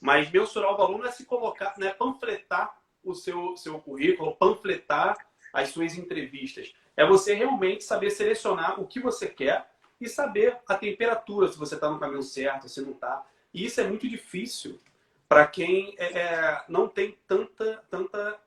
Mas 0.00 0.30
mensurar 0.30 0.72
o 0.72 0.76
valor 0.78 0.96
não 0.96 1.06
é 1.06 1.12
se 1.12 1.26
colocar, 1.26 1.74
não 1.76 1.86
é 1.86 1.92
panfletar 1.92 2.74
o 3.04 3.14
seu, 3.14 3.58
seu 3.58 3.78
currículo, 3.78 4.34
panfletar 4.36 5.18
as 5.52 5.68
suas 5.68 5.98
entrevistas. 5.98 6.72
É 6.96 7.06
você 7.06 7.34
realmente 7.34 7.84
saber 7.84 8.10
selecionar 8.10 8.80
o 8.80 8.86
que 8.86 9.00
você 9.00 9.26
quer 9.26 9.70
e 10.00 10.08
saber 10.08 10.58
a 10.66 10.74
temperatura, 10.74 11.48
se 11.48 11.58
você 11.58 11.74
está 11.74 11.88
no 11.90 11.98
caminho 11.98 12.22
certo, 12.22 12.68
se 12.68 12.80
não 12.82 12.92
está. 12.92 13.24
E 13.54 13.64
isso 13.64 13.80
é 13.80 13.84
muito 13.86 14.08
difícil 14.08 14.80
para 15.28 15.46
quem 15.46 15.94
é, 15.96 16.18
é, 16.18 16.64
não 16.68 16.88
tem 16.88 17.16
tanta, 17.26 17.82
tanta, 17.88 18.38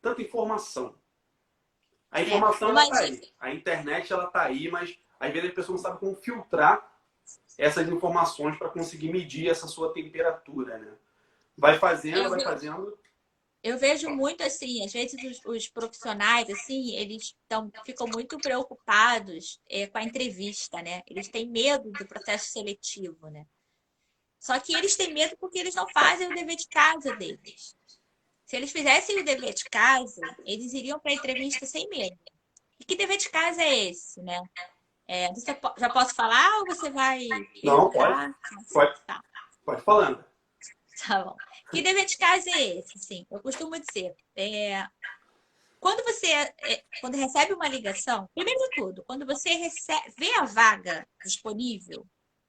tanta 0.00 0.22
informação. 0.22 0.94
A 2.10 2.20
é, 2.20 2.24
informação 2.24 2.78
é, 2.78 2.82
está 2.82 2.98
aí. 3.00 3.32
A 3.40 3.50
internet 3.52 4.12
ela 4.12 4.26
está 4.26 4.42
aí, 4.42 4.70
mas 4.70 4.96
às 5.18 5.32
vezes 5.32 5.50
a 5.50 5.54
pessoa 5.54 5.76
não 5.76 5.82
sabe 5.82 5.98
como 5.98 6.14
filtrar 6.14 6.92
essas 7.56 7.88
informações 7.88 8.56
para 8.56 8.68
conseguir 8.68 9.10
medir 9.10 9.48
essa 9.48 9.66
sua 9.66 9.92
temperatura, 9.92 10.78
né? 10.78 10.92
Vai 11.56 11.78
fazendo, 11.78 12.30
vai 12.30 12.40
fazendo. 12.40 12.98
Eu 13.62 13.78
vejo 13.78 14.10
muito 14.10 14.42
assim, 14.42 14.84
às 14.84 14.92
vezes 14.92 15.22
os, 15.22 15.44
os 15.44 15.68
profissionais, 15.68 16.50
assim, 16.50 16.96
eles 16.96 17.36
tão, 17.48 17.70
ficam 17.86 18.08
muito 18.08 18.36
preocupados 18.38 19.60
é, 19.70 19.86
com 19.86 19.98
a 19.98 20.02
entrevista, 20.02 20.82
né? 20.82 21.02
Eles 21.06 21.28
têm 21.28 21.48
medo 21.48 21.90
do 21.92 22.06
processo 22.06 22.50
seletivo, 22.50 23.28
né? 23.30 23.46
Só 24.40 24.58
que 24.58 24.74
eles 24.74 24.96
têm 24.96 25.14
medo 25.14 25.36
porque 25.38 25.60
eles 25.60 25.76
não 25.76 25.88
fazem 25.90 26.26
o 26.26 26.34
dever 26.34 26.56
de 26.56 26.66
casa 26.66 27.14
deles. 27.14 27.76
Se 28.44 28.56
eles 28.56 28.72
fizessem 28.72 29.20
o 29.20 29.24
dever 29.24 29.54
de 29.54 29.64
casa, 29.66 30.20
eles 30.44 30.72
iriam 30.72 30.98
para 30.98 31.12
a 31.12 31.14
entrevista 31.14 31.64
sem 31.64 31.88
medo. 31.88 32.18
E 32.80 32.84
que 32.84 32.96
dever 32.96 33.16
de 33.16 33.30
casa 33.30 33.62
é 33.62 33.84
esse, 33.84 34.20
né? 34.20 34.42
É, 35.06 35.28
você, 35.28 35.56
já 35.78 35.88
posso 35.88 36.14
falar 36.16 36.58
ou 36.58 36.66
você 36.66 36.90
vai. 36.90 37.28
Não, 37.62 37.88
pode. 37.90 38.34
Pode, 38.72 39.00
tá. 39.02 39.22
pode 39.64 39.82
falando. 39.82 40.24
Tá 41.06 41.24
bom. 41.24 41.36
Que 41.72 41.80
dever 41.80 42.04
de 42.04 42.18
casa 42.18 42.50
é 42.50 42.78
esse? 42.78 42.98
Sim, 42.98 43.26
eu 43.30 43.40
costumo 43.40 43.78
dizer. 43.78 44.14
É, 44.36 44.86
quando 45.80 46.04
você 46.04 46.28
é, 46.28 46.84
quando 47.00 47.16
recebe 47.16 47.54
uma 47.54 47.66
ligação, 47.66 48.28
primeiro 48.34 48.60
de 48.60 48.76
tudo, 48.76 49.02
quando 49.04 49.24
você 49.24 49.54
recebe, 49.54 50.12
vê 50.18 50.34
a 50.34 50.44
vaga 50.44 51.08
disponível, 51.24 52.06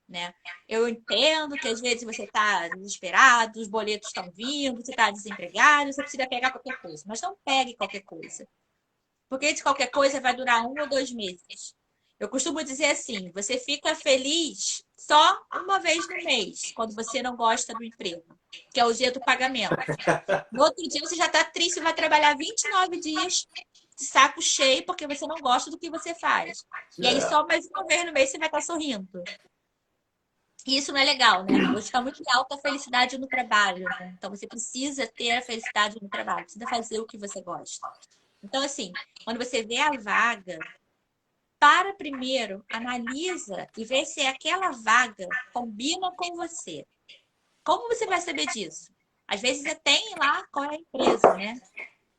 né? 0.10 0.34
Eu 0.68 0.90
entendo 0.90 1.56
que 1.56 1.70
às 1.70 1.80
vezes 1.80 2.04
você 2.04 2.26
está 2.26 2.68
desesperado, 2.68 3.62
os 3.62 3.70
boletos 3.70 4.10
estão 4.10 4.30
vindo, 4.30 4.84
você 4.84 4.92
está 4.92 5.10
desempregado, 5.10 5.94
você 5.94 6.02
precisa 6.02 6.28
pegar 6.28 6.52
qualquer 6.52 6.82
coisa, 6.82 7.04
mas 7.08 7.22
não 7.22 7.38
pegue 7.46 7.78
qualquer 7.78 8.02
coisa. 8.02 8.46
Porque 9.30 9.54
de 9.54 9.64
qualquer 9.64 9.88
coisa 9.90 10.20
vai 10.20 10.36
durar 10.36 10.66
um 10.66 10.80
ou 10.80 10.88
dois 10.88 11.12
meses. 11.12 11.74
Eu 12.20 12.28
costumo 12.28 12.62
dizer 12.62 12.88
assim: 12.88 13.32
você 13.32 13.58
fica 13.58 13.96
feliz 13.96 14.84
só 14.98 15.42
uma 15.56 15.80
vez 15.80 16.08
no 16.08 16.16
mês, 16.24 16.74
quando 16.74 16.94
você 16.94 17.24
não 17.24 17.36
gosta 17.38 17.74
do 17.74 17.84
emprego, 17.84 18.38
que 18.74 18.80
é 18.80 18.86
o 18.86 18.94
dia 18.94 19.12
do 19.12 19.20
pagamento. 19.20 19.76
No 20.52 20.64
outro 20.64 20.88
dia 20.88 21.02
você 21.02 21.16
já 21.16 21.28
está 21.28 21.44
triste, 21.44 21.80
vai 21.80 21.94
trabalhar 21.94 22.36
29 22.36 23.00
dias 23.00 23.48
de 23.98 24.06
saco 24.06 24.42
cheio 24.42 24.86
porque 24.86 25.08
você 25.08 25.26
não 25.28 25.38
gosta 25.38 25.70
do 25.70 25.78
que 25.78 25.90
você 25.90 26.14
faz. 26.16 26.66
E 26.98 27.08
aí 27.08 27.22
só 27.22 27.46
mais 27.46 27.66
uma 27.68 27.86
vez 27.86 28.06
no 28.06 28.14
mês 28.14 28.30
você 28.30 28.38
vai 28.38 28.48
estar 28.48 28.60
tá 28.60 28.66
sorrindo. 28.66 29.24
E 30.66 30.78
isso 30.78 30.94
não 30.94 31.00
é 31.00 31.04
legal, 31.04 31.44
né? 31.44 31.70
Hoje 31.72 31.88
está 31.88 32.02
muito 32.02 32.24
alta 32.34 32.56
a 32.56 32.58
felicidade 32.58 33.18
no 33.18 33.28
trabalho. 33.28 33.84
Né? 33.84 34.16
Então 34.18 34.30
você 34.30 34.48
precisa 34.48 35.06
ter 35.08 35.32
a 35.32 35.42
felicidade 35.42 35.98
no 36.02 36.08
trabalho, 36.08 36.46
precisa 36.46 36.68
fazer 36.68 37.00
o 37.00 37.06
que 37.06 37.18
você 37.18 37.42
gosta. 37.42 37.86
Então, 38.42 38.62
assim, 38.62 38.92
quando 39.24 39.38
você 39.38 39.64
vê 39.64 39.78
a 39.78 39.92
vaga, 39.92 40.60
para 41.60 41.94
primeiro, 41.94 42.64
analisa 42.70 43.68
e 43.78 43.86
vê 43.86 44.06
se 44.06 44.20
aquela 44.22 44.72
vaga 44.72 45.28
combina 45.54 46.12
com 46.12 46.36
você. 46.36 46.86
Como 47.64 47.88
você 47.88 48.06
vai 48.06 48.20
saber 48.22 48.46
disso? 48.48 48.92
Às 49.28 49.42
vezes 49.42 49.64
você 49.64 49.76
tem 49.76 50.16
lá 50.18 50.46
qual 50.52 50.66
é 50.66 50.76
a 50.76 50.80
empresa, 50.80 51.34
né? 51.36 51.60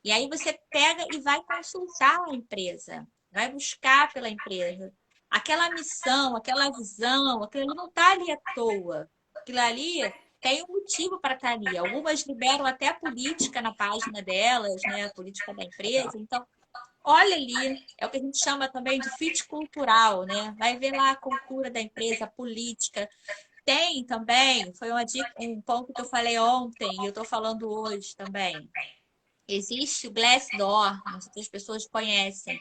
E 0.02 0.10
aí 0.10 0.28
você 0.28 0.58
pega 0.70 1.06
e 1.12 1.20
vai 1.20 1.42
consultar 1.42 2.20
a 2.28 2.34
empresa, 2.34 3.06
vai 3.32 3.50
buscar 3.50 4.12
pela 4.12 4.28
empresa. 4.28 4.92
Aquela 5.30 5.70
missão, 5.70 6.36
aquela 6.36 6.70
visão, 6.70 7.42
aquilo 7.42 7.74
não 7.74 7.88
está 7.88 8.12
ali 8.12 8.30
à 8.30 8.36
toa. 8.54 9.10
Aquilo 9.36 9.60
ali 9.60 10.14
tem 10.40 10.62
um 10.62 10.66
motivo 10.66 11.18
para 11.18 11.34
estar 11.34 11.48
tá 11.48 11.54
ali. 11.54 11.76
Algumas 11.76 12.26
liberam 12.26 12.66
até 12.66 12.88
a 12.88 12.94
política 12.94 13.62
na 13.62 13.74
página 13.74 14.22
delas, 14.22 14.80
né? 14.82 15.06
A 15.06 15.12
política 15.12 15.54
da 15.54 15.64
empresa. 15.64 16.16
Então, 16.16 16.46
olha 17.02 17.34
ali, 17.34 17.84
é 17.98 18.06
o 18.06 18.10
que 18.10 18.18
a 18.18 18.20
gente 18.20 18.38
chama 18.38 18.68
também 18.68 19.00
de 19.00 19.08
fit 19.16 19.44
cultural, 19.46 20.24
né? 20.24 20.54
Vai 20.58 20.78
ver 20.78 20.92
lá 20.92 21.12
a 21.12 21.16
cultura 21.16 21.70
da 21.70 21.80
empresa, 21.80 22.26
a 22.26 22.30
política. 22.30 23.08
Tem 23.64 24.04
também, 24.04 24.74
foi 24.74 24.90
uma 24.90 25.04
dica, 25.04 25.32
um 25.40 25.60
ponto 25.62 25.92
que 25.92 26.00
eu 26.00 26.04
falei 26.04 26.38
ontem 26.38 26.90
e 27.00 27.04
eu 27.04 27.08
estou 27.08 27.24
falando 27.24 27.68
hoje 27.68 28.14
também. 28.14 28.70
Existe 29.48 30.06
o 30.06 30.12
Glassdoor, 30.12 31.02
não 31.10 31.20
sei 31.20 31.32
se 31.32 31.40
as 31.40 31.48
pessoas 31.48 31.86
conhecem. 31.86 32.60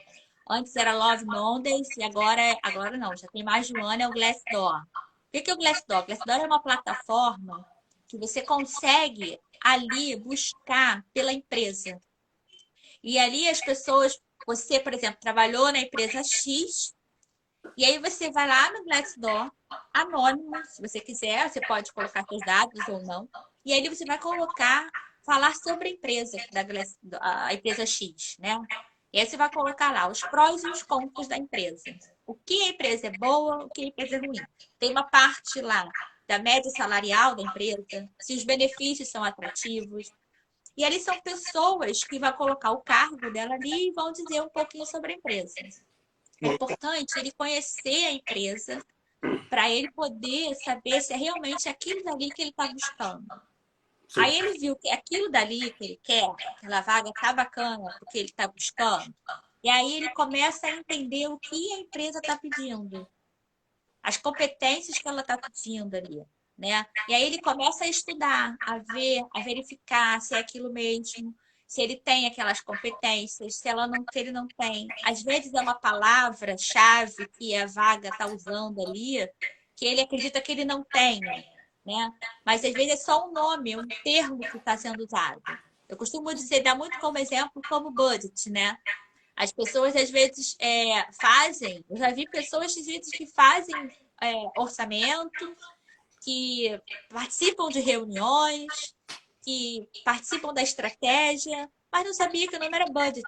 Antes 0.49 0.76
era 0.76 0.95
Love 0.95 1.26
Mondays 1.26 1.88
e 1.97 2.04
agora, 2.04 2.58
agora 2.62 2.97
não, 2.97 3.16
já 3.16 3.28
tem 3.28 3.43
mais 3.43 3.68
de 3.68 3.78
um 3.78 3.84
ano, 3.84 4.04
é 4.04 4.08
o 4.08 4.12
Glassdoor. 4.12 4.86
que 5.32 5.49
é 5.49 5.54
o 5.54 5.58
Glassdoor? 5.58 6.06
Glassdoor 6.06 6.41
é 6.41 6.45
uma 6.45 6.62
plataforma 6.62 7.66
que 8.08 8.18
você 8.18 8.41
consegue 8.41 9.39
ali 9.64 10.16
buscar 10.16 11.04
pela 11.14 11.34
empresa. 11.34 11.99
E 13.04 13.18
ali 13.18 13.49
as 13.49 13.60
pessoas, 13.60 14.18
você, 14.45 14.80
por 14.80 14.93
exemplo, 14.93 15.20
trabalhou 15.20 15.72
na 15.72 15.80
empresa 15.80 16.22
X, 16.24 16.93
e 17.78 17.86
aí 17.86 17.97
você 17.99 18.30
vai 18.32 18.47
lá 18.47 18.72
no 18.72 18.84
Glassdoor, 18.84 19.51
anônimo, 19.93 20.55
se 20.66 20.82
você 20.82 20.99
quiser, 20.99 21.49
você 21.49 21.61
pode 21.61 21.91
colocar 21.93 22.24
seus 22.28 22.41
dados 22.45 22.88
ou 22.88 23.01
não. 23.03 23.28
E 23.66 23.74
aí 23.74 23.88
você 23.88 24.05
vai 24.05 24.20
colocar, 24.20 24.89
falar 25.26 25.55
sobre 25.55 25.89
a 25.89 25.91
empresa, 25.91 26.38
da 26.51 26.66
a 27.22 27.53
empresa 27.53 27.86
X, 27.86 28.36
né? 28.39 28.59
E 29.11 29.20
aí 29.20 29.26
você 29.26 29.38
vai 29.38 29.51
colocar 29.51 29.91
lá 29.91 30.07
os 30.07 30.22
prós 30.22 30.64
e 30.64 30.70
os 30.70 30.84
contras 30.84 31.28
da 31.28 31.38
empresa. 31.38 31.84
O 32.26 32.36
que 32.36 32.64
a 32.64 32.70
empresa 32.70 33.07
é 33.07 33.11
boa, 33.11 33.66
o 33.66 33.70
que 33.70 33.84
a 33.84 33.88
empresa 33.88 34.16
é 34.16 34.20
ruim. 34.20 34.41
Tem 34.80 34.91
uma 34.91 35.03
parte 35.03 35.61
lá 35.61 35.88
da 36.28 36.39
média 36.39 36.70
salarial 36.72 37.36
da 37.36 37.43
empresa, 37.43 38.09
se 38.20 38.34
os 38.34 38.43
benefícios 38.43 39.09
são 39.09 39.24
atrativos. 39.24 40.11
E 40.76 40.84
ali 40.84 40.99
são 40.99 41.20
pessoas 41.22 42.03
que 42.03 42.18
vão 42.18 42.34
colocar 42.34 42.72
o 42.72 42.82
cargo 42.82 43.32
dela 43.32 43.53
ali 43.53 43.89
e 43.89 43.93
vão 43.93 44.11
dizer 44.11 44.41
um 44.41 44.49
pouquinho 44.49 44.86
sobre 44.88 45.14
a 45.14 45.16
empresa. 45.16 45.53
É 46.41 46.47
importante 46.47 47.17
ele 47.17 47.31
conhecer 47.31 48.05
a 48.05 48.11
empresa 48.11 48.84
para 49.49 49.69
ele 49.69 49.91
poder 49.91 50.55
saber 50.55 51.01
se 51.01 51.13
é 51.13 51.17
realmente 51.17 51.69
aquilo 51.69 52.03
dali 52.03 52.29
que 52.31 52.41
ele 52.41 52.51
está 52.51 52.67
buscando. 52.67 53.41
Sim. 54.09 54.21
Aí 54.21 54.38
ele 54.38 54.59
viu 54.59 54.75
que 54.75 54.89
aquilo 54.89 55.31
dali 55.31 55.71
que 55.71 55.84
ele 55.84 55.99
quer, 56.03 56.23
aquela 56.57 56.81
vaga 56.81 57.11
tá 57.13 57.34
bacana, 57.34 57.95
porque 57.99 58.17
ele 58.17 58.29
está 58.29 58.47
buscando. 58.47 59.13
E 59.63 59.69
aí 59.69 59.95
ele 59.95 60.09
começa 60.09 60.67
a 60.67 60.71
entender 60.71 61.27
o 61.27 61.39
que 61.39 61.73
a 61.73 61.79
empresa 61.79 62.19
está 62.19 62.38
pedindo, 62.38 63.09
as 64.03 64.17
competências 64.17 64.99
que 64.99 65.07
ela 65.07 65.21
está 65.21 65.38
pedindo 65.38 65.95
ali, 65.95 66.21
né? 66.57 66.86
E 67.07 67.13
aí 67.15 67.23
ele 67.23 67.41
começa 67.41 67.86
a 67.86 67.88
estudar, 67.88 68.57
a 68.59 68.77
ver, 68.79 69.25
a 69.34 69.39
verificar 69.39 70.21
se 70.21 70.36
é 70.36 70.39
aquilo 70.39 70.71
mesmo, 70.71 71.34
se 71.74 71.82
ele 71.82 71.95
tem 71.95 72.28
aquelas 72.28 72.61
competências, 72.61 73.55
se 73.55 73.67
ela 73.67 73.88
não, 73.88 74.05
se 74.11 74.19
ele 74.19 74.32
não 74.32 74.47
tem. 74.47 74.88
Às 75.03 75.24
vezes 75.24 75.53
é 75.53 75.61
uma 75.61 75.74
palavra-chave 75.74 77.28
que 77.38 77.55
a 77.55 77.65
vaga 77.65 78.09
está 78.09 78.28
usando 78.28 78.80
ali, 78.86 79.28
que 79.76 79.86
ele 79.86 80.01
acredita 80.01 80.39
que 80.39 80.51
ele 80.51 80.65
não 80.65 80.84
tem 80.84 81.19
né? 81.86 82.13
Mas 82.45 82.63
às 82.63 82.74
vezes 82.74 82.93
é 82.93 82.97
só 82.97 83.28
um 83.28 83.32
nome, 83.32 83.76
um 83.76 83.88
termo 84.03 84.39
que 84.39 84.57
está 84.57 84.78
sendo 84.78 85.03
usado. 85.03 85.41
Eu 85.88 85.97
costumo 85.97 86.34
dizer, 86.34 86.61
dar 86.61 86.76
muito 86.76 86.99
como 86.99 87.17
exemplo, 87.17 87.61
como 87.67 87.91
budget, 87.91 88.49
né? 88.49 88.78
As 89.36 89.51
pessoas 89.51 89.95
às 89.95 90.09
vezes 90.09 90.55
é, 90.59 91.11
fazem, 91.19 91.84
eu 91.89 91.97
já 91.97 92.11
vi 92.11 92.30
pessoas 92.30 92.78
às 92.78 92.86
vezes 92.86 93.09
que 93.11 93.26
fazem 93.28 93.76
é, 94.21 94.34
orçamento, 94.57 95.55
que 96.24 96.80
participam 97.09 97.67
de 97.67 97.80
reuniões, 97.80 98.93
que 99.44 99.88
participam 100.04 100.54
da 100.54 100.62
estratégia, 100.62 101.70
mas 101.91 102.06
não 102.06 102.14
sabia 102.14 102.48
que 102.48 102.56
o 102.56 102.60
nome 102.60 102.76
era 102.76 102.86
budget. 102.86 103.24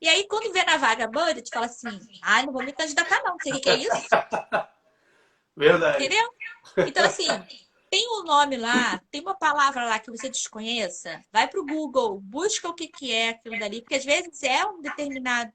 E 0.00 0.08
aí, 0.08 0.26
quando 0.28 0.52
vê 0.52 0.62
na 0.64 0.76
vaga 0.76 1.08
budget, 1.08 1.48
fala 1.52 1.66
assim: 1.66 2.00
ah, 2.22 2.42
não 2.42 2.52
vou 2.52 2.62
me 2.62 2.72
candidatar, 2.72 3.22
não, 3.22 3.34
o 3.34 3.38
que 3.38 3.68
é 3.68 3.76
isso. 3.76 3.90
Verdade. 5.56 6.04
Entendeu? 6.04 6.28
Então, 6.86 7.04
assim, 7.04 7.26
tem 7.90 8.06
um 8.10 8.24
nome 8.24 8.56
lá, 8.56 9.00
tem 9.10 9.22
uma 9.22 9.34
palavra 9.34 9.84
lá 9.86 9.98
que 9.98 10.10
você 10.10 10.28
desconheça, 10.28 11.24
vai 11.32 11.48
para 11.48 11.60
o 11.60 11.64
Google, 11.64 12.20
busca 12.20 12.68
o 12.68 12.74
que, 12.74 12.88
que 12.88 13.12
é 13.12 13.30
aquilo 13.30 13.58
dali, 13.58 13.80
porque 13.80 13.94
às 13.94 14.04
vezes 14.04 14.42
é 14.42 14.66
um 14.66 14.82
determinado 14.82 15.52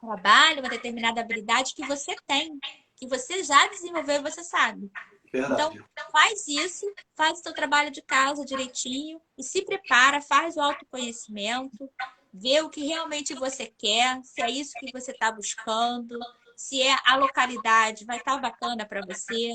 trabalho, 0.00 0.60
uma 0.60 0.68
determinada 0.68 1.20
habilidade 1.20 1.74
que 1.74 1.86
você 1.86 2.16
tem, 2.26 2.58
que 2.96 3.06
você 3.06 3.44
já 3.44 3.68
desenvolveu 3.68 4.16
e 4.16 4.22
você 4.22 4.42
sabe. 4.42 4.90
Verdade. 5.32 5.78
Então, 5.78 6.10
faz 6.10 6.46
isso, 6.46 6.86
faz 7.16 7.38
o 7.38 7.42
seu 7.42 7.54
trabalho 7.54 7.90
de 7.90 8.02
casa 8.02 8.44
direitinho 8.44 9.20
e 9.38 9.42
se 9.42 9.64
prepara, 9.64 10.20
faz 10.20 10.56
o 10.56 10.60
autoconhecimento, 10.60 11.90
vê 12.32 12.60
o 12.60 12.68
que 12.68 12.84
realmente 12.84 13.32
você 13.34 13.66
quer, 13.66 14.20
se 14.22 14.42
é 14.42 14.50
isso 14.50 14.72
que 14.78 14.92
você 14.92 15.10
está 15.10 15.32
buscando, 15.32 16.18
se 16.54 16.82
é 16.82 16.94
a 17.06 17.16
localidade, 17.16 18.04
vai 18.04 18.18
estar 18.18 18.34
tá 18.34 18.38
bacana 18.38 18.84
para 18.84 19.00
você, 19.06 19.54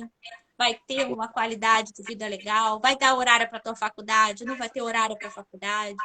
vai 0.58 0.74
ter 0.88 1.06
uma 1.06 1.28
qualidade 1.28 1.94
de 1.94 2.02
vida 2.02 2.28
legal, 2.28 2.80
vai 2.80 2.98
dar 2.98 3.16
horário 3.16 3.48
para 3.48 3.60
a 3.60 3.62
tua 3.62 3.76
faculdade, 3.76 4.46
não 4.46 4.58
vai 4.58 4.70
ter 4.70 4.82
horário 4.82 5.16
para 5.16 5.28
a 5.28 5.32
faculdade. 5.32 5.96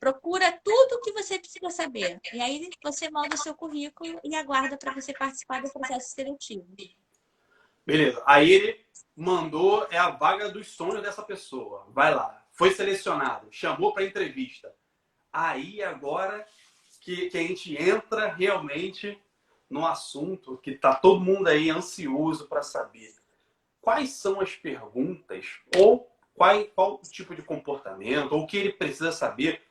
Procura 0.00 0.52
tudo 0.64 0.96
o 0.96 1.00
que 1.00 1.12
você 1.12 1.38
precisa 1.38 1.70
saber. 1.70 2.20
E 2.32 2.40
aí 2.40 2.68
você 2.82 3.10
manda 3.10 3.34
o 3.34 3.38
seu 3.38 3.54
currículo 3.54 4.18
e 4.24 4.34
aguarda 4.34 4.76
para 4.76 4.94
você 4.94 5.12
participar 5.12 5.62
do 5.62 5.72
processo 5.72 6.14
seletivo. 6.14 6.66
Beleza. 7.86 8.22
Aí 8.26 8.50
ele 8.50 8.83
mandou, 9.16 9.86
é 9.90 9.98
a 9.98 10.10
vaga 10.10 10.48
dos 10.50 10.68
sonhos 10.68 11.02
dessa 11.02 11.22
pessoa. 11.22 11.86
Vai 11.90 12.14
lá. 12.14 12.44
Foi 12.52 12.70
selecionado, 12.70 13.48
chamou 13.50 13.92
para 13.92 14.04
entrevista. 14.04 14.74
Aí 15.32 15.82
agora 15.82 16.46
que, 17.04 17.28
que 17.28 17.38
a 17.38 17.42
gente 17.42 17.76
entra 17.76 18.28
realmente 18.28 19.20
no 19.68 19.86
assunto 19.86 20.56
que 20.58 20.70
está 20.70 20.94
todo 20.94 21.20
mundo 21.20 21.48
aí 21.48 21.68
ansioso 21.68 22.48
para 22.48 22.62
saber. 22.62 23.14
Quais 23.80 24.10
são 24.10 24.40
as 24.40 24.56
perguntas 24.56 25.60
ou 25.76 26.10
qual, 26.32 26.64
qual 26.74 27.00
tipo 27.02 27.34
de 27.34 27.42
comportamento 27.42 28.32
ou 28.32 28.42
o 28.42 28.46
que 28.46 28.56
ele 28.56 28.72
precisa 28.72 29.12
saber? 29.12 29.62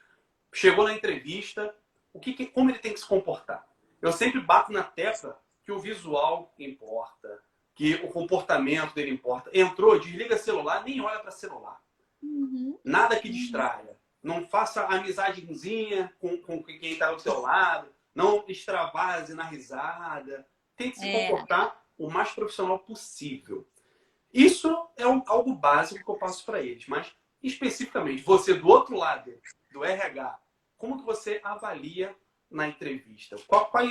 Chegou 0.53 0.85
na 0.85 0.93
entrevista, 0.93 1.75
o 2.13 2.19
que, 2.19 2.45
como 2.45 2.69
ele 2.69 2.79
tem 2.79 2.93
que 2.93 2.99
se 2.99 3.07
comportar? 3.07 3.67
Eu 3.99 4.11
sempre 4.11 4.39
bato 4.39 4.71
na 4.71 4.83
tecla 4.83 5.41
que 5.63 5.71
o 5.71 5.79
visual 5.79 6.53
importa, 6.59 7.41
que 7.75 7.95
o 7.95 8.09
comportamento 8.09 8.93
dele 8.93 9.11
importa. 9.11 9.49
Entrou, 9.53 9.99
desliga 9.99 10.37
celular, 10.37 10.83
nem 10.83 11.01
olha 11.01 11.19
para 11.19 11.31
celular. 11.31 11.81
Uhum. 12.21 12.79
Nada 12.83 13.19
que 13.19 13.29
distraia. 13.29 13.97
Não 14.21 14.47
faça 14.47 14.85
amizadezinha 14.85 16.13
com, 16.19 16.37
com 16.37 16.63
quem 16.63 16.93
está 16.93 17.11
do 17.11 17.19
seu 17.19 17.41
lado 17.41 17.93
não 18.13 18.43
extravase 18.47 19.33
na 19.33 19.43
risada. 19.43 20.47
Tente 20.75 20.99
se 20.99 21.07
é. 21.07 21.27
comportar 21.27 21.83
o 21.97 22.09
mais 22.09 22.31
profissional 22.31 22.79
possível. 22.79 23.67
Isso 24.33 24.89
é 24.95 25.07
um, 25.07 25.21
algo 25.27 25.53
básico 25.53 26.03
que 26.03 26.09
eu 26.09 26.17
passo 26.17 26.45
para 26.45 26.61
eles, 26.61 26.87
mas 26.87 27.11
especificamente 27.41 28.23
você 28.23 28.53
do 28.53 28.67
outro 28.67 28.95
lado 28.95 29.31
do 29.71 29.83
RH, 29.83 30.39
como 30.77 30.97
que 30.97 31.05
você 31.05 31.39
avalia 31.43 32.15
na 32.49 32.67
entrevista? 32.67 33.35
Qual, 33.47 33.67
qual 33.67 33.85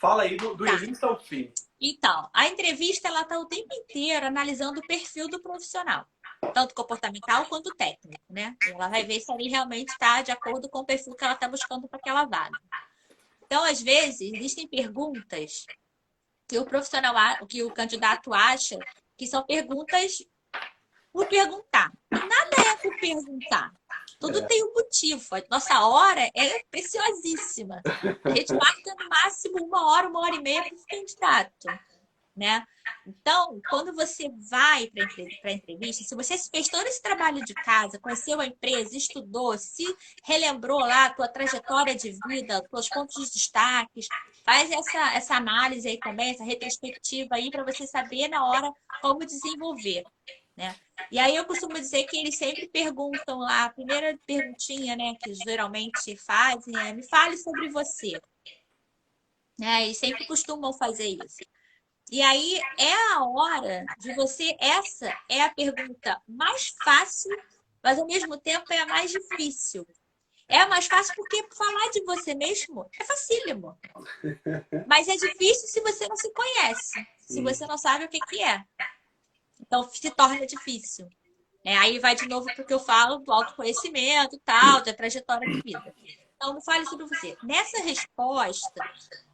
fala 0.00 0.22
aí 0.22 0.36
do, 0.36 0.54
do 0.54 0.64
tá. 0.64 0.72
início 0.74 1.08
ao 1.08 1.18
fim. 1.20 1.52
Então, 1.84 2.30
a 2.32 2.46
entrevista 2.46 3.08
ela 3.08 3.22
está 3.22 3.36
o 3.40 3.46
tempo 3.46 3.74
inteiro 3.74 4.24
analisando 4.24 4.78
o 4.78 4.86
perfil 4.86 5.26
do 5.28 5.42
profissional, 5.42 6.06
tanto 6.54 6.76
comportamental 6.76 7.44
quanto 7.46 7.74
técnico, 7.74 8.22
né? 8.30 8.56
Ela 8.68 8.86
vai 8.86 9.02
ver 9.02 9.18
se 9.18 9.32
ele 9.32 9.48
realmente 9.48 9.88
está 9.88 10.22
de 10.22 10.30
acordo 10.30 10.68
com 10.68 10.78
o 10.78 10.84
perfil 10.84 11.16
que 11.16 11.24
ela 11.24 11.34
está 11.34 11.48
buscando 11.48 11.88
para 11.88 11.98
aquela 11.98 12.24
vaga. 12.24 12.56
Então, 13.44 13.64
às 13.64 13.82
vezes, 13.82 14.32
existem 14.32 14.68
perguntas 14.68 15.66
que 16.46 16.56
o 16.56 16.64
profissional, 16.64 17.14
que 17.48 17.64
o 17.64 17.72
candidato 17.72 18.32
acha 18.32 18.78
que 19.16 19.26
são 19.26 19.44
perguntas 19.44 20.18
por 21.12 21.26
perguntar. 21.26 21.92
E 22.12 22.14
nada 22.14 22.56
é 22.70 22.76
por 22.76 22.96
perguntar. 23.00 23.72
Tudo 24.22 24.38
é. 24.38 24.46
tem 24.46 24.64
um 24.64 24.72
motivo. 24.72 25.24
Nossa 25.50 25.86
hora 25.86 26.30
é 26.34 26.62
preciosíssima. 26.70 27.82
A 28.24 28.30
gente 28.30 28.52
marca 28.54 28.94
no 28.98 29.08
máximo 29.08 29.64
uma 29.64 29.92
hora, 29.92 30.08
uma 30.08 30.20
hora 30.20 30.36
e 30.36 30.40
meia 30.40 30.62
para 30.62 30.74
o 30.74 30.86
candidato 30.88 31.68
né? 32.36 32.64
Então, 33.06 33.60
quando 33.68 33.94
você 33.94 34.28
vai 34.50 34.88
para 34.88 35.04
a 35.50 35.52
entrevista, 35.52 36.02
se 36.02 36.14
você 36.14 36.36
fez 36.38 36.68
todo 36.68 36.86
esse 36.86 37.00
trabalho 37.00 37.44
de 37.44 37.54
casa, 37.54 37.98
conheceu 37.98 38.40
a 38.40 38.46
empresa, 38.46 38.96
estudou, 38.96 39.56
se 39.56 39.84
relembrou 40.24 40.80
lá 40.80 41.06
a 41.06 41.14
tua 41.14 41.28
trajetória 41.28 41.94
de 41.94 42.16
vida, 42.26 42.62
teus 42.70 42.88
pontos 42.88 43.26
de 43.26 43.32
destaques, 43.32 44.06
faz 44.44 44.70
essa, 44.70 45.14
essa 45.14 45.34
análise 45.36 45.86
aí 45.88 45.98
também, 45.98 46.30
essa 46.30 46.44
retrospectiva 46.44 47.36
aí 47.36 47.50
para 47.50 47.64
você 47.64 47.86
saber 47.86 48.28
na 48.28 48.44
hora 48.46 48.72
como 49.00 49.24
desenvolver, 49.24 50.02
né? 50.56 50.74
E 51.10 51.18
aí 51.18 51.36
eu 51.36 51.44
costumo 51.44 51.74
dizer 51.74 52.04
que 52.04 52.16
eles 52.16 52.36
sempre 52.36 52.68
perguntam 52.68 53.38
lá, 53.38 53.64
a 53.64 53.70
primeira 53.70 54.18
perguntinha, 54.26 54.96
né, 54.96 55.14
que 55.22 55.34
geralmente 55.34 56.16
fazem 56.16 56.76
é: 56.78 56.92
me 56.92 57.06
fale 57.06 57.36
sobre 57.36 57.68
você. 57.70 58.20
Né? 59.58 59.84
Eles 59.84 59.98
sempre 59.98 60.26
costumam 60.26 60.72
fazer 60.72 61.06
isso. 61.06 61.38
E 62.10 62.20
aí 62.20 62.60
é 62.78 63.14
a 63.14 63.24
hora 63.24 63.84
de 63.98 64.14
você. 64.14 64.56
Essa 64.58 65.16
é 65.28 65.42
a 65.42 65.54
pergunta 65.54 66.20
mais 66.26 66.74
fácil, 66.82 67.30
mas 67.82 67.98
ao 67.98 68.06
mesmo 68.06 68.36
tempo 68.38 68.72
é 68.72 68.78
a 68.80 68.86
mais 68.86 69.10
difícil. 69.10 69.86
É 70.48 70.58
a 70.58 70.68
mais 70.68 70.86
fácil 70.86 71.14
porque 71.14 71.46
falar 71.54 71.90
de 71.90 72.04
você 72.04 72.34
mesmo 72.34 72.86
é 73.00 73.04
facílimo. 73.04 73.78
Mas 74.86 75.08
é 75.08 75.14
difícil 75.14 75.66
se 75.68 75.80
você 75.80 76.06
não 76.06 76.16
se 76.16 76.30
conhece, 76.30 77.06
se 77.20 77.40
você 77.40 77.66
não 77.66 77.78
sabe 77.78 78.04
o 78.04 78.08
que, 78.08 78.18
que 78.20 78.42
é. 78.42 78.62
Então 79.62 79.88
se 79.88 80.10
torna 80.10 80.46
difícil. 80.46 81.08
É, 81.64 81.76
aí 81.78 81.98
vai 82.00 82.14
de 82.14 82.28
novo 82.28 82.46
porque 82.56 82.74
eu 82.74 82.80
falo 82.80 83.18
do 83.18 83.32
autoconhecimento 83.32 84.34
e 84.34 84.40
tal, 84.40 84.82
da 84.82 84.92
trajetória 84.92 85.48
de 85.48 85.62
vida. 85.62 85.94
Então, 86.42 86.60
fale 86.60 86.84
sobre 86.86 87.06
você. 87.06 87.36
Nessa 87.44 87.80
resposta, 87.82 88.84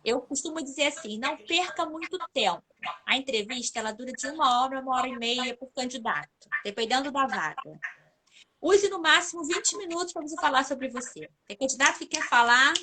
eu 0.05 0.21
costumo 0.21 0.63
dizer 0.63 0.89
assim: 0.89 1.19
não 1.19 1.39
perca 1.39 1.87
muito 1.87 2.19
tempo. 2.35 2.63
A 3.07 3.17
entrevista 3.17 3.79
ela 3.79 3.93
dura 3.93 4.13
de 4.13 4.27
uma 4.29 4.63
hora, 4.63 4.81
uma 4.81 4.95
hora 4.95 5.09
e 5.09 5.19
meia 5.19 5.57
por 5.57 5.73
candidato, 5.73 6.29
dependendo 6.63 7.11
da 7.11 7.27
vaga. 7.27 7.63
Use 8.61 8.91
no 8.91 9.01
máximo 9.01 9.43
20 9.43 9.79
minutos 9.79 10.13
para 10.13 10.21
você 10.21 10.37
falar 10.37 10.65
sobre 10.65 10.91
você. 10.91 11.31
Tem 11.47 11.57
candidato 11.57 11.99
que 11.99 12.07
quer 12.07 12.29
falar 12.29 12.75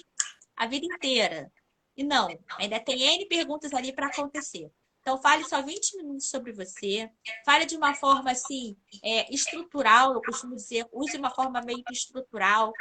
a 0.58 0.66
vida 0.66 0.88
inteira. 0.88 1.52
E 1.96 2.04
não, 2.04 2.28
ainda 2.58 2.80
tem 2.80 3.04
N 3.04 3.28
perguntas 3.28 3.74
ali 3.74 3.94
para 3.94 4.08
acontecer. 4.08 4.72
Então, 5.06 5.22
fale 5.22 5.44
só 5.44 5.62
20 5.62 5.98
minutos 5.98 6.28
sobre 6.32 6.52
você. 6.52 7.08
Fale 7.46 7.64
de 7.68 7.78
uma 7.78 7.94
forma, 7.94 8.32
assim, 8.32 8.76
é, 9.04 9.32
estrutural, 9.32 10.16
eu 10.16 10.22
costumo 10.24 10.56
dizer. 10.56 10.88
Use 10.92 11.16
uma 11.16 11.30
forma 11.30 11.62
meio 11.62 11.84
estrutural. 11.92 12.74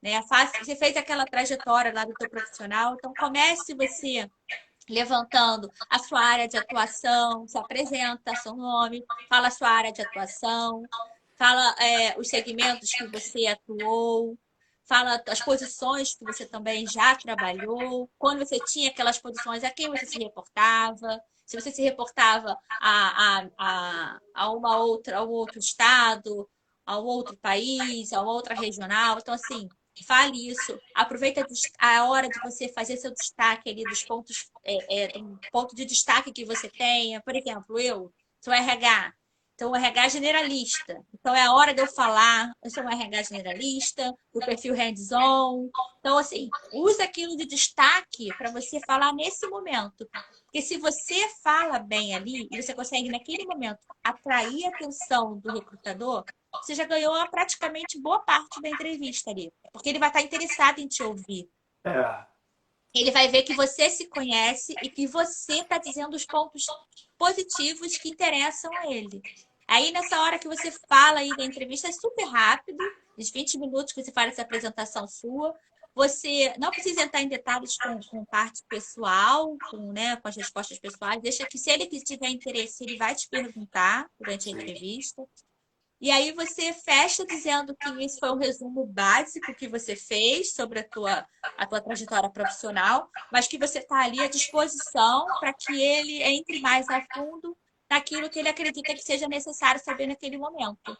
Né? 0.00 0.22
Você 0.60 0.76
fez 0.76 0.96
aquela 0.96 1.24
trajetória 1.24 1.92
lá 1.92 2.04
do 2.04 2.14
seu 2.20 2.30
profissional. 2.30 2.94
Então, 2.94 3.12
comece 3.18 3.74
você 3.74 4.30
levantando 4.88 5.68
a 5.90 5.98
sua 5.98 6.20
área 6.20 6.46
de 6.46 6.56
atuação, 6.56 7.48
se 7.48 7.58
apresenta 7.58 8.36
seu 8.36 8.54
nome, 8.54 9.04
fala 9.28 9.48
a 9.48 9.50
sua 9.50 9.68
área 9.68 9.92
de 9.92 10.02
atuação, 10.02 10.84
fala 11.36 11.74
é, 11.80 12.16
os 12.16 12.28
segmentos 12.28 12.92
que 12.92 13.08
você 13.08 13.48
atuou, 13.48 14.38
fala 14.92 15.22
as 15.26 15.40
posições 15.40 16.14
que 16.14 16.22
você 16.22 16.44
também 16.44 16.86
já 16.86 17.16
trabalhou, 17.16 18.10
quando 18.18 18.40
você 18.40 18.58
tinha 18.58 18.90
aquelas 18.90 19.18
posições, 19.18 19.64
a 19.64 19.70
quem 19.70 19.88
você 19.88 20.04
se 20.04 20.18
reportava, 20.18 21.18
se 21.46 21.58
você 21.58 21.70
se 21.70 21.80
reportava 21.80 22.54
a, 22.68 23.38
a, 23.38 23.48
a, 23.58 24.20
a 24.34 24.50
uma 24.52 24.76
outra, 24.76 25.16
a 25.16 25.24
um 25.24 25.30
outro 25.30 25.58
estado, 25.58 26.46
a 26.84 26.98
outro 26.98 27.34
país, 27.38 28.12
a 28.12 28.20
outra 28.20 28.54
regional. 28.54 29.16
Então, 29.18 29.32
assim, 29.32 29.66
fale 30.06 30.50
isso. 30.50 30.78
Aproveita 30.94 31.46
a 31.78 32.04
hora 32.04 32.28
de 32.28 32.38
você 32.40 32.68
fazer 32.68 32.98
seu 32.98 33.14
destaque 33.14 33.70
ali 33.70 33.84
dos 33.84 34.04
pontos, 34.04 34.50
é, 34.62 35.04
é, 35.04 35.08
ponto 35.50 35.74
de 35.74 35.86
destaque 35.86 36.32
que 36.32 36.44
você 36.44 36.68
tenha. 36.68 37.22
Por 37.22 37.34
exemplo, 37.34 37.80
eu 37.80 38.12
sou 38.42 38.52
RH, 38.52 39.14
então, 39.62 39.70
o 39.70 39.76
RH 39.76 40.08
generalista. 40.08 41.00
Então, 41.14 41.32
é 41.32 41.42
a 41.42 41.52
hora 41.52 41.72
de 41.72 41.80
eu 41.80 41.86
falar, 41.86 42.52
eu 42.64 42.68
sou 42.68 42.82
um 42.82 42.90
RH 42.90 43.22
generalista, 43.22 44.12
do 44.34 44.40
perfil 44.40 44.74
hands-on. 44.74 45.70
Então, 46.00 46.18
assim, 46.18 46.50
usa 46.72 47.04
aquilo 47.04 47.36
de 47.36 47.46
destaque 47.46 48.26
para 48.36 48.50
você 48.50 48.80
falar 48.80 49.14
nesse 49.14 49.46
momento. 49.46 50.08
Porque 50.44 50.60
se 50.60 50.78
você 50.78 51.28
fala 51.44 51.78
bem 51.78 52.12
ali, 52.12 52.48
e 52.50 52.60
você 52.60 52.74
consegue, 52.74 53.08
naquele 53.08 53.46
momento, 53.46 53.78
atrair 54.02 54.64
a 54.64 54.70
atenção 54.70 55.38
do 55.38 55.52
recrutador, 55.52 56.24
você 56.60 56.74
já 56.74 56.84
ganhou 56.84 57.14
praticamente 57.28 58.00
boa 58.00 58.18
parte 58.18 58.60
da 58.60 58.68
entrevista 58.68 59.30
ali. 59.30 59.52
Porque 59.72 59.88
ele 59.88 60.00
vai 60.00 60.08
estar 60.08 60.22
interessado 60.22 60.80
em 60.80 60.88
te 60.88 61.04
ouvir. 61.04 61.48
É. 61.84 62.26
Ele 62.92 63.12
vai 63.12 63.28
ver 63.28 63.44
que 63.44 63.54
você 63.54 63.88
se 63.88 64.08
conhece 64.08 64.74
e 64.82 64.90
que 64.90 65.06
você 65.06 65.60
está 65.60 65.78
dizendo 65.78 66.14
os 66.14 66.26
pontos 66.26 66.66
positivos 67.16 67.96
que 67.96 68.08
interessam 68.08 68.76
a 68.76 68.92
ele. 68.92 69.22
Aí, 69.72 69.90
nessa 69.90 70.20
hora 70.20 70.38
que 70.38 70.46
você 70.46 70.70
fala 70.86 71.20
aí 71.20 71.34
da 71.34 71.46
entrevista, 71.46 71.88
é 71.88 71.92
super 71.92 72.26
rápido, 72.26 72.84
os 73.16 73.30
20 73.30 73.56
minutos 73.56 73.94
que 73.94 74.04
você 74.04 74.12
faz 74.12 74.30
essa 74.30 74.42
apresentação 74.42 75.08
sua. 75.08 75.58
Você 75.94 76.52
não 76.58 76.70
precisa 76.70 77.00
entrar 77.00 77.22
em 77.22 77.28
detalhes 77.28 77.78
com, 77.78 77.98
com 78.10 78.22
parte 78.26 78.62
pessoal, 78.68 79.56
com, 79.70 79.90
né, 79.90 80.16
com 80.16 80.28
as 80.28 80.36
respostas 80.36 80.78
pessoais. 80.78 81.22
Deixa 81.22 81.46
que, 81.46 81.56
se 81.56 81.70
ele 81.70 81.86
tiver 81.86 82.28
interesse, 82.28 82.84
ele 82.84 82.98
vai 82.98 83.14
te 83.14 83.26
perguntar 83.30 84.10
durante 84.20 84.50
a 84.50 84.52
entrevista. 84.52 85.26
E 86.02 86.10
aí 86.10 86.32
você 86.32 86.74
fecha 86.74 87.24
dizendo 87.24 87.74
que 87.74 87.88
esse 88.04 88.20
foi 88.20 88.30
um 88.30 88.38
resumo 88.38 88.84
básico 88.84 89.54
que 89.54 89.68
você 89.68 89.96
fez 89.96 90.52
sobre 90.52 90.80
a 90.80 90.84
tua, 90.86 91.26
a 91.56 91.66
tua 91.66 91.80
trajetória 91.80 92.28
profissional, 92.28 93.08
mas 93.32 93.48
que 93.48 93.56
você 93.56 93.78
está 93.78 94.04
ali 94.04 94.20
à 94.20 94.28
disposição 94.28 95.24
para 95.40 95.54
que 95.54 95.80
ele 95.80 96.22
entre 96.22 96.60
mais 96.60 96.86
a 96.90 97.02
fundo 97.14 97.56
naquilo 97.92 98.30
que 98.30 98.38
ele 98.38 98.48
acredita 98.48 98.94
que 98.94 99.02
seja 99.02 99.28
necessário 99.28 99.78
saber 99.78 100.06
naquele 100.06 100.38
momento. 100.38 100.96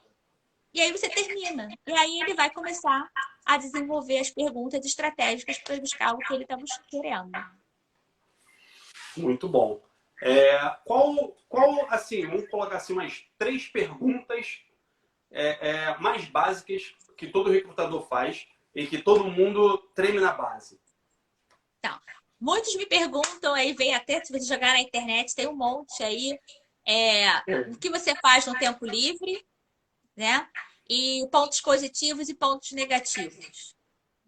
E 0.75 0.81
aí 0.81 0.93
você 0.93 1.09
termina. 1.09 1.69
E 1.87 1.93
aí 1.93 2.21
ele 2.21 2.35
vai 2.35 2.51
começar 2.51 3.11
a 3.47 3.57
desenvolver 3.57 4.19
as 4.19 4.29
perguntas 4.29 4.85
estratégicas 4.85 5.59
para 5.59 5.81
buscar 5.81 6.15
o 6.15 6.19
que 6.19 6.35
ele 6.35 6.45
está 6.45 6.57
querendo. 6.91 7.33
Muito 9.17 9.49
bom. 9.49 9.83
É, 10.23 10.59
qual, 10.85 11.35
qual, 11.49 11.87
assim, 11.91 12.27
vamos 12.27 12.49
colocar 12.49 12.77
assim 12.77 12.93
umas 12.93 13.25
três 13.39 13.67
perguntas 13.67 14.61
é, 15.31 15.71
é, 15.71 15.99
mais 15.99 16.27
básicas 16.27 16.95
que 17.17 17.27
todo 17.27 17.51
recrutador 17.51 18.07
faz 18.07 18.47
e 18.75 18.87
que 18.87 19.03
todo 19.03 19.25
mundo 19.25 19.79
treme 19.95 20.21
na 20.21 20.33
base. 20.33 20.79
Então, 21.79 21.99
muitos 22.39 22.77
me 22.77 22.87
perguntam 22.87 23.55
aí, 23.55 23.73
vem 23.73 23.95
até 23.95 24.23
se 24.23 24.33
você 24.33 24.45
jogar 24.47 24.75
na 24.75 24.81
internet, 24.81 25.35
tem 25.35 25.49
um 25.49 25.57
monte 25.57 26.03
aí 26.03 26.39
é, 26.87 27.39
o 27.71 27.79
que 27.79 27.91
você 27.91 28.15
faz 28.17 28.47
no 28.47 28.59
tempo 28.59 28.85
livre, 28.85 29.45
né? 30.17 30.49
E 30.89 31.27
pontos 31.31 31.61
positivos 31.61 32.29
e 32.29 32.35
pontos 32.35 32.73
negativos, 32.73 33.77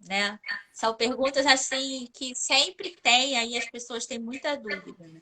né? 0.07 0.39
São 0.73 0.95
perguntas 0.95 1.47
assim 1.47 2.09
que 2.13 2.35
sempre 2.35 2.97
tem, 3.03 3.37
aí 3.39 3.57
as 3.57 3.69
pessoas 3.71 4.07
têm 4.07 4.19
muita 4.19 4.57
dúvida. 4.57 5.07
Né? 5.07 5.21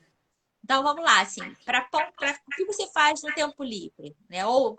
Então 0.63 0.83
vamos 0.83 1.03
lá, 1.03 1.21
assim, 1.21 1.41
para 1.65 1.87
o 1.91 2.55
que 2.55 2.65
você 2.65 2.87
faz 2.91 3.21
no 3.21 3.33
tempo 3.33 3.63
livre, 3.63 4.15
né? 4.29 4.45
Ou 4.45 4.77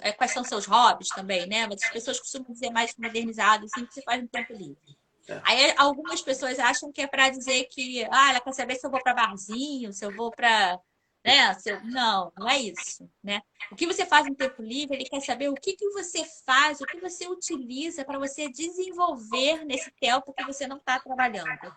é, 0.00 0.12
quais 0.12 0.32
são 0.32 0.42
seus 0.42 0.64
hobbies 0.64 1.08
também, 1.08 1.46
né? 1.46 1.66
Mas 1.66 1.82
as 1.82 1.90
pessoas 1.90 2.18
costumam 2.18 2.52
dizer 2.52 2.70
mais 2.70 2.94
modernizado, 2.96 3.66
assim, 3.66 3.82
o 3.82 3.86
que 3.86 3.94
você 3.94 4.02
faz 4.02 4.22
no 4.22 4.28
tempo 4.28 4.52
livre. 4.52 4.96
É. 5.28 5.40
Aí 5.44 5.74
algumas 5.76 6.22
pessoas 6.22 6.58
acham 6.58 6.92
que 6.92 7.02
é 7.02 7.06
para 7.06 7.28
dizer 7.30 7.64
que, 7.64 8.04
ah, 8.10 8.30
ela 8.30 8.40
quer 8.40 8.52
saber 8.52 8.76
se 8.76 8.86
eu 8.86 8.90
vou 8.90 9.02
para 9.02 9.12
barzinho, 9.12 9.92
se 9.92 10.04
eu 10.04 10.14
vou 10.14 10.30
para 10.30 10.80
né? 11.26 11.56
Não, 11.82 12.32
não 12.38 12.48
é 12.48 12.56
isso, 12.56 13.10
né? 13.20 13.42
O 13.72 13.74
que 13.74 13.84
você 13.84 14.06
faz 14.06 14.28
no 14.28 14.36
tempo 14.36 14.62
livre, 14.62 14.94
ele 14.94 15.08
quer 15.08 15.20
saber 15.20 15.48
o 15.48 15.54
que, 15.54 15.72
que 15.72 15.90
você 15.90 16.24
faz, 16.44 16.80
o 16.80 16.86
que 16.86 17.00
você 17.00 17.26
utiliza 17.26 18.04
para 18.04 18.16
você 18.16 18.48
desenvolver 18.48 19.64
nesse 19.64 19.90
tempo 20.00 20.32
que 20.32 20.44
você 20.44 20.68
não 20.68 20.76
está 20.76 21.00
trabalhando. 21.00 21.74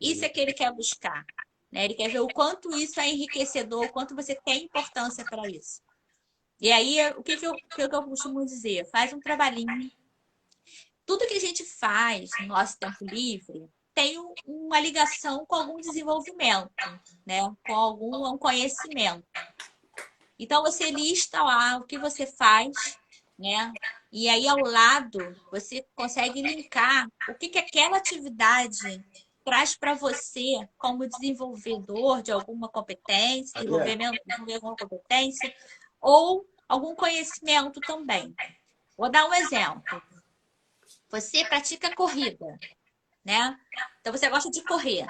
Isso 0.00 0.24
é 0.24 0.30
que 0.30 0.40
ele 0.40 0.54
quer 0.54 0.72
buscar. 0.72 1.26
Né? 1.70 1.84
Ele 1.84 1.94
quer 1.94 2.08
ver 2.08 2.20
o 2.20 2.28
quanto 2.28 2.74
isso 2.74 2.98
é 2.98 3.06
enriquecedor, 3.06 3.84
o 3.84 3.92
quanto 3.92 4.14
você 4.14 4.34
tem 4.34 4.64
importância 4.64 5.22
para 5.26 5.46
isso. 5.46 5.82
E 6.58 6.72
aí, 6.72 6.96
o 7.18 7.22
que, 7.22 7.36
que, 7.36 7.46
eu, 7.46 7.52
que 7.54 7.82
eu 7.82 8.02
costumo 8.02 8.46
dizer? 8.46 8.88
Faz 8.90 9.12
um 9.12 9.20
trabalhinho. 9.20 9.92
Tudo 11.04 11.26
que 11.26 11.34
a 11.34 11.40
gente 11.40 11.62
faz 11.64 12.30
no 12.40 12.46
nosso 12.46 12.78
tempo 12.78 13.04
livre, 13.04 13.68
tem 13.96 14.18
uma 14.44 14.78
ligação 14.78 15.46
com 15.46 15.56
algum 15.56 15.80
desenvolvimento, 15.80 16.70
né? 17.24 17.40
com 17.66 17.74
algum 17.74 18.36
conhecimento. 18.36 19.26
Então, 20.38 20.60
você 20.62 20.90
lista 20.90 21.42
lá 21.42 21.78
o 21.78 21.84
que 21.84 21.96
você 21.96 22.26
faz, 22.26 22.98
né? 23.38 23.72
E 24.12 24.28
aí, 24.28 24.46
ao 24.46 24.58
lado, 24.58 25.34
você 25.50 25.82
consegue 25.94 26.42
linkar 26.42 27.08
o 27.26 27.34
que, 27.34 27.48
que 27.48 27.58
aquela 27.58 27.96
atividade 27.96 29.02
traz 29.42 29.74
para 29.74 29.94
você 29.94 30.68
como 30.76 31.08
desenvolvedor 31.08 32.20
de 32.20 32.30
alguma 32.30 32.68
competência, 32.68 33.54
desenvolvimento 33.54 34.20
de 34.44 34.52
alguma 34.52 34.76
competência, 34.76 35.54
ou 36.02 36.46
algum 36.68 36.94
conhecimento 36.94 37.80
também. 37.80 38.34
Vou 38.94 39.10
dar 39.10 39.26
um 39.26 39.32
exemplo. 39.32 40.02
Você 41.08 41.46
pratica 41.46 41.94
corrida 41.94 42.58
né? 43.26 43.58
Então 44.00 44.12
você 44.12 44.28
gosta 44.30 44.48
de 44.48 44.62
correr. 44.62 45.04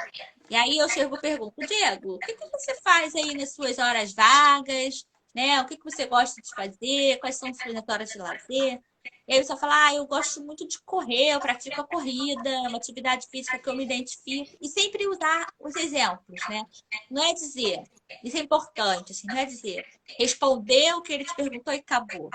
E 0.48 0.56
aí 0.56 0.78
eu 0.78 0.88
chego 0.88 1.16
e 1.16 1.20
pergunto, 1.20 1.54
Diego, 1.66 2.14
o 2.14 2.18
que, 2.18 2.32
que 2.32 2.48
você 2.50 2.74
faz 2.82 3.14
aí 3.14 3.34
nas 3.34 3.54
suas 3.54 3.78
horas 3.78 4.14
vagas? 4.14 5.04
Né? 5.34 5.60
O 5.60 5.66
que, 5.66 5.76
que 5.76 5.84
você 5.84 6.06
gosta 6.06 6.40
de 6.40 6.48
fazer? 6.48 7.18
Quais 7.18 7.36
são 7.36 7.50
as 7.50 7.58
suas 7.58 7.74
horas 7.86 8.08
de 8.08 8.16
lazer? 8.16 8.80
E 9.28 9.34
aí 9.34 9.44
você 9.44 9.54
fala, 9.56 9.88
ah, 9.88 9.94
eu 9.94 10.06
gosto 10.06 10.42
muito 10.42 10.66
de 10.66 10.80
correr, 10.82 11.34
eu 11.34 11.40
pratico 11.40 11.80
a 11.80 11.86
corrida, 11.86 12.48
é 12.48 12.60
uma 12.60 12.78
atividade 12.78 13.26
física 13.28 13.58
que 13.58 13.68
eu 13.68 13.76
me 13.76 13.84
identifico. 13.84 14.56
E 14.60 14.68
sempre 14.68 15.06
usar 15.06 15.46
os 15.60 15.76
exemplos, 15.76 16.40
né? 16.48 16.64
Não 17.10 17.22
é 17.22 17.34
dizer, 17.34 17.82
isso 18.24 18.36
é 18.36 18.40
importante, 18.40 19.12
assim, 19.12 19.26
não 19.26 19.36
é 19.36 19.44
dizer, 19.44 19.84
responder 20.18 20.94
o 20.94 21.02
que 21.02 21.12
ele 21.12 21.24
te 21.24 21.34
perguntou 21.34 21.74
e 21.74 21.78
acabou. 21.78 22.30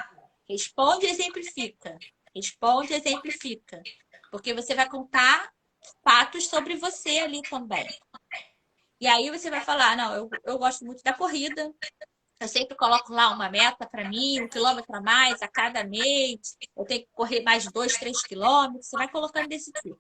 Responde 0.47 1.07
e 1.07 1.09
exemplifica. 1.09 1.97
Responde 2.35 2.93
e 2.93 2.97
exemplifica. 2.97 3.81
Porque 4.29 4.53
você 4.53 4.75
vai 4.75 4.87
contar 4.87 5.51
fatos 6.03 6.47
sobre 6.47 6.75
você 6.75 7.19
ali 7.19 7.41
também. 7.43 7.87
E 8.99 9.07
aí 9.07 9.29
você 9.31 9.49
vai 9.49 9.61
falar, 9.61 9.97
não, 9.97 10.13
eu, 10.13 10.29
eu 10.43 10.59
gosto 10.59 10.85
muito 10.85 11.01
da 11.03 11.13
corrida, 11.13 11.73
eu 12.39 12.47
sempre 12.47 12.75
coloco 12.75 13.13
lá 13.13 13.29
uma 13.29 13.49
meta 13.49 13.87
para 13.87 14.07
mim, 14.09 14.41
um 14.41 14.47
quilômetro 14.47 14.95
a 14.95 15.01
mais 15.01 15.41
a 15.41 15.47
cada 15.47 15.83
mês, 15.83 16.57
eu 16.75 16.85
tenho 16.85 17.01
que 17.01 17.09
correr 17.11 17.41
mais 17.41 17.71
dois, 17.71 17.93
três 17.93 18.21
quilômetros, 18.23 18.87
você 18.87 18.97
vai 18.97 19.07
colocando 19.09 19.47
desse 19.47 19.71
tipo. 19.71 19.99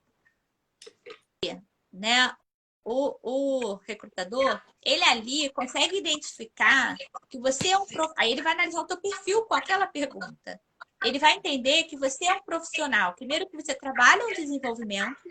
Né? 1.93 2.35
O, 2.83 3.15
o 3.21 3.75
recrutador, 3.87 4.59
ele 4.83 5.03
ali 5.03 5.49
consegue 5.51 5.97
identificar 5.97 6.95
que 7.29 7.39
você 7.39 7.69
é 7.69 7.77
um 7.77 7.85
prof... 7.85 8.11
Aí 8.17 8.31
ele 8.31 8.41
vai 8.41 8.53
analisar 8.53 8.81
o 8.81 8.87
teu 8.87 8.99
perfil 8.99 9.43
com 9.45 9.53
aquela 9.53 9.85
pergunta. 9.85 10.59
ele 11.03 11.19
vai 11.19 11.33
entender 11.33 11.83
que 11.83 11.97
você 11.97 12.25
é 12.25 12.33
um 12.33 12.43
profissional. 12.43 13.13
Primeiro 13.13 13.47
que 13.47 13.55
você 13.55 13.73
trabalha 13.75 14.23
no 14.23 14.33
desenvolvimento, 14.33 15.21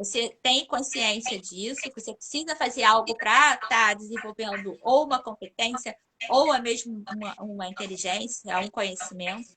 você 0.00 0.34
tem 0.42 0.64
consciência 0.64 1.38
disso, 1.38 1.82
que 1.82 2.00
você 2.00 2.14
precisa 2.14 2.56
fazer 2.56 2.84
algo 2.84 3.14
para 3.18 3.52
estar 3.54 3.68
tá 3.68 3.94
desenvolvendo 3.94 4.78
ou 4.80 5.04
uma 5.04 5.22
competência, 5.22 5.94
ou 6.30 6.50
a 6.50 6.58
mesmo 6.58 7.04
uma, 7.14 7.34
uma 7.42 7.68
inteligência, 7.68 8.58
um 8.60 8.70
conhecimento. 8.70 9.54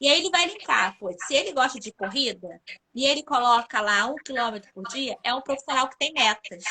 E 0.00 0.08
aí 0.08 0.20
ele 0.20 0.30
vai 0.30 0.46
linkar, 0.46 0.96
pô, 1.00 1.12
se 1.26 1.34
ele 1.34 1.52
gosta 1.52 1.80
de 1.80 1.90
corrida 1.92 2.62
e 2.94 3.04
ele 3.04 3.24
coloca 3.24 3.80
lá 3.80 4.06
um 4.06 4.14
quilômetro 4.14 4.72
por 4.72 4.84
dia, 4.84 5.18
é 5.24 5.34
um 5.34 5.42
profissional 5.42 5.88
que 5.88 5.98
tem 5.98 6.12
metas. 6.12 6.62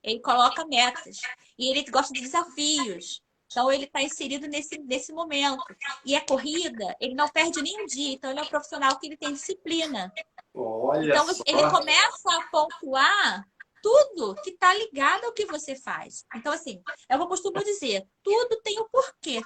Ele 0.00 0.20
coloca 0.20 0.64
metas. 0.64 1.20
E 1.58 1.68
ele 1.68 1.82
gosta 1.90 2.12
de 2.12 2.20
desafios. 2.20 3.20
Então 3.46 3.70
ele 3.72 3.84
está 3.84 4.00
inserido 4.00 4.46
nesse, 4.46 4.78
nesse 4.78 5.12
momento. 5.12 5.64
E 6.04 6.14
a 6.14 6.24
corrida, 6.24 6.96
ele 7.00 7.14
não 7.14 7.28
perde 7.28 7.60
nenhum 7.60 7.86
dia. 7.86 8.14
Então 8.14 8.30
ele 8.30 8.40
é 8.40 8.42
um 8.44 8.48
profissional 8.48 8.98
que 8.98 9.06
ele 9.06 9.16
tem 9.16 9.32
disciplina. 9.32 10.12
Olha 10.54 11.12
então 11.12 11.32
só. 11.32 11.42
ele 11.46 11.70
começa 11.70 12.36
a 12.36 12.48
pontuar 12.50 13.44
tudo 13.82 14.34
que 14.42 14.50
está 14.50 14.72
ligado 14.74 15.24
ao 15.24 15.32
que 15.32 15.44
você 15.46 15.74
faz. 15.74 16.24
Então, 16.36 16.52
assim, 16.52 16.80
eu 17.10 17.26
costumo 17.26 17.62
dizer, 17.64 18.06
tudo 18.22 18.60
tem 18.62 18.78
o 18.78 18.84
um 18.84 18.88
porquê. 18.88 19.40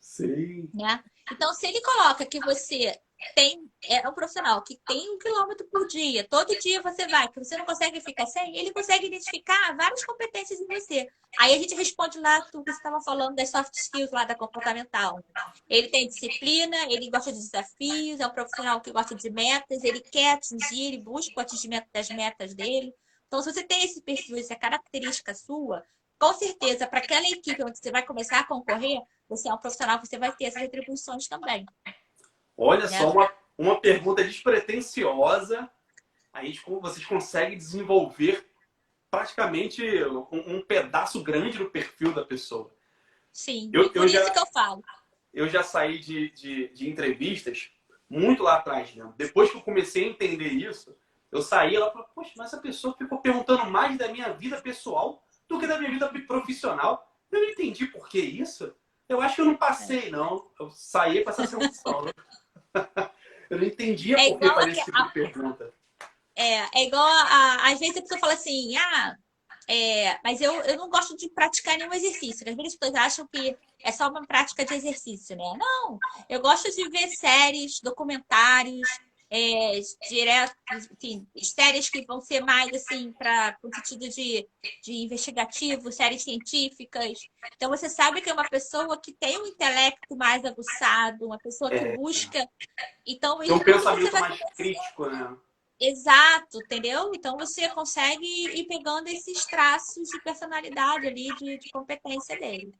Sim. 0.00 0.70
Né? 0.72 1.02
Então, 1.32 1.52
se 1.52 1.66
ele 1.66 1.80
coloca 1.80 2.24
que 2.24 2.38
você 2.40 2.96
tem 3.34 3.70
é 3.84 4.08
um 4.08 4.14
profissional 4.14 4.62
que 4.62 4.78
tem 4.86 5.10
um 5.10 5.18
quilômetro 5.18 5.66
por 5.70 5.86
dia, 5.86 6.26
todo 6.28 6.58
dia 6.58 6.80
você 6.82 7.06
vai, 7.06 7.28
que 7.28 7.38
você 7.38 7.56
não 7.56 7.64
consegue 7.64 8.00
ficar 8.00 8.26
sem, 8.26 8.56
ele 8.56 8.72
consegue 8.72 9.06
identificar 9.06 9.76
várias 9.76 10.04
competências 10.04 10.60
em 10.60 10.66
você. 10.66 11.08
Aí 11.38 11.54
a 11.54 11.58
gente 11.58 11.74
responde 11.74 12.18
lá 12.18 12.40
tudo 12.42 12.64
que 12.64 12.72
você 12.72 12.78
estava 12.78 13.00
falando 13.02 13.34
das 13.34 13.50
soft 13.50 13.74
skills 13.74 14.10
lá 14.10 14.24
da 14.24 14.34
comportamental. 14.34 15.22
Ele 15.68 15.88
tem 15.88 16.08
disciplina, 16.08 16.76
ele 16.90 17.10
gosta 17.10 17.32
de 17.32 17.38
desafios, 17.38 18.20
é 18.20 18.26
um 18.26 18.30
profissional 18.30 18.80
que 18.80 18.92
gosta 18.92 19.14
de 19.14 19.30
metas, 19.30 19.82
ele 19.84 20.00
quer 20.00 20.34
atingir, 20.34 20.86
ele 20.86 20.98
busca 20.98 21.34
o 21.36 21.40
atingimento 21.40 21.88
das 21.92 22.08
metas 22.08 22.54
dele. 22.54 22.94
Então, 23.26 23.42
se 23.42 23.52
você 23.52 23.64
tem 23.64 23.84
esse 23.84 24.00
perfil, 24.02 24.38
essa 24.38 24.54
característica 24.54 25.34
sua, 25.34 25.84
com 26.18 26.32
certeza, 26.34 26.86
para 26.86 27.00
aquela 27.00 27.28
equipe 27.28 27.62
onde 27.62 27.78
você 27.78 27.90
vai 27.90 28.04
começar 28.04 28.40
a 28.40 28.46
concorrer, 28.46 29.00
você 29.28 29.48
é 29.48 29.54
um 29.54 29.58
profissional 29.58 30.00
que 30.00 30.06
você 30.06 30.18
vai 30.18 30.34
ter 30.34 30.44
essas 30.44 30.62
retribuições 30.62 31.26
também. 31.26 31.66
Olha 32.56 32.88
só, 32.88 33.10
uma, 33.10 33.32
uma 33.56 33.80
pergunta 33.80 34.22
despretensiosa. 34.22 35.68
Aí 36.32 36.58
vocês 36.80 37.04
conseguem 37.06 37.56
desenvolver 37.56 38.48
praticamente 39.10 39.82
um, 40.04 40.56
um, 40.56 40.62
pedaço 40.62 41.22
grande 41.22 41.58
do 41.58 41.70
perfil 41.70 42.12
da 42.12 42.24
pessoa. 42.24 42.74
Sim, 43.32 43.70
eu, 43.72 43.88
por 43.90 43.98
eu 43.98 44.04
isso 44.06 44.14
já, 44.14 44.30
que 44.30 44.38
eu 44.38 44.46
falo. 44.46 44.82
Eu 45.32 45.48
já 45.48 45.62
saí 45.62 45.98
de, 45.98 46.30
de, 46.30 46.68
de, 46.68 46.90
entrevistas 46.90 47.70
muito 48.10 48.42
lá 48.42 48.56
atrás, 48.56 48.94
né? 48.94 49.12
Depois 49.16 49.50
que 49.50 49.56
eu 49.56 49.62
comecei 49.62 50.04
a 50.04 50.08
entender 50.08 50.48
isso, 50.48 50.96
eu 51.30 51.40
saí 51.42 51.72
e 51.72 51.76
ela 51.76 51.90
falou, 51.92 52.08
poxa, 52.14 52.32
mas 52.36 52.48
essa 52.48 52.60
pessoa 52.60 52.96
ficou 52.96 53.18
perguntando 53.20 53.70
mais 53.70 53.96
da 53.96 54.08
minha 54.08 54.32
vida 54.32 54.60
pessoal 54.60 55.24
do 55.48 55.58
que 55.60 55.66
da 55.66 55.78
minha 55.78 55.90
vida 55.90 56.08
profissional. 56.26 57.08
Eu 57.30 57.40
não 57.40 57.48
entendi 57.50 57.86
por 57.86 58.08
que 58.08 58.20
isso. 58.20 58.74
Eu 59.08 59.20
acho 59.20 59.36
que 59.36 59.40
eu 59.40 59.46
não 59.46 59.56
passei, 59.56 60.08
é. 60.08 60.10
não. 60.10 60.50
Eu 60.58 60.70
saí 60.70 61.22
com 61.22 61.30
essa 61.30 61.46
sensação. 61.46 62.02
Né? 62.02 62.12
eu 63.50 63.58
não 63.58 63.64
entendia 63.64 64.16
é 64.18 64.36
por 64.36 64.64
que 64.64 64.70
esse 64.70 64.84
tipo 64.84 64.98
a... 64.98 65.02
de 65.02 65.12
pergunta. 65.12 65.74
É, 66.36 66.80
é 66.80 66.84
igual 66.86 67.02
a, 67.02 67.70
às 67.70 67.78
vezes 67.78 67.96
a 67.96 68.02
pessoa 68.02 68.18
fala 68.18 68.32
assim, 68.32 68.76
ah, 68.76 69.16
é, 69.68 70.18
mas 70.22 70.40
eu, 70.40 70.52
eu 70.62 70.76
não 70.76 70.90
gosto 70.90 71.16
de 71.16 71.28
praticar 71.30 71.78
nenhum 71.78 71.92
exercício. 71.92 72.48
Às 72.48 72.54
vezes 72.54 72.74
as 72.74 72.78
pessoas 72.78 73.04
acham 73.04 73.28
que 73.28 73.56
é 73.82 73.92
só 73.92 74.08
uma 74.08 74.26
prática 74.26 74.64
de 74.64 74.74
exercício, 74.74 75.36
né? 75.36 75.54
Não, 75.56 75.98
eu 76.28 76.40
gosto 76.40 76.70
de 76.70 76.88
ver 76.88 77.08
séries, 77.08 77.80
documentários, 77.80 78.88
é, 79.30 79.80
direto, 80.08 80.54
enfim, 80.92 81.26
séries 81.42 81.90
que 81.90 82.04
vão 82.04 82.20
ser 82.20 82.40
mais 82.40 82.72
assim 82.72 83.12
para 83.12 83.56
o 83.62 83.74
sentido 83.74 84.08
de, 84.08 84.48
de 84.82 84.92
investigativo, 84.92 85.90
séries 85.90 86.22
científicas. 86.22 87.18
Então 87.56 87.70
você 87.70 87.88
sabe 87.88 88.20
que 88.20 88.30
é 88.30 88.32
uma 88.32 88.48
pessoa 88.48 89.00
que 89.00 89.12
tem 89.12 89.38
um 89.38 89.46
intelecto 89.46 90.16
mais 90.16 90.44
aguçado, 90.44 91.26
uma 91.26 91.38
pessoa 91.38 91.70
que 91.70 91.76
é. 91.76 91.96
busca. 91.96 92.48
Então, 93.06 93.38
tem 93.38 93.52
um 93.52 93.58
pensamento 93.58 94.12
mais 94.12 94.40
crítico, 94.56 95.06
né? 95.06 95.36
Exato, 95.80 96.58
entendeu? 96.58 97.10
Então 97.14 97.36
você 97.36 97.68
consegue 97.70 98.24
ir 98.24 98.66
pegando 98.66 99.08
esses 99.08 99.44
traços 99.44 100.08
de 100.08 100.20
personalidade 100.22 101.06
ali, 101.06 101.34
de, 101.34 101.58
de 101.58 101.70
competência 101.70 102.38
dele. 102.38 102.72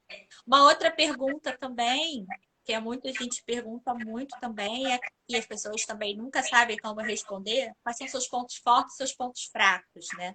Uma 0.47 0.65
outra 0.65 0.91
pergunta 0.91 1.57
também 1.59 2.25
que 2.65 2.73
é 2.73 2.81
muito, 2.81 3.07
a 3.07 3.13
gente 3.13 3.43
pergunta 3.45 3.93
muito 3.95 4.35
também, 4.41 4.93
é, 4.93 4.99
e 5.29 5.37
as 5.37 5.47
pessoas 5.47 5.85
também 5.85 6.17
nunca 6.17 6.43
sabem 6.43 6.79
como 6.79 7.01
responder, 7.01 7.73
quais 7.83 7.99
são 7.99 8.09
seus 8.09 8.27
pontos 8.27 8.57
fortes 8.57 8.95
e 8.95 8.97
seus 8.99 9.13
pontos 9.13 9.45
fracos, 9.45 10.07
né? 10.17 10.35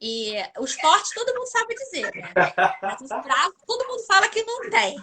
E 0.00 0.32
os 0.60 0.74
fortes 0.74 1.12
todo 1.12 1.34
mundo 1.34 1.46
sabe 1.48 1.74
dizer, 1.74 2.14
né? 2.14 2.32
Mas 2.80 3.00
os 3.00 3.08
fracos 3.08 3.62
todo 3.66 3.88
mundo 3.88 4.06
fala 4.06 4.28
que 4.28 4.42
não 4.44 4.70
tem. 4.70 4.96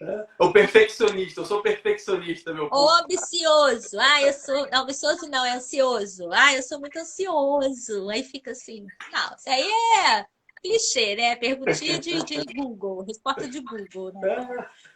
O 0.40 0.52
perfeccionista, 0.52 1.40
eu 1.40 1.44
sou 1.44 1.60
perfeccionista, 1.60 2.54
meu 2.54 2.70
povo. 2.70 2.86
O 2.86 2.90
ambicioso. 3.02 3.98
Ah, 4.00 4.22
eu 4.22 4.32
sou. 4.32 4.70
Não, 4.70 4.82
ambicioso 4.82 5.28
não, 5.28 5.44
é 5.44 5.52
ansioso. 5.52 6.30
Ah, 6.32 6.54
eu 6.54 6.62
sou 6.62 6.80
muito 6.80 6.96
ansioso. 6.98 8.08
Aí 8.08 8.22
fica 8.22 8.52
assim. 8.52 8.86
Não, 9.12 9.34
isso 9.36 9.50
aí 9.50 9.68
é 10.06 10.26
clichê, 10.62 11.16
né? 11.16 11.36
Perguntinha 11.36 11.98
de, 11.98 12.24
de 12.24 12.44
Google, 12.54 13.04
resposta 13.04 13.48
de 13.48 13.60
Google, 13.60 14.12
né? 14.14 14.46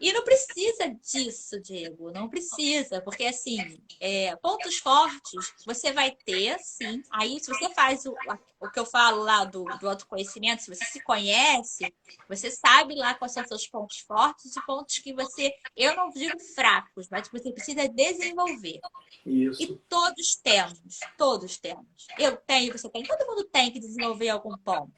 E 0.00 0.12
não 0.12 0.22
precisa 0.22 0.88
disso, 1.02 1.60
Diego, 1.60 2.10
não 2.10 2.28
precisa, 2.28 3.00
porque 3.00 3.24
assim, 3.24 3.80
é, 4.00 4.34
pontos 4.36 4.78
fortes 4.78 5.52
você 5.64 5.92
vai 5.92 6.10
ter, 6.10 6.58
sim. 6.58 7.02
Aí, 7.10 7.40
se 7.40 7.48
você 7.48 7.72
faz 7.72 8.04
o, 8.04 8.14
o 8.60 8.70
que 8.70 8.78
eu 8.78 8.84
falo 8.84 9.22
lá 9.22 9.44
do, 9.44 9.64
do 9.64 9.88
autoconhecimento, 9.88 10.62
se 10.62 10.74
você 10.74 10.84
se 10.84 11.02
conhece, 11.02 11.92
você 12.28 12.50
sabe 12.50 12.94
lá 12.94 13.14
quais 13.14 13.32
são 13.32 13.46
seus 13.46 13.66
pontos 13.66 13.98
fortes 14.00 14.54
e 14.56 14.66
pontos 14.66 14.98
que 14.98 15.14
você, 15.14 15.52
eu 15.76 15.96
não 15.96 16.10
digo 16.10 16.38
fracos, 16.54 17.08
mas 17.08 17.28
que 17.28 17.38
você 17.38 17.52
precisa 17.52 17.88
desenvolver. 17.88 18.80
Isso. 19.24 19.62
E 19.62 19.76
todos 19.88 20.36
temos, 20.36 20.98
todos 21.16 21.56
temos. 21.56 22.06
Eu 22.18 22.36
tenho, 22.36 22.76
você 22.76 22.90
tem, 22.90 23.04
todo 23.04 23.26
mundo 23.26 23.44
tem 23.44 23.70
que 23.70 23.80
desenvolver 23.80 24.28
algum 24.28 24.56
ponto. 24.58 24.92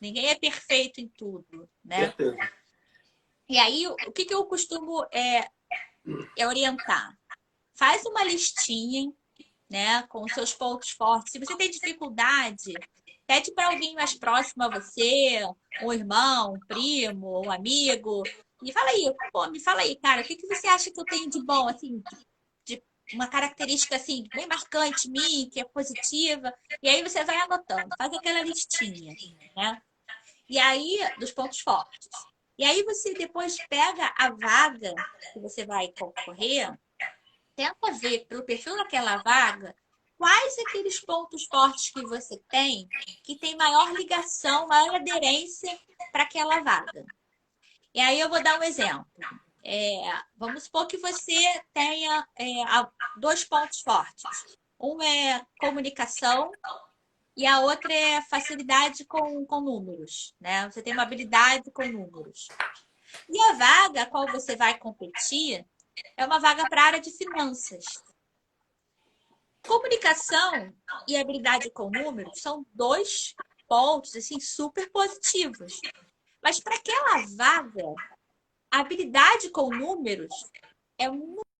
Ninguém 0.00 0.28
é 0.28 0.34
perfeito 0.34 1.00
em 1.00 1.08
tudo, 1.08 1.68
né? 1.84 2.06
Certeza. 2.06 2.61
E 3.48 3.58
aí, 3.58 3.86
o 3.86 4.12
que, 4.12 4.24
que 4.24 4.34
eu 4.34 4.44
costumo 4.46 5.04
é, 5.12 5.48
é 6.38 6.46
orientar? 6.46 7.16
Faz 7.74 8.04
uma 8.06 8.24
listinha, 8.24 9.12
né, 9.68 10.02
com 10.08 10.26
seus 10.28 10.54
pontos 10.54 10.90
fortes. 10.90 11.32
Se 11.32 11.38
você 11.38 11.56
tem 11.56 11.70
dificuldade, 11.70 12.74
pede 13.26 13.52
para 13.52 13.68
alguém 13.68 13.94
mais 13.94 14.14
próximo 14.14 14.64
a 14.64 14.68
você, 14.68 15.40
um 15.82 15.92
irmão, 15.92 16.54
um 16.54 16.60
primo, 16.60 17.44
um 17.44 17.50
amigo, 17.50 18.22
e 18.62 18.72
fala 18.72 18.90
aí, 18.90 19.12
pô, 19.32 19.48
me 19.48 19.58
fala 19.58 19.80
aí, 19.80 19.96
cara, 19.96 20.22
o 20.22 20.24
que, 20.24 20.36
que 20.36 20.46
você 20.46 20.66
acha 20.68 20.90
que 20.90 21.00
eu 21.00 21.04
tenho 21.04 21.28
de 21.28 21.42
bom, 21.42 21.68
assim, 21.68 22.02
de, 22.64 22.82
uma 23.14 23.26
característica 23.26 23.96
assim 23.96 24.24
bem 24.34 24.46
marcante 24.46 25.10
mim, 25.10 25.48
que 25.50 25.60
é 25.60 25.64
positiva, 25.64 26.52
e 26.82 26.88
aí 26.88 27.02
você 27.02 27.24
vai 27.24 27.36
anotando, 27.36 27.88
faz 27.98 28.12
aquela 28.12 28.42
listinha, 28.42 29.14
né? 29.56 29.82
E 30.48 30.58
aí, 30.58 30.98
dos 31.18 31.32
pontos 31.32 31.60
fortes. 31.60 32.08
E 32.62 32.64
aí 32.64 32.84
você 32.84 33.12
depois 33.12 33.56
pega 33.66 34.14
a 34.16 34.30
vaga 34.30 34.94
que 35.32 35.40
você 35.40 35.66
vai 35.66 35.88
concorrer, 35.98 36.72
tenta 37.56 37.90
ver 37.94 38.24
pelo 38.26 38.44
perfil 38.44 38.76
daquela 38.76 39.16
vaga 39.16 39.74
quais 40.16 40.56
aqueles 40.60 41.00
pontos 41.00 41.44
fortes 41.46 41.90
que 41.90 42.02
você 42.02 42.40
tem 42.48 42.88
que 43.24 43.36
tem 43.36 43.56
maior 43.56 43.92
ligação, 43.92 44.68
maior 44.68 44.94
aderência 44.94 45.76
para 46.12 46.22
aquela 46.22 46.60
vaga. 46.60 47.04
E 47.92 48.00
aí 48.00 48.20
eu 48.20 48.28
vou 48.28 48.40
dar 48.40 48.60
um 48.60 48.62
exemplo. 48.62 49.08
É, 49.64 50.22
vamos 50.36 50.62
supor 50.62 50.86
que 50.86 50.98
você 50.98 51.34
tenha 51.74 52.24
é, 52.38 52.44
dois 53.16 53.44
pontos 53.44 53.80
fortes. 53.80 54.22
Um 54.78 55.02
é 55.02 55.44
comunicação 55.58 56.52
e 57.36 57.46
a 57.46 57.60
outra 57.60 57.92
é 57.92 58.22
facilidade 58.22 59.04
com, 59.04 59.44
com 59.46 59.60
números, 59.60 60.34
né? 60.40 60.68
Você 60.70 60.82
tem 60.82 60.92
uma 60.92 61.02
habilidade 61.02 61.70
com 61.70 61.86
números. 61.86 62.48
E 63.28 63.40
a 63.42 63.52
vaga 63.54 64.02
a 64.02 64.06
qual 64.06 64.26
você 64.30 64.56
vai 64.56 64.78
competir 64.78 65.66
é 66.16 66.24
uma 66.24 66.38
vaga 66.38 66.68
para 66.68 66.82
a 66.82 66.86
área 66.86 67.00
de 67.00 67.10
finanças. 67.10 67.84
Comunicação 69.66 70.74
e 71.08 71.16
habilidade 71.16 71.70
com 71.70 71.90
números 71.90 72.40
são 72.40 72.66
dois 72.74 73.34
pontos 73.68 74.14
assim 74.16 74.40
super 74.40 74.90
positivos. 74.90 75.80
Mas 76.42 76.60
para 76.60 76.74
aquela 76.74 77.26
vaga, 77.36 77.94
a 78.70 78.80
habilidade 78.80 79.50
com 79.50 79.70
números 79.70 80.50
é 80.98 81.08
muito 81.08 81.51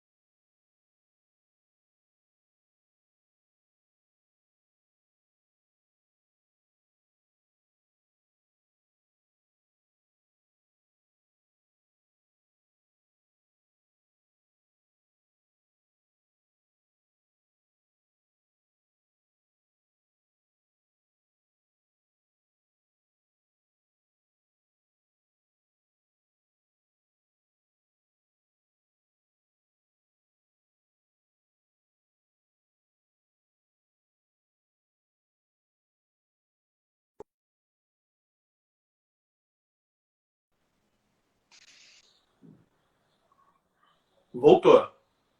Voltou. 44.43 44.93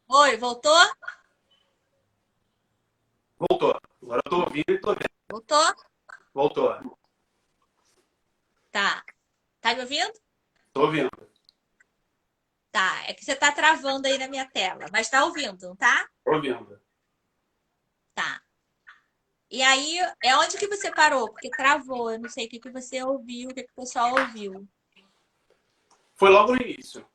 Oi, 0.07 0.37
voltou? 0.37 0.71
Voltou. 3.37 3.77
Agora 4.01 4.21
eu 4.23 4.31
tô 4.31 4.39
ouvindo 4.39 4.69
e 4.69 4.79
tô 4.79 4.93
vendo. 4.93 5.09
Voltou? 5.29 5.75
Voltou. 6.33 6.97
Tá. 8.71 9.03
Tá 9.59 9.75
me 9.75 9.81
ouvindo? 9.81 10.13
Tô 10.71 10.83
ouvindo. 10.83 11.09
Tá. 12.71 13.03
É 13.05 13.13
que 13.13 13.25
você 13.25 13.35
tá 13.35 13.51
travando 13.51 14.07
aí 14.07 14.17
na 14.17 14.29
minha 14.29 14.49
tela, 14.49 14.85
mas 14.89 15.09
tá 15.09 15.25
ouvindo, 15.25 15.67
não 15.67 15.75
tá? 15.75 16.09
Tô 16.23 16.35
ouvindo. 16.35 16.81
Tá. 18.15 18.41
E 19.51 19.61
aí, 19.61 19.97
é 20.23 20.37
onde 20.37 20.57
que 20.57 20.67
você 20.69 20.89
parou? 20.89 21.29
Porque 21.29 21.49
travou. 21.49 22.09
Eu 22.09 22.19
não 22.19 22.29
sei 22.29 22.45
o 22.45 22.49
que, 22.49 22.57
que 22.57 22.71
você 22.71 23.03
ouviu, 23.03 23.49
o 23.49 23.53
que, 23.53 23.63
que 23.63 23.71
o 23.73 23.81
pessoal 23.81 24.17
ouviu. 24.17 24.65
Foi 26.15 26.29
logo 26.29 26.55
no 26.55 26.61
início. 26.61 27.05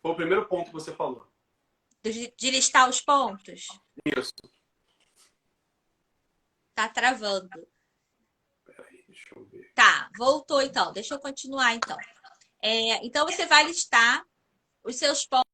Foi 0.00 0.10
o 0.10 0.16
primeiro 0.16 0.48
ponto 0.48 0.68
que 0.68 0.72
você 0.72 0.90
falou. 0.94 1.33
De, 2.04 2.34
de 2.36 2.50
listar 2.50 2.88
os 2.88 3.00
pontos? 3.00 3.66
Isso. 4.04 4.34
Tá 6.74 6.88
travando. 6.88 7.48
Peraí, 8.64 9.04
deixa 9.08 9.34
eu 9.34 9.44
ver. 9.46 9.72
Tá, 9.74 10.10
voltou 10.18 10.60
então. 10.60 10.92
Deixa 10.92 11.14
eu 11.14 11.18
continuar 11.18 11.74
então. 11.74 11.96
É, 12.62 13.04
então 13.04 13.24
você 13.26 13.46
vai 13.46 13.64
listar 13.64 14.22
os 14.82 14.96
seus 14.96 15.24
pontos. 15.24 15.53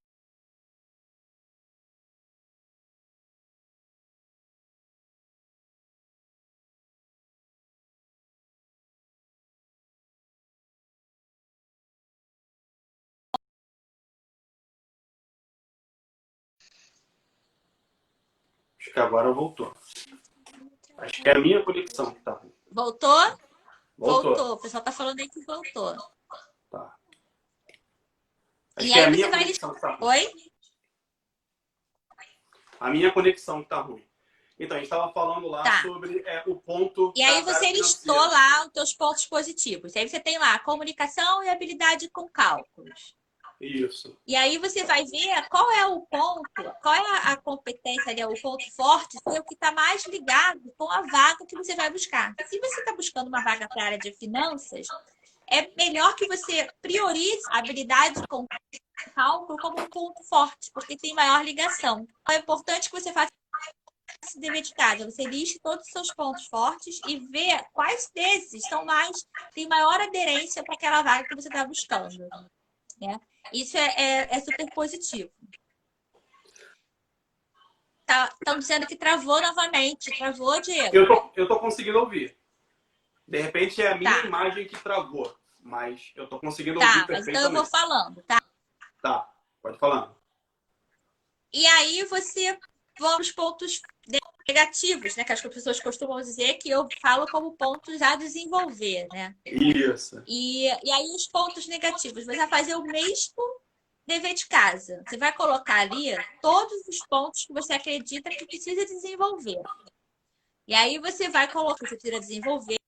Acho 18.91 18.95
que 18.95 19.01
agora 19.01 19.31
voltou. 19.33 19.73
Acho 20.99 21.23
que 21.23 21.29
é 21.29 21.37
a 21.37 21.39
minha 21.39 21.65
conexão 21.65 22.13
que 22.13 22.21
tá 22.23 22.33
ruim. 22.33 22.53
Voltou? 22.73 23.39
Voltou. 23.97 24.23
Voltou. 24.35 24.53
O 24.55 24.57
pessoal 24.59 24.83
tá 24.83 24.91
falando 24.91 25.21
aí 25.21 25.29
que 25.29 25.45
voltou. 25.45 25.97
Tá. 26.69 26.97
Acho 28.75 28.87
E 28.89 28.93
é 28.93 29.05
aí 29.05 29.05
a 29.05 29.11
você 29.11 29.31
vai 29.31 29.41
conexão 29.43 29.75
que 29.75 29.81
tá 29.81 29.95
ruim. 29.95 30.09
Oi? 30.09 30.33
A 32.81 32.91
minha 32.91 33.13
conexão 33.13 33.63
que 33.63 33.69
tá 33.69 33.81
ruim. 33.81 34.05
Então, 34.59 34.77
a 34.77 34.81
gente 34.81 34.91
estava 34.93 35.13
falando 35.13 35.47
lá 35.47 35.63
Tá. 35.63 35.83
sobre 35.83 36.19
é, 36.27 36.43
o 36.49 36.57
ponto. 36.57 37.13
E 37.15 37.23
aí 37.23 37.43
você 37.43 37.71
listou 37.71 38.17
lá 38.17 38.67
os 38.67 38.73
teus 38.73 38.93
pontos 38.93 39.25
positivos. 39.25 39.95
Aí 39.95 40.09
você 40.09 40.19
tem 40.19 40.37
lá 40.37 40.59
comunicação 40.59 41.45
e 41.45 41.49
habilidade 41.49 42.11
com 42.11 42.29
cálculos. 42.29 43.17
Isso. 43.61 44.17
E 44.27 44.35
aí 44.35 44.57
você 44.57 44.85
vai 44.85 45.05
ver 45.05 45.49
qual 45.51 45.71
é 45.73 45.87
o 45.87 46.01
ponto, 46.01 46.75
qual 46.81 46.95
é 46.95 47.31
a 47.31 47.37
competência 47.37 48.11
ali, 48.11 48.25
o 48.25 48.41
ponto 48.41 48.65
forte, 48.75 49.19
é 49.29 49.39
o 49.39 49.45
que 49.45 49.55
está 49.55 49.71
mais 49.71 50.07
ligado 50.07 50.61
com 50.79 50.91
a 50.91 51.03
vaga 51.03 51.45
que 51.47 51.57
você 51.57 51.77
vai 51.77 51.91
buscar. 51.91 52.35
Se 52.47 52.59
você 52.59 52.81
está 52.81 52.95
buscando 52.95 53.29
uma 53.29 53.45
vaga 53.45 53.69
para 53.69 53.83
a 53.83 53.87
área 53.87 53.99
de 53.99 54.13
finanças, 54.15 54.87
é 55.51 55.69
melhor 55.77 56.15
que 56.15 56.27
você 56.27 56.71
priorize 56.81 57.43
a 57.51 57.59
habilidade 57.59 58.27
com 58.29 58.47
cálculo 59.15 59.59
como 59.59 59.81
um 59.81 59.89
ponto 59.91 60.23
forte, 60.25 60.71
porque 60.73 60.97
tem 60.97 61.13
maior 61.15 61.45
ligação. 61.45 62.07
Então, 62.23 62.35
é 62.35 62.39
importante 62.39 62.89
que 62.89 62.99
você 62.99 63.13
faça 63.13 63.31
esse 64.25 64.39
dever 64.39 64.63
de 64.63 64.73
casa. 64.75 65.11
Você 65.11 65.25
liste 65.25 65.59
todos 65.61 65.85
os 65.85 65.93
seus 65.93 66.15
pontos 66.15 66.47
fortes 66.47 67.01
e 67.07 67.19
vê 67.19 67.63
quais 67.73 68.11
desses 68.15 68.63
são 68.69 68.85
mais, 68.85 69.27
têm 69.55 69.69
maior 69.69 70.01
aderência 70.01 70.63
para 70.63 70.75
aquela 70.75 71.03
vaga 71.03 71.29
que 71.29 71.35
você 71.35 71.49
está 71.49 71.65
buscando. 71.65 72.17
Né? 73.01 73.19
Isso 73.53 73.77
é, 73.77 73.87
é, 73.97 74.37
é 74.37 74.41
super 74.41 74.71
positivo. 74.73 75.31
Estão 78.09 78.59
dizendo 78.59 78.87
que 78.87 78.97
travou 78.97 79.41
novamente. 79.41 80.11
Travou, 80.17 80.61
Diego? 80.61 80.95
Eu 80.97 81.07
tô, 81.07 81.33
eu 81.37 81.49
tô 81.49 81.59
conseguindo 81.61 81.99
ouvir. 81.99 82.37
De 83.27 83.41
repente 83.41 83.81
é 83.81 83.93
a 83.93 83.97
minha 83.97 84.11
Tá. 84.11 84.27
imagem 84.27 84.67
que 84.67 84.77
travou. 84.79 85.39
Mas 85.61 86.11
eu 86.17 86.27
tô 86.27 86.41
conseguindo 86.41 86.81
Tá, 86.81 86.87
ouvir 86.87 87.07
mas 87.13 87.29
então 87.29 87.43
eu 87.43 87.53
vou 87.53 87.65
perfeitamente. 87.65 87.71
falando, 87.71 88.23
tá? 88.23 88.43
Tá, 89.03 89.33
pode 89.63 89.79
falar. 89.79 90.13
E 91.53 91.67
aí 91.67 92.05
você 92.05 92.59
vamos 92.99 93.31
pontos 93.31 93.81
negativos, 94.51 95.17
né? 95.17 95.25
Que 95.25 95.33
as 95.33 95.41
pessoas 95.41 95.81
costumam 95.81 96.21
dizer 96.21 96.55
que 96.55 96.69
eu 96.69 96.87
falo 97.01 97.27
como 97.27 97.53
pontos 97.53 98.03
a 98.03 98.17
desenvolver, 98.17 99.07
né? 99.13 99.35
Isso. 99.45 100.23
E, 100.27 100.67
e 100.67 100.91
aí 100.91 101.07
os 101.15 101.29
pontos 101.29 101.67
negativos, 101.69 102.25
você 102.25 102.37
vai 102.37 102.49
fazer 102.49 102.75
o 102.75 102.83
mesmo 102.83 103.43
dever 104.07 104.35
de 104.35 104.47
casa. 104.49 105.03
Você 105.07 105.17
vai 105.17 105.33
colocar 105.33 105.81
ali 105.81 106.17
todos 106.43 106.87
os 106.89 106.99
pontos 107.07 107.45
que 107.45 107.53
você 107.53 107.75
acredita 107.75 108.31
que 108.31 108.47
precisa 108.47 108.85
desenvolver. 108.85 109.63
E 110.67 110.75
aí 110.75 110.99
você 110.99 111.29
vai 111.29 111.51
colocar 111.51 111.79
que 111.79 111.89
você 111.89 111.97
precisa 111.97 112.21
desenvolver, 112.21 112.79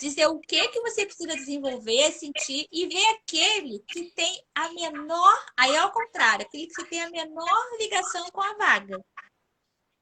dizer 0.00 0.26
o 0.26 0.38
que 0.40 0.68
que 0.68 0.80
você 0.80 1.04
precisa 1.04 1.34
desenvolver, 1.34 2.12
sentir 2.12 2.66
e 2.72 2.86
ver 2.86 3.06
aquele 3.16 3.80
que 3.80 4.10
tem 4.12 4.42
a 4.54 4.72
menor, 4.72 5.46
aí 5.56 5.74
é 5.74 5.78
ao 5.78 5.92
contrário, 5.92 6.46
aquele 6.46 6.66
que 6.66 6.84
tem 6.84 7.02
a 7.02 7.10
menor 7.10 7.78
ligação 7.78 8.26
com 8.30 8.40
a 8.40 8.54
vaga. 8.54 8.98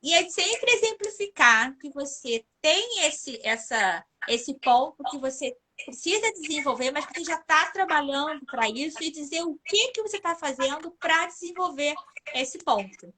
E 0.03 0.15
é 0.15 0.29
sempre 0.29 0.73
exemplificar 0.73 1.77
que 1.79 1.89
você 1.91 2.45
tem 2.61 3.07
esse, 3.07 3.41
essa, 3.45 4.05
esse 4.29 4.55
ponto 4.55 5.03
que 5.05 5.19
você 5.19 5.57
precisa 5.85 6.33
desenvolver, 6.33 6.91
mas 6.91 7.07
que 7.07 7.21
você 7.21 7.25
já 7.25 7.39
está 7.39 7.71
trabalhando 7.71 8.45
para 8.47 8.69
isso 8.69 9.03
e 9.03 9.11
dizer 9.11 9.43
o 9.43 9.59
que, 9.65 9.93
que 9.93 10.03
você 10.03 10.17
está 10.17 10.35
fazendo 10.35 10.91
para 10.93 11.27
desenvolver 11.27 11.95
esse 12.35 12.59
ponto. 12.59 13.15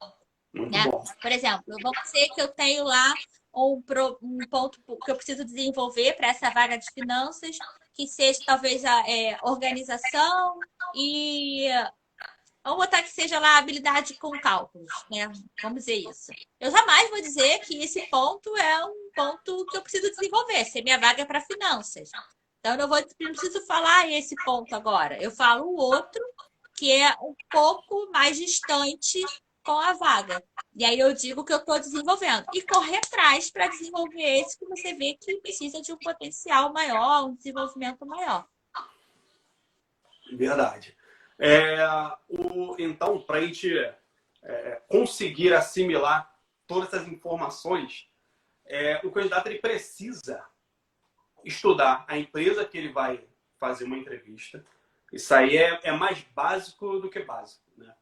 Né? 0.53 0.85
Por 1.21 1.33
exemplo, 1.33 1.65
vamos 1.67 2.03
dizer 2.05 2.29
que 2.35 2.41
eu 2.41 2.49
tenho 2.49 2.85
lá 2.85 3.15
um, 3.55 3.83
um 4.23 4.39
ponto 4.49 4.81
que 5.05 5.11
eu 5.11 5.17
preciso 5.17 5.45
desenvolver 5.45 6.17
para 6.17 6.29
essa 6.29 6.51
vaga 6.51 6.77
de 6.77 6.91
finanças, 6.93 7.57
que 7.95 8.07
seja 8.07 8.41
talvez 8.45 8.85
a 8.85 9.09
é, 9.09 9.39
organização 9.43 10.59
e 10.95 11.67
vamos 12.65 12.79
botar 12.79 13.03
que 13.03 13.11
seja 13.11 13.39
lá 13.39 13.59
habilidade 13.59 14.15
com 14.15 14.31
cálculos, 14.41 14.91
né? 15.11 15.31
Vamos 15.63 15.85
dizer 15.85 15.97
isso. 15.97 16.33
Eu 16.59 16.71
jamais 16.71 17.11
vou 17.11 17.21
dizer 17.21 17.59
que 17.61 17.77
esse 17.83 18.01
ponto 18.09 18.57
é 18.57 18.85
um 18.87 19.11
ponto 19.15 19.67
que 19.67 19.77
eu 19.77 19.83
preciso 19.83 20.11
desenvolver, 20.11 20.65
se 20.65 20.83
minha 20.83 20.99
vaga 20.99 21.23
é 21.23 21.25
para 21.27 21.43
finanças. 21.43 22.11
Então, 22.59 22.77
eu 22.77 22.89
vou, 22.89 22.99
não 22.99 23.33
preciso 23.33 23.65
falar 23.67 24.11
esse 24.11 24.35
ponto 24.43 24.75
agora. 24.75 25.23
Eu 25.23 25.31
falo 25.31 25.67
o 25.67 25.77
outro, 25.77 26.25
que 26.75 26.91
é 26.91 27.15
um 27.21 27.35
pouco 27.51 28.11
mais 28.11 28.39
distante 28.39 29.23
com 29.63 29.79
a 29.79 29.93
vaga. 29.93 30.43
E 30.75 30.85
aí 30.85 30.99
eu 30.99 31.13
digo 31.13 31.45
que 31.45 31.53
eu 31.53 31.59
estou 31.59 31.79
desenvolvendo. 31.79 32.47
E 32.55 32.63
correr 32.63 32.97
atrás 32.97 33.51
para 33.51 33.69
desenvolver 33.69 34.41
esse 34.41 34.59
que 34.59 34.67
você 34.67 34.95
vê 34.95 35.15
que 35.21 35.37
precisa 35.41 35.83
de 35.83 35.93
um 35.93 35.99
potencial 35.99 36.73
maior, 36.73 37.27
um 37.27 37.35
desenvolvimento 37.35 38.07
maior. 38.07 38.49
Verdade. 40.33 40.97
É, 41.39 41.77
o, 42.29 42.77
então, 42.79 43.21
para 43.21 43.39
a 43.39 43.41
gente 43.41 43.77
é, 44.43 44.83
conseguir 44.89 45.53
assimilar 45.53 46.33
todas 46.67 46.93
essas 46.93 47.09
informações, 47.09 48.09
é, 48.67 49.01
o 49.05 49.11
candidato 49.11 49.47
ele 49.47 49.59
precisa 49.59 50.45
estudar 51.45 52.05
a 52.09 52.17
empresa 52.17 52.65
que 52.65 52.79
ele 52.79 52.93
vai 52.93 53.25
fazer 53.59 53.85
uma 53.85 53.99
entrevista. 53.99 54.65
Isso 55.13 55.35
aí 55.35 55.57
é, 55.57 55.81
é 55.85 55.93
mais 55.93 56.23
básico 56.35 56.99
do 56.99 57.11
que 57.11 57.21
básico. 57.21 57.65
Né? 57.77 57.95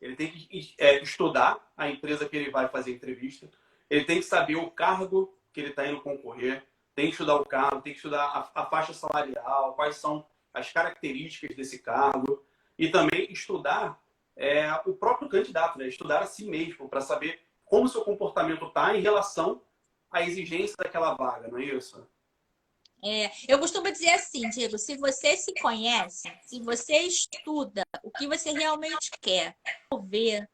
Ele 0.00 0.16
tem 0.16 0.30
que 0.30 0.74
é, 0.78 1.02
estudar 1.02 1.58
a 1.76 1.88
empresa 1.88 2.28
que 2.28 2.36
ele 2.36 2.50
vai 2.50 2.68
fazer 2.68 2.92
entrevista. 2.92 3.50
Ele 3.88 4.04
tem 4.04 4.18
que 4.18 4.26
saber 4.26 4.56
o 4.56 4.70
cargo 4.70 5.38
que 5.52 5.60
ele 5.60 5.70
está 5.70 5.86
indo 5.86 6.00
concorrer. 6.00 6.66
Tem 6.94 7.06
que 7.06 7.12
estudar 7.12 7.36
o 7.36 7.44
cargo, 7.44 7.82
tem 7.82 7.92
que 7.92 7.98
estudar 7.98 8.24
a, 8.24 8.62
a 8.62 8.66
faixa 8.66 8.94
salarial, 8.94 9.74
quais 9.74 9.96
são 9.96 10.26
as 10.52 10.72
características 10.72 11.54
desse 11.54 11.78
cargo. 11.78 12.44
E 12.78 12.88
também 12.90 13.32
estudar 13.32 14.00
é, 14.36 14.70
o 14.84 14.92
próprio 14.92 15.28
candidato, 15.28 15.78
né? 15.78 15.88
estudar 15.88 16.22
a 16.22 16.26
si 16.26 16.44
mesmo, 16.44 16.88
para 16.88 17.00
saber 17.00 17.40
como 17.64 17.88
seu 17.88 18.02
comportamento 18.02 18.66
está 18.66 18.96
em 18.96 19.00
relação 19.00 19.62
à 20.10 20.22
exigência 20.22 20.76
daquela 20.78 21.14
vaga, 21.14 21.48
não 21.48 21.58
é 21.58 21.64
isso? 21.64 22.06
É, 23.04 23.30
eu 23.48 23.58
costumo 23.58 23.90
dizer 23.90 24.10
assim, 24.10 24.48
Diego, 24.50 24.78
se 24.78 24.96
você 24.96 25.36
se 25.36 25.52
conhece, 25.60 26.32
se 26.44 26.60
você 26.60 26.98
estuda 27.02 27.82
o 28.02 28.10
que 28.10 28.26
você 28.26 28.52
realmente 28.52 29.10
quer, 29.20 29.56
ver 30.04 30.48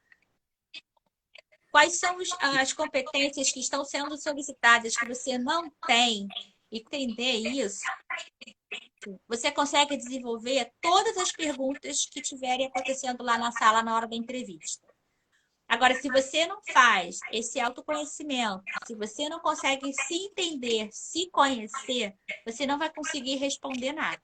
quais 1.70 1.99
são 1.99 2.16
as 2.41 2.73
competências 2.73 3.51
que 3.51 3.61
estão 3.61 3.85
sendo 3.85 4.16
solicitadas 4.18 4.97
que 4.97 5.07
você 5.07 5.39
não 5.39 5.70
tem, 5.87 6.29
entender 6.70 7.39
isso, 7.39 7.81
você 9.29 9.51
consegue 9.51 9.97
desenvolver 9.97 10.73
todas 10.81 11.17
as 11.17 11.33
perguntas 11.33 12.07
que 12.07 12.21
estiverem 12.21 12.67
acontecendo 12.67 13.23
lá 13.23 13.39
na 13.39 13.53
sala 13.53 13.83
na 13.83 13.95
hora 13.95 14.09
da 14.09 14.17
entrevista. 14.17 14.87
Agora, 15.69 15.95
se 15.95 16.11
você 16.11 16.47
não 16.47 16.61
faz 16.71 17.21
esse 17.33 17.59
autoconhecimento, 17.59 18.63
se 18.87 18.95
você 18.95 19.29
não 19.29 19.41
consegue 19.41 19.91
se 19.93 20.15
entender, 20.15 20.89
se 20.93 21.31
conhecer, 21.31 22.15
você 22.45 22.67
não 22.67 22.79
vai 22.79 22.93
conseguir 22.93 23.37
responder 23.37 23.93
nada. 23.93 24.21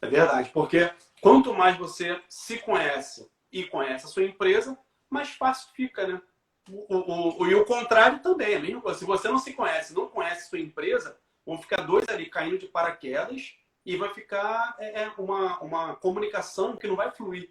É 0.00 0.08
verdade, 0.08 0.50
porque 0.50 0.90
quanto 1.20 1.52
mais 1.52 1.76
você 1.76 2.18
se 2.28 2.58
conhece 2.58 3.30
e 3.52 3.64
conhece 3.64 4.06
a 4.06 4.08
sua 4.08 4.24
empresa, 4.24 4.78
mais 5.10 5.28
fácil 5.30 5.70
fica, 5.74 6.06
né? 6.06 6.20
O, 6.68 6.96
o, 6.96 7.42
o, 7.42 7.46
e 7.46 7.54
o 7.54 7.64
contrário 7.64 8.20
também, 8.20 8.54
é 8.54 8.58
mesmo. 8.58 8.94
Se 8.94 9.04
você 9.04 9.28
não 9.28 9.38
se 9.38 9.52
conhece, 9.52 9.94
não 9.94 10.08
conhece 10.08 10.46
a 10.46 10.48
sua 10.48 10.60
empresa, 10.60 11.18
vão 11.46 11.56
ficar 11.56 11.82
dois 11.82 12.08
ali 12.08 12.26
caindo 12.26 12.58
de 12.58 12.66
paraquedas 12.66 13.56
e 13.84 13.96
vai 13.96 14.12
ficar 14.12 14.74
é, 14.80 15.04
é 15.04 15.12
uma, 15.16 15.60
uma 15.60 15.96
comunicação 15.96 16.76
que 16.76 16.88
não 16.88 16.96
vai 16.96 17.10
fluir. 17.12 17.50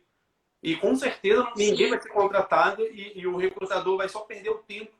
E 0.62 0.76
com 0.76 0.96
certeza 0.96 1.50
ninguém 1.56 1.89
vai 1.89 2.02
ser 2.02 2.10
contratado 2.10 2.84
e, 2.84 3.20
e, 3.20 3.26
o 3.26 3.38
recrutador 3.38 3.98
vai 3.98 4.10
só 4.10 4.22
perder 4.22 4.50
o 4.50 4.64
tempo 4.64 4.93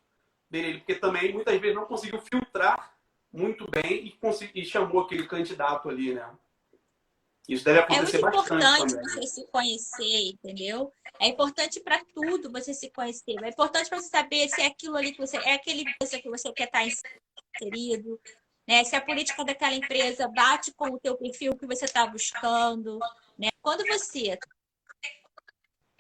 dele, 0.50 0.78
porque 0.78 0.96
também 0.96 1.34
muitas 1.34 1.60
vezes 1.60 1.76
não 1.76 1.86
conseguiu 1.86 2.22
filtrar 2.22 2.96
muito 3.34 3.70
bem 3.70 4.06
e, 4.06 4.62
e 4.62 4.66
chamou 4.66 5.02
aquele 5.02 5.28
candidato 5.28 5.89
ali, 5.89 6.14
né? 6.14 6.30
Isso 7.48 7.64
deve 7.64 7.80
acontecer 7.80 8.18
É 8.18 8.22
muito 8.22 8.34
importante 8.36 8.96
também. 8.96 9.14
você 9.14 9.28
se 9.28 9.48
conhecer, 9.48 10.30
entendeu? 10.30 10.91
É 11.20 11.28
importante 11.28 11.80
para 11.80 12.04
tudo 12.14 12.52
você 12.52 12.74
se 12.74 12.89
conhecer. 12.89 13.36
É 13.43 13.50
importante 13.50 13.89
para 13.89 14.00
você 14.00 14.10
saber 14.10 14.48
se 14.50 14.62
é 14.62 14.68
aquilo 14.68 14.98
ali 14.98 15.12
que 15.12 15.20
você 15.20 15.38
é 15.38 15.54
aquele 15.54 15.86
que 15.86 16.30
você 16.30 16.52
quer 16.54 16.66
estar 16.66 16.86
inserido, 16.86 18.20
né? 18.68 18.84
Se 18.84 18.95
a 18.95 19.01
política 19.01 19.43
daquela 19.43 19.76
empresa 19.76 20.28
bate 20.28 20.74
com 20.74 20.89
o 20.89 20.99
teu 20.99 21.16
perfil 21.18 21.55
que 21.55 21.66
você 21.66 21.86
está 21.86 22.05
buscando, 22.07 22.99
né? 23.38 23.49
Quando 23.61 23.86
você 23.88 24.38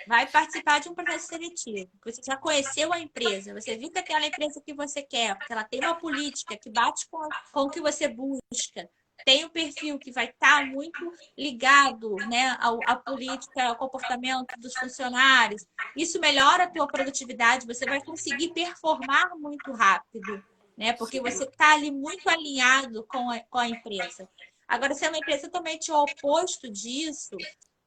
vai 0.07 0.27
participar 0.27 0.79
de 0.79 0.89
um 0.89 0.93
processo 0.93 1.27
seletivo, 1.27 1.89
você 2.03 2.21
já 2.23 2.37
conheceu 2.37 2.93
a 2.93 2.99
empresa, 2.99 3.53
você 3.53 3.75
viu 3.75 3.91
que 3.91 3.99
aquela 3.99 4.25
empresa 4.25 4.61
que 4.63 4.73
você 4.73 5.01
quer, 5.01 5.35
porque 5.35 5.51
ela 5.51 5.63
tem 5.63 5.79
uma 5.79 5.95
política 5.95 6.55
que 6.57 6.69
bate 6.69 7.07
com, 7.09 7.27
com 7.51 7.61
o 7.61 7.69
que 7.69 7.81
você 7.81 8.07
busca, 8.07 8.89
tem 9.25 9.45
um 9.45 9.49
perfil 9.49 9.97
que 9.97 10.11
vai 10.11 10.25
estar 10.25 10.59
tá 10.59 10.65
muito 10.65 11.11
ligado 11.37 12.15
né, 12.27 12.57
à, 12.59 12.95
política, 12.95 13.63
ao 13.63 13.75
comportamento 13.75 14.53
dos 14.59 14.73
funcionários. 14.75 15.65
Isso 15.95 16.19
melhora 16.19 16.65
a 16.65 16.69
tua 16.69 16.85
produtividade, 16.85 17.65
você 17.65 17.85
vai 17.85 18.03
conseguir 18.03 18.53
performar 18.53 19.35
muito 19.37 19.71
rápido, 19.71 20.43
né? 20.77 20.93
Porque 20.93 21.21
você 21.21 21.43
está 21.45 21.73
ali 21.73 21.91
muito 21.91 22.27
alinhado 22.29 23.05
com 23.07 23.29
a, 23.29 23.39
com 23.39 23.57
a 23.57 23.69
empresa. 23.69 24.29
Agora, 24.67 24.93
se 24.93 25.05
é 25.05 25.09
uma 25.09 25.17
empresa 25.17 25.43
totalmente 25.43 25.91
oposto 25.91 26.69
disso, 26.71 27.37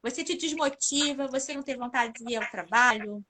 você 0.03 0.22
te 0.22 0.36
desmotiva, 0.36 1.26
você 1.26 1.55
não 1.55 1.62
tem 1.62 1.76
vontade 1.76 2.12
de 2.14 2.32
ir 2.32 2.36
ao 2.36 2.51
trabalho, 2.51 3.24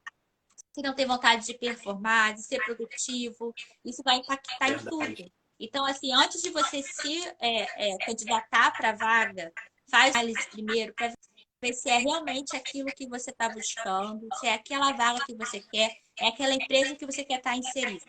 você 0.72 0.82
não 0.82 0.94
tem 0.94 1.06
vontade 1.06 1.46
de 1.46 1.54
performar, 1.54 2.34
de 2.34 2.42
ser 2.42 2.62
produtivo, 2.64 3.54
isso 3.84 4.02
vai 4.04 4.16
impactar 4.16 4.70
em 4.70 4.78
tudo. 4.78 5.32
Então, 5.58 5.84
assim, 5.84 6.12
antes 6.12 6.40
de 6.40 6.50
você 6.50 6.82
se 6.82 7.26
é, 7.40 7.92
é, 7.92 7.98
candidatar 7.98 8.70
para 8.76 8.90
a 8.90 8.96
vaga, 8.96 9.52
faz 9.90 10.14
análise 10.14 10.46
primeiro 10.50 10.94
para 10.94 11.12
ver 11.60 11.72
se 11.72 11.88
é 11.88 11.98
realmente 11.98 12.54
aquilo 12.54 12.86
que 12.94 13.08
você 13.08 13.30
está 13.30 13.48
buscando, 13.48 14.28
se 14.38 14.46
é 14.46 14.54
aquela 14.54 14.92
vaga 14.92 15.24
que 15.24 15.34
você 15.34 15.60
quer, 15.60 15.96
é 16.16 16.28
aquela 16.28 16.54
empresa 16.54 16.94
que 16.94 17.06
você 17.06 17.24
quer 17.24 17.38
estar 17.38 17.50
tá 17.50 17.56
inserido. 17.56 18.04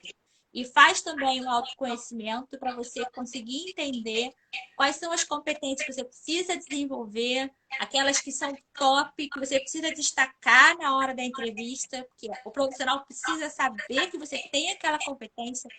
E 0.53 0.65
faz 0.65 1.01
também 1.01 1.43
o 1.43 1.49
autoconhecimento 1.49 2.57
para 2.57 2.75
você 2.75 3.05
conseguir 3.11 3.69
entender 3.69 4.33
quais 4.75 4.95
são 4.95 5.11
as 5.11 5.23
competências 5.23 5.85
que 5.85 5.93
você 5.93 6.03
precisa 6.03 6.57
desenvolver, 6.57 7.51
aquelas 7.79 8.19
que 8.19 8.31
são 8.31 8.55
top, 8.73 9.29
que 9.29 9.39
você 9.39 9.59
precisa 9.59 9.91
destacar 9.91 10.75
na 10.77 10.97
hora 10.97 11.13
da 11.13 11.23
entrevista, 11.23 12.03
porque 12.09 12.29
o 12.43 12.51
profissional 12.51 13.05
precisa 13.05 13.49
saber 13.49 14.09
que 14.09 14.17
você 14.17 14.39
tem 14.51 14.71
aquela 14.71 14.97
competência, 14.97 15.69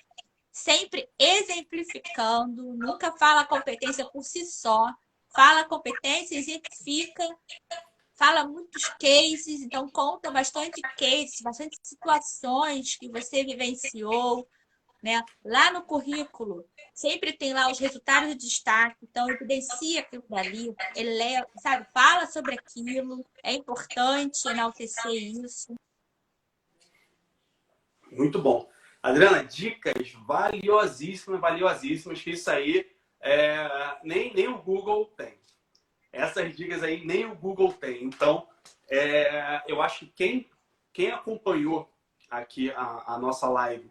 sempre 0.52 1.08
exemplificando, 1.18 2.74
nunca 2.74 3.10
fala 3.16 3.44
competência 3.44 4.04
por 4.06 4.22
si 4.22 4.46
só, 4.46 4.86
fala 5.34 5.64
competência, 5.64 6.36
exemplifica, 6.36 7.26
fala 8.14 8.46
muitos 8.46 8.84
cases, 9.00 9.62
então 9.62 9.88
conta 9.88 10.30
bastante 10.30 10.80
cases, 10.98 11.40
bastante 11.42 11.78
situações 11.82 12.96
que 12.96 13.08
você 13.08 13.42
vivenciou, 13.42 14.46
né? 15.02 15.24
Lá 15.44 15.72
no 15.72 15.82
currículo, 15.82 16.64
sempre 16.94 17.32
tem 17.32 17.52
lá 17.52 17.70
os 17.70 17.78
resultados 17.78 18.30
de 18.30 18.46
destaque, 18.46 18.96
então 19.02 19.30
evidencia 19.30 20.00
aquilo 20.00 20.24
dali, 20.28 20.74
ele 20.94 21.22
é, 21.22 21.46
sabe, 21.58 21.86
fala 21.92 22.26
sobre 22.26 22.54
aquilo, 22.54 23.24
é 23.42 23.52
importante 23.52 24.48
enaltecer 24.48 25.12
isso. 25.12 25.74
Muito 28.10 28.40
bom. 28.40 28.68
Adriana, 29.02 29.42
dicas 29.44 30.12
valiosíssimas, 30.26 31.40
valiosíssimas, 31.40 32.20
que 32.20 32.30
isso 32.30 32.50
aí 32.50 32.90
é, 33.20 33.98
nem, 34.02 34.34
nem 34.34 34.48
o 34.48 34.60
Google 34.60 35.06
tem. 35.16 35.38
Essas 36.12 36.54
dicas 36.56 36.82
aí 36.82 37.04
nem 37.04 37.24
o 37.24 37.34
Google 37.34 37.72
tem. 37.72 38.04
Então, 38.04 38.48
é, 38.88 39.62
eu 39.66 39.80
acho 39.80 40.00
que 40.00 40.12
quem, 40.12 40.50
quem 40.92 41.10
acompanhou 41.10 41.90
aqui 42.28 42.70
a, 42.72 43.14
a, 43.14 43.18
nossa 43.18 43.48
live 43.48 43.90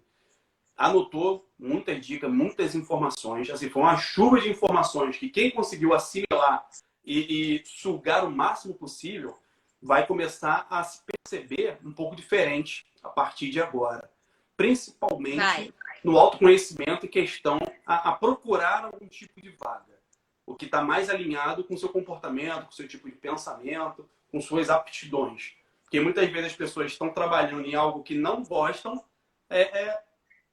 anotou 0.79 1.47
muitas 1.59 2.03
dicas, 2.05 2.31
muitas 2.31 2.73
informações. 2.73 3.49
Assim, 3.49 3.69
foi 3.69 3.81
uma 3.81 3.97
chuva 3.97 4.39
de 4.39 4.49
informações 4.49 5.17
que 5.17 5.29
quem 5.29 5.51
conseguiu 5.51 5.93
assimilar 5.93 6.67
e, 7.05 7.59
e 7.59 7.65
sugar 7.65 8.25
o 8.25 8.31
máximo 8.31 8.73
possível 8.73 9.37
vai 9.81 10.07
começar 10.07 10.65
a 10.69 10.83
se 10.83 11.01
perceber 11.05 11.77
um 11.85 11.91
pouco 11.91 12.15
diferente 12.15 12.85
a 13.03 13.09
partir 13.09 13.49
de 13.49 13.61
agora 13.61 14.09
principalmente 14.59 15.37
Vai. 15.37 15.73
no 16.03 16.19
autoconhecimento 16.19 17.05
e 17.05 17.09
questão 17.09 17.57
a, 17.85 18.09
a, 18.09 18.11
procurar 18.11 18.83
algum 18.83 19.07
tipo 19.07 19.39
de 19.39 19.51
vaga. 19.51 19.97
O 20.45 20.53
que 20.53 20.65
está 20.65 20.83
mais 20.83 21.09
alinhado 21.09 21.63
com 21.63 21.75
o 21.75 21.77
seu 21.77 21.87
comportamento, 21.87 22.65
com 22.65 22.71
o 22.71 22.73
seu 22.73 22.85
tipo 22.85 23.09
de 23.09 23.15
pensamento, 23.15 24.05
com 24.29 24.41
suas 24.41 24.69
aptidões. 24.69 25.53
Porque 25.81 26.01
muitas 26.01 26.29
vezes 26.29 26.47
as 26.47 26.57
pessoas 26.57 26.91
estão 26.91 27.07
trabalhando 27.07 27.65
em 27.65 27.73
algo 27.73 28.03
que 28.03 28.15
não 28.15 28.43
gostam, 28.43 29.01
é, 29.49 29.61
é 29.61 30.03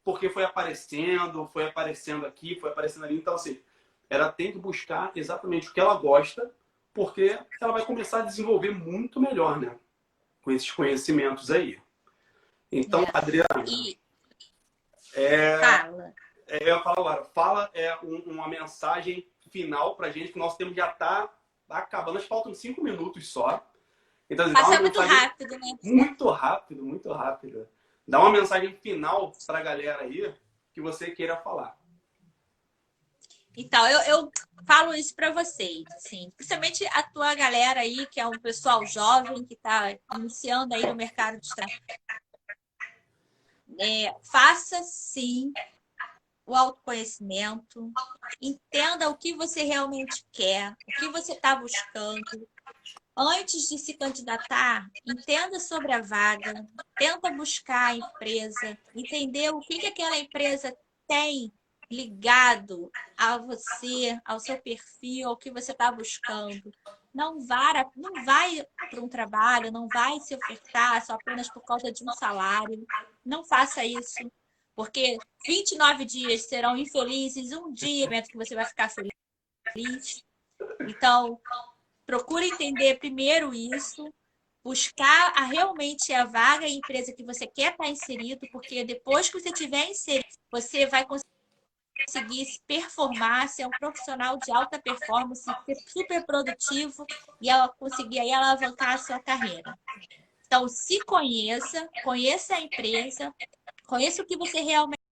porque 0.07 0.30
foi 0.30 0.44
aparecendo, 0.44 1.48
foi 1.48 1.64
aparecendo 1.64 2.26
aqui, 2.26 2.54
foi 2.61 2.70
aparecendo 2.70 3.07
ali. 3.07 3.16
Então, 3.16 3.34
assim, 3.34 3.61
ela 4.09 4.30
tem 4.30 4.52
que 4.52 4.59
buscar 4.59 5.11
exatamente 5.16 5.68
o 5.68 5.72
que 5.74 5.80
ela 5.80 5.96
gosta, 5.96 6.48
porque 6.94 7.36
ela 7.61 7.72
vai 7.72 7.84
começar 7.84 8.20
a 8.20 8.24
desenvolver 8.24 8.70
muito 8.70 9.20
melhor, 9.20 9.59
né? 9.59 9.76
Com 10.42 10.52
esses 10.52 10.70
conhecimentos 10.70 11.50
aí. 11.50 11.82
Então, 12.70 13.02
é. 13.02 13.11
Adriana. 13.12 13.64
É, 15.12 15.59
fala. 15.59 16.14
É, 16.46 16.70
eu 16.70 16.80
falo 16.84 17.00
agora, 17.00 17.24
fala 17.24 17.68
é 17.74 17.98
um, 18.04 18.18
uma 18.26 18.46
mensagem 18.46 19.28
final 19.50 19.96
pra 19.96 20.12
gente, 20.12 20.32
que 20.32 20.38
nosso 20.38 20.57
tempo 20.57 20.72
já 20.72 20.86
tá 20.86 21.28
acabando, 21.68 22.18
acho 22.18 22.26
que 22.26 22.32
faltam 22.32 22.54
cinco 22.54 22.80
minutos 22.80 23.32
só. 23.32 23.68
Então, 24.30 24.52
Passa 24.52 24.80
muito 24.80 25.00
rápido, 25.00 25.59
né? 25.59 25.78
Muito 25.82 26.28
rápido, 26.28 26.84
muito 26.84 27.12
rápido. 27.12 27.68
Dá 28.07 28.20
uma 28.20 28.30
mensagem 28.30 28.76
final 28.76 29.32
pra 29.46 29.62
galera 29.62 30.02
aí 30.02 30.34
que 30.72 30.80
você 30.80 31.11
queira 31.11 31.36
falar. 31.36 31.76
Então, 33.57 33.88
eu, 33.88 34.00
eu 34.02 34.30
falo 34.66 34.94
isso 34.94 35.14
para 35.14 35.32
vocês, 35.32 35.84
assim, 35.94 36.30
principalmente 36.36 36.86
a 36.88 37.02
tua 37.02 37.34
galera 37.34 37.80
aí, 37.80 38.07
que 38.07 38.20
é 38.20 38.26
um 38.26 38.38
pessoal 38.38 38.84
jovem 38.86 39.44
que 39.44 39.54
está 39.54 39.96
iniciando 40.14 40.74
aí 40.74 40.84
no 40.86 40.94
mercado 40.94 41.40
de 41.40 41.48
trabalho 41.48 41.82
é, 43.78 44.14
faça 44.22 44.82
sim 44.82 45.52
o 46.44 46.54
autoconhecimento, 46.54 47.92
entenda 48.40 49.09
o 49.09 49.16
que 49.16 49.34
você 49.34 49.64
realmente 49.64 50.24
quer, 50.30 50.72
o 50.72 50.92
que 51.00 51.09
você 51.09 51.32
está 51.32 51.57
buscando. 51.57 52.48
Antes 53.16 53.68
de 53.68 53.78
se 53.78 53.94
candidatar, 53.94 54.86
entenda 55.06 55.58
sobre 55.58 55.90
a 55.92 56.02
vaga, 56.02 56.68
tenta 56.98 57.30
buscar 57.30 57.92
a 57.92 57.96
empresa, 57.96 58.78
entender 58.94 59.50
o 59.50 59.60
que, 59.60 59.78
que 59.78 59.86
aquela 59.86 60.18
empresa 60.18 60.76
tem 61.08 61.50
ligado 61.90 62.90
a 63.16 63.38
você, 63.38 64.20
ao 64.24 64.38
seu 64.38 64.60
perfil, 64.60 65.28
ao 65.28 65.36
que 65.36 65.50
você 65.50 65.72
está 65.72 65.90
buscando. 65.90 66.70
Não, 67.14 67.40
vá, 67.46 67.90
não 67.96 68.24
vai 68.24 68.62
para 68.90 69.00
um 69.00 69.08
trabalho, 69.08 69.72
não 69.72 69.88
vai 69.88 70.20
se 70.20 70.34
ofertar 70.34 71.04
só 71.04 71.14
apenas 71.14 71.48
por 71.48 71.64
causa 71.64 71.90
de 71.90 72.04
um 72.04 72.12
salário. 72.12 72.84
Não 73.24 73.44
faça 73.44 73.84
isso, 73.84 74.30
porque 74.74 75.16
29 75.46 76.04
dias 76.04 76.48
serão 76.48 76.76
infelizes, 76.76 77.52
um 77.52 77.72
dia 77.72 78.22
que 78.22 78.36
você 78.36 78.54
vai 78.54 78.64
ficar 78.64 78.90
feliz. 78.90 80.22
Então, 80.80 81.40
procure 82.07 82.46
entender 82.46 82.98
primeiro 82.98 83.52
isso, 83.52 84.12
buscar 84.64 85.32
a, 85.36 85.44
realmente 85.44 86.12
a 86.12 86.24
vaga 86.24 86.66
e 86.66 86.76
empresa 86.76 87.12
que 87.12 87.24
você 87.24 87.46
quer 87.46 87.72
estar 87.72 87.88
inserido, 87.88 88.46
porque 88.50 88.84
depois 88.84 89.28
que 89.28 89.40
você 89.40 89.52
tiver 89.52 89.90
inserido, 89.90 90.26
você 90.50 90.86
vai 90.86 91.04
conseguir 91.04 91.26
conseguir 92.04 92.46
performar, 92.66 93.48
ser 93.48 93.66
um 93.66 93.70
profissional 93.70 94.36
de 94.36 94.52
alta 94.52 94.78
performance, 94.78 95.42
ser 95.42 95.76
super 95.86 96.24
produtivo 96.26 97.07
e 97.40 97.48
ela 97.48 97.68
conseguir 97.68 98.20
aí 98.20 98.32
alavancar 98.32 98.94
a 98.94 98.98
sua 98.98 99.18
carreira. 99.18 99.76
Então, 100.46 100.68
se 100.68 101.00
conheça, 101.04 101.88
conheça 102.04 102.54
a 102.54 102.61
empresa, 102.61 103.34
conheça 103.86 104.22
o 104.22 104.26
que 104.26 104.36
você 104.36 104.61
realmente 104.61 104.95